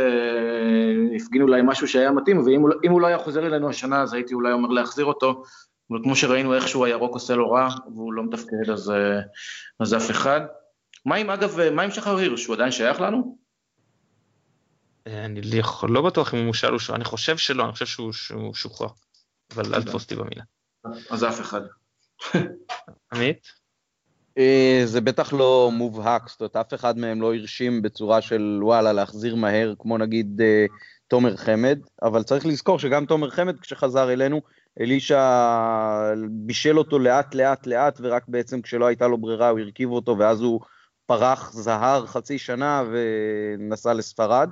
הפגין 1.16 1.42
אולי 1.42 1.60
משהו 1.64 1.88
שהיה 1.88 2.10
מתאים, 2.10 2.38
ואם 2.46 2.90
הוא 2.90 3.00
לא 3.00 3.06
היה 3.06 3.18
חוזר 3.18 3.46
אלינו 3.46 3.68
השנה 3.68 4.02
אז 4.02 4.14
הייתי 4.14 4.34
אולי 4.34 4.52
אומר 4.52 4.68
להחזיר 4.68 5.04
אותו, 5.04 5.42
אבל 5.90 5.98
כמו 6.02 6.16
שראינו 6.16 6.54
איכשהו 6.54 6.84
הירוק 6.84 7.14
עושה 7.14 7.34
לו 7.34 7.50
רע 7.50 7.68
והוא 7.94 8.12
לא 8.12 8.24
מתפקד 8.24 8.70
אז, 8.72 8.92
אז 9.80 9.94
אף 9.94 10.10
אחד. 10.10 10.40
מה 11.04 11.16
עם 11.16 11.30
אגב, 11.30 11.70
מה 11.70 11.82
עם 11.82 11.90
שחר 11.90 12.16
הירש, 12.16 12.46
הוא 12.46 12.54
עדיין 12.54 12.72
שייך 12.72 13.00
לנו? 13.00 13.38
אני 15.06 15.40
לא 15.88 16.02
בטוח 16.02 16.34
אם 16.34 16.38
הוא 16.38 16.46
מושל 16.46 16.74
או 16.74 16.80
שהוא, 16.80 16.96
אני 16.96 17.04
חושב 17.04 17.36
שלא, 17.36 17.64
אני 17.64 17.72
חושב 17.72 17.86
שהוא 17.86 18.54
שוחרר, 18.54 18.88
אבל 19.54 19.74
אל 19.74 19.82
תפוס 19.82 20.02
אותי 20.02 20.14
במילה. 20.14 20.42
אז 21.10 21.24
אף 21.24 21.40
אחד. 21.40 21.60
עמית? 23.12 23.52
אה, 24.38 24.82
זה 24.84 25.00
בטח 25.00 25.32
לא 25.32 25.70
מובהק, 25.72 26.28
זאת 26.28 26.40
אומרת, 26.40 26.56
אף 26.56 26.74
אחד 26.74 26.98
מהם 26.98 27.22
לא 27.22 27.34
הרשים 27.34 27.82
בצורה 27.82 28.22
של 28.22 28.60
וואלה 28.62 28.92
להחזיר 28.92 29.36
מהר, 29.36 29.74
כמו 29.78 29.98
נגיד 29.98 30.40
אה, 30.40 30.66
תומר 31.08 31.36
חמד, 31.36 31.78
אבל 32.02 32.22
צריך 32.22 32.46
לזכור 32.46 32.78
שגם 32.78 33.06
תומר 33.06 33.30
חמד 33.30 33.60
כשחזר 33.60 34.12
אלינו, 34.12 34.40
אלישע 34.80 35.22
בישל 36.30 36.78
אותו 36.78 36.98
לאט 36.98 37.34
לאט 37.34 37.66
לאט, 37.66 37.98
ורק 38.02 38.24
בעצם 38.28 38.62
כשלא 38.62 38.86
הייתה 38.86 39.08
לו 39.08 39.18
ברירה 39.18 39.48
הוא 39.48 39.60
הרכיב 39.60 39.90
אותו, 39.90 40.18
ואז 40.18 40.40
הוא 40.40 40.60
פרח 41.06 41.52
זהר 41.52 42.06
חצי 42.06 42.38
שנה 42.38 42.84
ונסע 42.92 43.94
לספרד. 43.94 44.50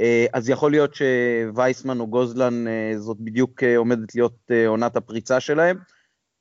אה, 0.00 0.26
אז 0.32 0.48
יכול 0.48 0.70
להיות 0.70 0.94
שווייסמן 0.94 2.00
או 2.00 2.06
גוזלן 2.06 2.64
זאת 2.96 3.16
בדיוק 3.20 3.62
עומדת 3.76 4.14
להיות 4.14 4.50
עונת 4.66 4.96
הפריצה 4.96 5.40
שלהם. 5.40 5.78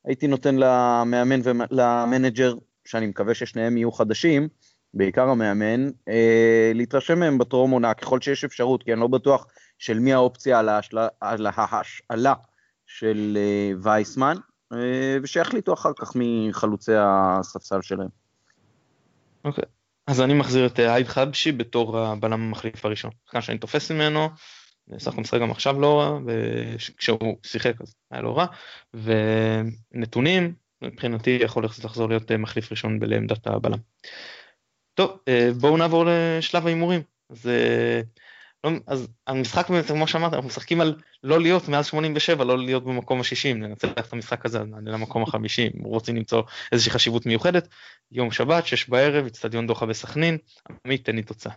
הייתי 0.06 0.28
נותן 0.28 0.56
למאמן 0.56 1.40
ולמנג'ר 1.44 2.54
שאני 2.86 3.08
מקווה 3.08 3.34
ששניהם 3.34 3.78
יהיו 3.78 3.92
חדשים, 3.92 4.48
בעיקר 4.94 5.30
המאמן, 5.30 5.90
אה, 6.08 6.72
להתרשם 6.76 7.20
מהם 7.20 7.38
בטרום 7.38 7.72
עונה 7.72 7.94
ככל 7.94 8.22
שיש 8.22 8.44
אפשרות, 8.44 8.84
כי 8.84 8.94
אני 8.94 9.02
לא 9.02 9.08
בטוח 9.08 9.48
של 9.78 10.00
מי 10.00 10.14
האופציה 10.14 10.60
על 11.22 11.48
ההשאלה 11.56 12.34
של 12.88 13.38
אה, 13.38 13.72
וייסמן, 13.84 14.38
אה, 14.74 15.18
ושיחליטו 15.24 15.74
אחר 15.74 15.92
כך 16.00 16.12
מחלוצי 16.16 16.92
הספסל 16.96 17.82
שלהם. 17.82 18.10
אוקיי, 19.46 19.64
okay. 19.64 19.68
אז 20.08 20.22
אני 20.22 20.34
מחזיר 20.34 20.66
את 20.66 20.80
אה, 20.80 20.94
עייד 20.94 21.08
חבשי 21.08 21.52
בתור 21.52 21.98
הבלם 21.98 22.42
המחליף 22.42 22.86
הראשון. 22.86 23.12
כאן 23.30 23.42
שאני 23.42 23.58
תופס 23.58 23.92
ממנו, 23.92 24.30
סך 24.98 25.12
הכל 25.12 25.22
משחק 25.22 25.42
גם 25.42 25.52
עכשיו 25.52 25.82
לא 25.82 26.00
רע, 26.00 26.20
וכשהוא 26.26 27.38
שיחק 27.44 27.82
אז 27.82 27.96
היה 28.12 28.22
לא 28.22 28.38
רע, 28.38 28.46
ונתונים, 29.94 30.54
מבחינתי 30.82 31.40
יכול 31.42 31.66
לחזור 31.66 32.10
להיות 32.10 32.32
אה, 32.32 32.38
מחליף 32.38 32.72
ראשון 32.72 33.00
לעמדת 33.02 33.48
הבלם. 33.48 33.78
טוב, 34.94 35.20
אה, 35.28 35.50
בואו 35.60 35.78
נעבור 35.78 36.06
לשלב 36.08 36.66
ההימורים. 36.66 37.02
אז, 37.30 37.48
אה, 37.48 38.02
אז 38.88 39.08
המשחק 39.28 39.70
באמת, 39.70 39.86
כמו 39.86 40.08
שאמרת, 40.08 40.34
אנחנו 40.34 40.48
משחקים 40.48 40.82
על 40.82 40.96
לא 41.24 41.42
להיות 41.42 41.68
מאז 41.68 41.86
87, 41.86 42.44
לא 42.44 42.58
להיות 42.58 42.84
במקום 42.84 43.20
ה-60, 43.20 43.54
ננצח 43.56 43.88
את 44.08 44.14
המשחק 44.14 44.46
הזה, 44.46 44.60
למקום 44.86 45.24
ה-50, 45.24 45.84
רוצים 45.84 46.16
למצוא 46.16 46.42
איזושהי 46.72 46.92
חשיבות 46.92 47.26
מיוחדת. 47.26 47.68
יום 48.12 48.32
שבת, 48.32 48.66
שש 48.66 48.90
בערב, 48.90 49.26
אצטדיון 49.26 49.68
דוחה 49.68 49.86
בסכנין, 49.86 50.38
עמית, 50.86 51.06
תן 51.06 51.16
לי 51.16 51.24
תוצאה. 51.24 51.54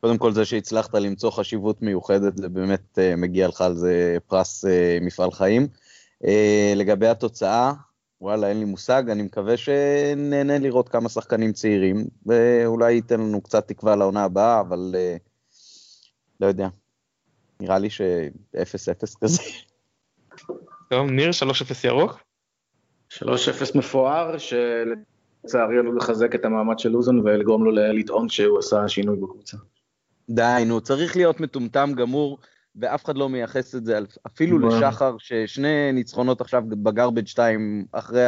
קודם 0.00 0.18
כל 0.18 0.32
זה 0.32 0.44
שהצלחת 0.44 0.94
למצוא 0.94 1.30
חשיבות 1.30 1.82
מיוחדת, 1.82 2.36
זה 2.36 2.48
באמת 2.48 2.98
מגיע 3.16 3.48
לך 3.48 3.60
על 3.60 3.74
זה 3.74 4.16
פרס 4.26 4.64
מפעל 5.00 5.30
חיים. 5.30 5.68
לגבי 6.76 7.08
התוצאה, 7.08 7.72
וואלה, 8.22 8.48
אין 8.48 8.58
לי 8.58 8.64
מושג, 8.64 9.10
אני 9.10 9.22
מקווה 9.22 9.56
שנהנה 9.56 10.58
לראות 10.58 10.88
כמה 10.88 11.08
שחקנים 11.08 11.52
צעירים, 11.52 12.06
ואולי 12.26 12.92
ייתן 12.92 13.20
לנו 13.20 13.40
קצת 13.40 13.68
תקווה 13.68 13.96
לעונה 13.96 14.24
הבאה, 14.24 14.60
אבל 14.60 14.94
uh, 14.94 15.31
לא 16.42 16.46
יודע. 16.46 16.68
נראה 17.60 17.78
לי 17.78 17.90
ש-0-0 17.90 19.18
כזה. 19.20 19.42
טוב, 20.90 21.10
ניר, 21.10 21.30
3-0 21.30 21.86
ירוק? 21.86 22.18
3-0 23.10 23.22
מפואר, 23.74 24.36
לצערי 25.44 25.78
עלול 25.78 25.96
לחזק 25.96 26.34
את 26.34 26.44
המעמד 26.44 26.78
של 26.78 26.88
לוזון 26.88 27.20
ולגרום 27.20 27.64
לו 27.64 27.70
לטעון 27.70 28.28
שהוא 28.28 28.58
עשה 28.58 28.88
שינוי 28.88 29.16
בקבוצה. 29.16 29.56
די, 30.30 30.64
נו, 30.66 30.80
צריך 30.80 31.16
להיות 31.16 31.40
מטומטם 31.40 31.92
גמור, 31.96 32.38
ואף 32.76 33.04
אחד 33.04 33.16
לא 33.16 33.28
מייחס 33.28 33.74
את 33.74 33.84
זה 33.84 33.98
אפילו 34.26 34.58
לשחר, 34.58 35.14
ששני 35.18 35.92
ניצחונות 35.92 36.40
עכשיו 36.40 36.62
בגרבג' 36.68 37.26
2 37.26 37.86
אחרי 37.92 38.26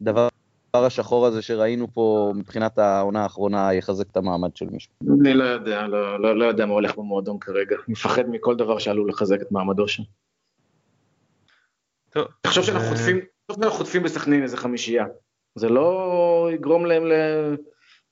הדבר 0.00 0.28
השחור 0.74 1.26
הזה 1.26 1.42
שראינו 1.42 1.88
פה 1.92 2.32
מבחינת 2.36 2.78
העונה 2.78 3.22
האחרונה 3.22 3.74
יחזק 3.74 4.10
את 4.10 4.16
המעמד 4.16 4.56
של 4.56 4.66
מישהו. 4.70 4.92
אני 5.20 5.34
לא 5.34 5.44
יודע, 5.44 5.86
לא, 5.86 6.20
לא, 6.20 6.36
לא 6.36 6.44
יודע 6.44 6.66
מה 6.66 6.72
הולך 6.72 6.96
במועדון 6.96 7.38
כרגע, 7.38 7.76
מפחד 7.88 8.28
מכל 8.28 8.56
דבר 8.56 8.78
שעלול 8.78 9.08
לחזק 9.08 9.42
את 9.42 9.52
מעמדו 9.52 9.88
שם. 9.88 10.02
טוב. 12.10 12.26
חושב 12.46 12.62
שאנחנו 12.62 12.88
חוטפים, 12.88 13.20
אנחנו 13.50 13.70
חוטפים 13.70 14.02
בסכנין 14.02 14.42
איזה 14.42 14.56
חמישייה. 14.56 15.06
זה 15.54 15.68
לא 15.68 16.48
יגרום 16.52 16.86
להם 16.86 17.02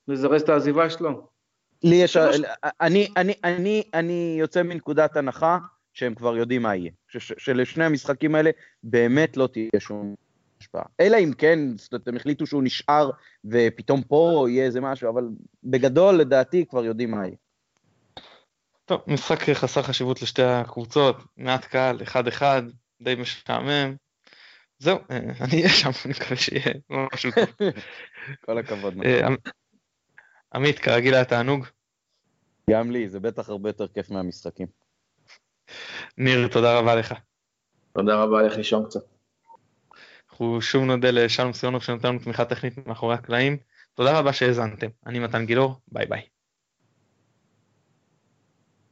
לזרז 0.08 0.42
את 0.42 0.48
העזיבה 0.48 0.90
שלו. 0.90 1.28
לי 1.82 1.94
יש, 1.94 2.16
אני, 2.80 3.08
אני, 3.16 3.34
אני, 3.44 3.82
אני 3.94 4.36
יוצא 4.40 4.62
מנקודת 4.62 5.16
הנחה 5.16 5.58
שהם 5.92 6.14
כבר 6.14 6.36
יודעים 6.36 6.62
מה 6.62 6.76
יהיה. 6.76 6.90
שלשני 7.38 7.84
המשחקים 7.84 8.34
האלה 8.34 8.50
באמת 8.82 9.36
לא 9.36 9.46
תהיה 9.46 9.68
שום 9.78 10.14
השפעה. 10.68 10.84
אלא 11.00 11.16
אם 11.16 11.32
כן, 11.38 11.58
זאת 11.76 11.92
אומרת, 11.92 12.08
הם 12.08 12.16
החליטו 12.16 12.46
שהוא 12.46 12.62
נשאר 12.62 13.10
ופתאום 13.44 14.02
פה 14.02 14.46
יהיה 14.48 14.64
איזה 14.64 14.80
משהו, 14.80 15.10
אבל 15.10 15.28
בגדול 15.64 16.14
לדעתי 16.14 16.66
כבר 16.66 16.84
יודעים 16.84 17.10
מה 17.10 17.26
יהיה. 17.26 17.36
טוב, 18.84 19.00
משחק 19.06 19.50
חסר 19.50 19.82
חשיבות 19.82 20.22
לשתי 20.22 20.42
הקבוצות, 20.42 21.16
מעט 21.36 21.64
קהל, 21.64 22.02
אחד-אחד, 22.02 22.62
די 23.02 23.14
משעמם. 23.14 23.94
זהו, 24.78 24.98
אה, 25.10 25.18
אני 25.40 25.56
אהיה 25.56 25.68
שם, 25.68 25.90
אני 26.04 26.14
מקווה 26.14 26.36
שיהיה 26.36 26.74
משהו 26.90 27.30
טוב. 27.30 27.68
כל 28.46 28.58
הכבוד. 28.58 28.94
אה, 29.04 29.28
עמית, 30.54 30.78
כרגיל 30.78 31.14
היה 31.14 31.24
תענוג. 31.24 31.66
גם 32.70 32.90
לי, 32.90 33.08
זה 33.08 33.20
בטח 33.20 33.48
הרבה 33.48 33.68
יותר 33.68 33.88
כיף 33.88 34.10
מהמשחקים. 34.10 34.66
ניר, 36.18 36.48
תודה 36.48 36.78
רבה 36.78 36.94
לך. 36.94 37.14
תודה 37.92 38.22
רבה, 38.22 38.42
לך 38.42 38.56
לישון 38.56 38.84
קצת. 38.84 39.17
אנחנו 40.38 40.62
שוב 40.62 40.84
נודה 40.84 41.10
לשלום 41.10 41.52
סיונוב 41.52 41.82
שנותן 41.82 42.08
לנו 42.08 42.18
תמיכה 42.18 42.44
טכנית 42.44 42.86
מאחורי 42.86 43.14
הקלעים. 43.14 43.56
תודה 43.94 44.18
רבה 44.18 44.32
שהאזנתם. 44.32 44.86
אני 45.06 45.18
מתן 45.18 45.46
גילאור, 45.46 45.80
ביי 45.88 46.06
ביי. 46.06 46.37